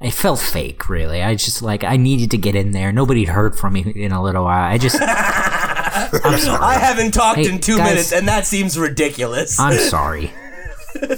[0.00, 1.22] It felt fake, really.
[1.22, 2.92] I just like I needed to get in there.
[2.92, 4.70] Nobody'd heard from me in a little while.
[4.70, 4.96] I just.
[5.02, 6.62] I'm sorry.
[6.62, 9.58] I haven't talked Hey, in two guys- minutes, and that seems ridiculous.
[9.58, 10.32] I'm sorry.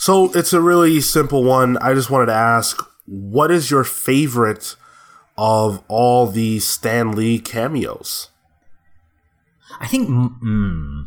[0.00, 1.76] So it's a really simple one.
[1.78, 4.76] I just wanted to ask, what is your favorite
[5.36, 8.30] of all the Stan Lee cameos?
[9.80, 10.08] I think.
[10.08, 11.04] Mm,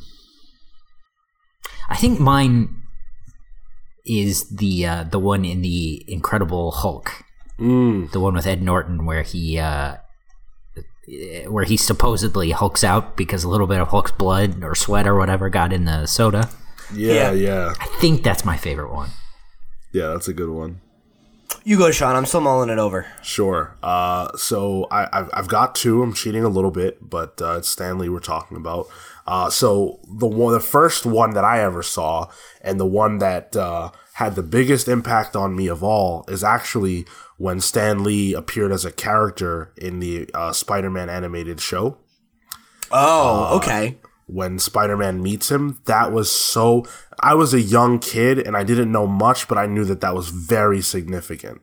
[1.89, 2.75] I think mine
[4.05, 7.23] is the uh, the one in the Incredible Hulk,
[7.59, 9.97] Mm, the one with Ed Norton, where he uh,
[11.47, 15.17] where he supposedly hulks out because a little bit of Hulk's blood or sweat or
[15.17, 16.49] whatever got in the soda.
[16.93, 17.31] yeah, Yeah.
[17.31, 19.09] yeah, I think that's my favorite one.
[19.91, 20.07] yeah.
[20.07, 20.79] That's a good one.
[21.63, 22.15] You go, Sean.
[22.15, 23.05] I'm still mulling it over.
[23.21, 23.77] Sure.
[23.83, 26.01] Uh, so I, I've, I've got two.
[26.01, 28.87] I'm cheating a little bit, but uh, it's Stan Lee we're talking about.
[29.27, 32.27] Uh, so the one, the first one that I ever saw,
[32.61, 37.05] and the one that uh, had the biggest impact on me of all, is actually
[37.37, 41.97] when Stan Lee appeared as a character in the uh, Spider-Man animated show.
[42.91, 43.99] Oh, okay.
[44.31, 46.85] When Spider-Man meets him, that was so.
[47.19, 50.15] I was a young kid and I didn't know much, but I knew that that
[50.15, 51.61] was very significant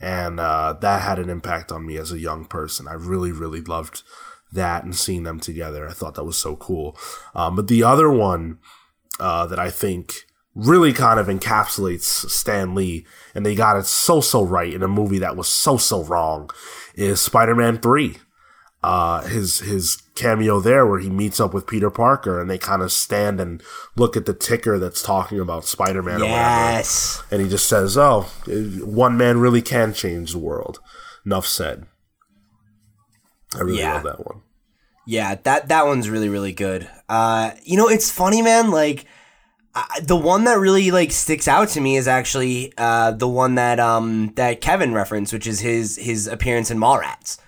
[0.00, 2.86] and uh, that had an impact on me as a young person.
[2.88, 4.02] I really, really loved
[4.52, 5.88] that and seeing them together.
[5.88, 6.96] I thought that was so cool.
[7.34, 8.58] Um, but the other one
[9.20, 10.24] uh, that I think
[10.54, 14.88] really kind of encapsulates Stan Lee, and they got it so so right in a
[14.88, 16.50] movie that was so so wrong,
[16.94, 18.16] is Spider Man Three.
[18.80, 22.80] Uh, his his cameo there where he meets up with Peter Parker and they kind
[22.80, 23.60] of stand and
[23.96, 27.22] look at the ticker that's talking about Spider Man Yes.
[27.30, 30.78] and he just says, "Oh, one man really can change the world."
[31.26, 31.86] Enough said.
[33.56, 33.94] I really Yeah.
[33.94, 34.42] love that one.
[35.06, 36.88] Yeah, that that one's really really good.
[37.08, 38.70] Uh, you know, it's funny, man.
[38.70, 39.06] Like
[39.74, 43.54] I, the one that really like sticks out to me is actually uh, the one
[43.56, 47.38] that um that Kevin referenced, which is his his appearance in Mallrats,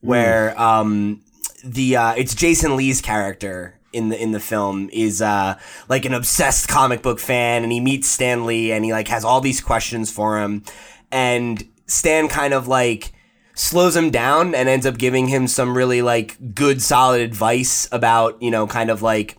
[0.00, 1.22] where um
[1.64, 5.58] the uh, it's Jason Lee's character in the in the film is uh
[5.88, 9.24] like an obsessed comic book fan, and he meets Stan Lee, and he like has
[9.24, 10.62] all these questions for him,
[11.10, 13.12] and Stan kind of like
[13.54, 18.40] slows him down and ends up giving him some really like good solid advice about
[18.40, 19.36] you know kind of like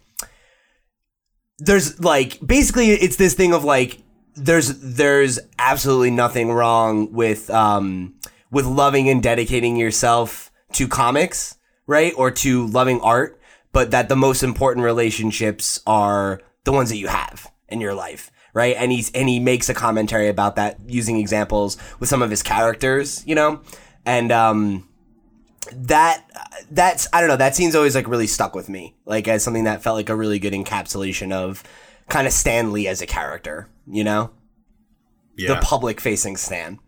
[1.60, 4.02] there's like basically it's this thing of like
[4.36, 8.14] there's there's absolutely nothing wrong with um
[8.52, 13.40] with loving and dedicating yourself to comics right or to loving art
[13.72, 18.32] but that the most important relationships are the ones that you have in your life
[18.54, 18.76] right?
[18.78, 22.44] And he's and he makes a commentary about that using examples with some of his
[22.44, 23.62] characters you know?
[24.06, 24.88] And um
[25.72, 26.26] that
[26.72, 29.66] that's I don't know that scene's always like really stuck with me like as something
[29.66, 31.64] that felt like a really good encapsulation of
[32.08, 34.32] kind of Stan Lee as a character you know?
[35.38, 35.54] Yeah.
[35.54, 36.80] the public facing Stan.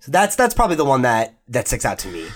[0.00, 2.26] So that's that's probably the one that that sticks out to me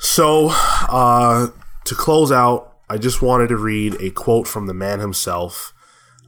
[0.00, 1.48] so, uh,
[1.84, 5.72] to close out, I just wanted to read a quote from the man himself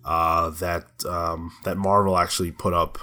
[0.05, 2.99] uh, that um, that Marvel actually put up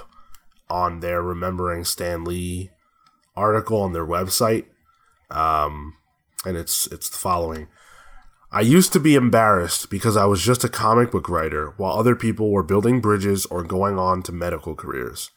[0.70, 2.70] on their remembering Stan Lee
[3.36, 4.66] article on their website,
[5.32, 5.96] um,
[6.46, 7.68] and it's it's the following.
[8.52, 12.16] I used to be embarrassed because I was just a comic book writer while other
[12.16, 15.30] people were building bridges or going on to medical careers.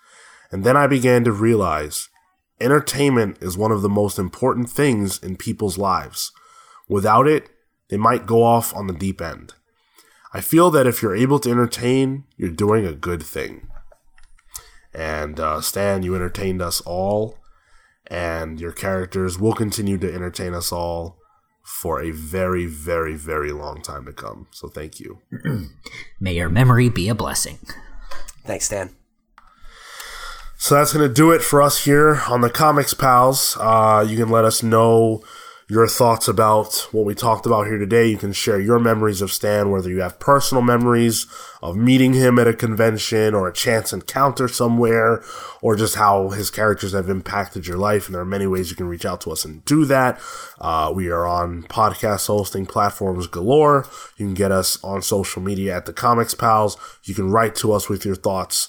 [0.51, 2.09] And then I began to realize
[2.63, 6.33] entertainment is one of the most important things in people's lives.
[6.89, 7.51] Without it,
[7.89, 9.55] they might go off on the deep end.
[10.33, 13.69] I feel that if you're able to entertain, you're doing a good thing.
[14.95, 17.39] And uh, Stan, you entertained us all,
[18.07, 21.19] and your characters will continue to entertain us all
[21.63, 24.49] for a very, very, very long time to come.
[24.51, 25.19] So thank you.
[26.21, 27.59] May your memory be a blessing.
[28.45, 28.95] Thanks, Stan.
[30.63, 33.57] So that's going to do it for us here on the Comics Pals.
[33.59, 35.21] Uh, you can let us know
[35.69, 38.07] your thoughts about what we talked about here today.
[38.07, 41.27] You can share your memories of Stan, whether you have personal memories
[41.65, 45.25] of meeting him at a convention or a chance encounter somewhere,
[45.63, 48.07] or just how his characters have impacted your life.
[48.07, 50.21] And there are many ways you can reach out to us and do that.
[50.61, 53.85] Uh, we are on podcast hosting platforms galore.
[54.17, 56.77] You can get us on social media at the Comics Pals.
[57.03, 58.69] You can write to us with your thoughts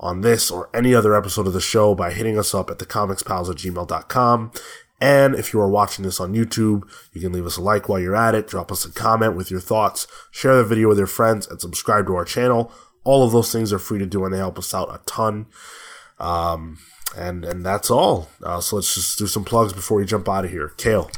[0.00, 3.50] on this or any other episode of the show by hitting us up at thecomicspals
[3.50, 4.52] at gmail.com.
[5.00, 8.00] And if you are watching this on YouTube, you can leave us a like while
[8.00, 11.06] you're at it, drop us a comment with your thoughts, share the video with your
[11.06, 12.72] friends, and subscribe to our channel.
[13.02, 15.46] All of those things are free to do and they help us out a ton.
[16.18, 16.78] Um,
[17.16, 18.28] and and that's all.
[18.42, 20.68] Uh, so let's just do some plugs before we jump out of here.
[20.76, 21.10] Cale.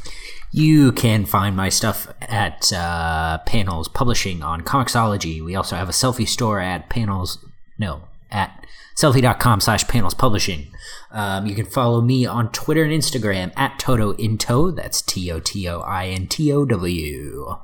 [0.51, 5.43] You can find my stuff at uh, Panels Publishing on Comixology.
[5.43, 7.43] We also have a Sellfy store at Panels,
[7.77, 8.65] no, at
[8.97, 10.67] sellfy.com slash panels publishing.
[11.11, 14.71] Um, you can follow me on Twitter and Instagram at Toto Into.
[14.71, 17.55] That's T O T O I N T O W.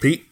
[0.00, 0.24] Pete.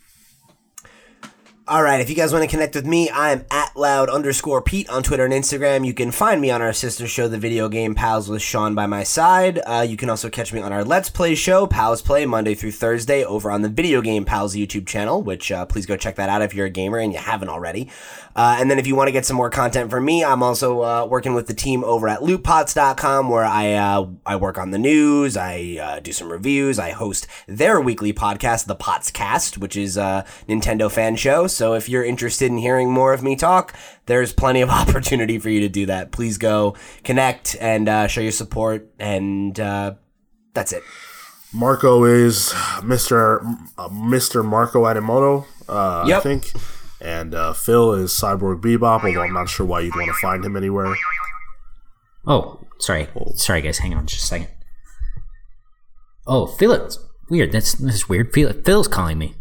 [1.69, 4.63] All right, if you guys want to connect with me, I am at loud underscore
[4.63, 5.85] Pete on Twitter and Instagram.
[5.85, 8.87] You can find me on our sister show, The Video Game Pals, with Sean by
[8.87, 9.59] my side.
[9.67, 12.71] Uh, you can also catch me on our Let's Play show, Pals Play, Monday through
[12.71, 16.29] Thursday, over on the Video Game Pals YouTube channel, which uh, please go check that
[16.29, 17.91] out if you're a gamer and you haven't already.
[18.37, 20.83] Uh, and then if you want to get some more content from me, I'm also
[20.83, 24.79] uh, working with the team over at lootpots.com where I uh, I work on the
[24.79, 29.75] news, I uh, do some reviews, I host their weekly podcast, The Pots Cast, which
[29.75, 31.49] is a Nintendo fan show.
[31.57, 33.75] So if you're interested in hearing more of me talk,
[34.07, 36.13] there's plenty of opportunity for you to do that.
[36.13, 39.95] Please go connect and uh, show your support, and uh,
[40.55, 40.83] that's it.
[41.53, 43.41] Marco is Mr.
[43.79, 44.45] Uh, Mr.
[44.45, 46.53] Marco Animoto, uh, I think.
[47.01, 50.45] And uh, Phil is Cyborg Bebop, although I'm not sure why you'd want to find
[50.45, 50.95] him anywhere.
[52.27, 53.09] Oh, sorry.
[53.37, 53.79] Sorry, guys.
[53.79, 54.49] Hang on just a second.
[56.27, 56.99] Oh, Phil's
[57.31, 57.53] weird.
[57.53, 58.33] That's that's weird.
[58.33, 59.35] Phil, Phil's calling me.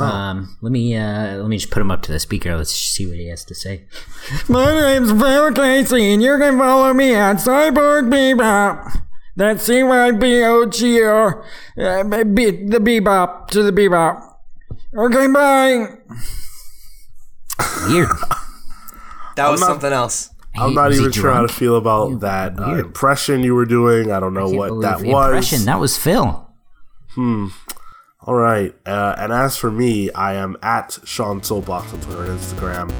[0.00, 2.56] Um, let me uh, let me just put him up to the speaker.
[2.56, 3.86] Let's see what he has to say.
[4.48, 9.02] My name's Phil Casey, and you can follow me at Cyborg Bebop.
[9.36, 11.26] That's C Y B O G O,
[11.78, 14.20] uh, be- the Bebop to the Bebop.
[14.96, 15.98] Okay, bye.
[17.88, 18.08] Weird.
[19.36, 20.30] That was not- something else.
[20.56, 24.10] I'm not was even sure how to feel about that uh, impression you were doing.
[24.10, 25.26] I don't know Can't what that was.
[25.28, 25.64] Impression.
[25.66, 26.50] That was Phil.
[28.26, 28.74] All right.
[28.84, 32.92] Uh, and as for me, I am at Sean Soapbox on Twitter and Instagram.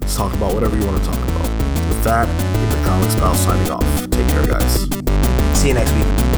[0.00, 1.42] Let's talk about whatever you want to talk about.
[1.88, 2.28] With that,
[2.86, 4.10] Comics Pal signing off.
[4.10, 4.82] Take care, guys.
[5.58, 6.35] See you next week.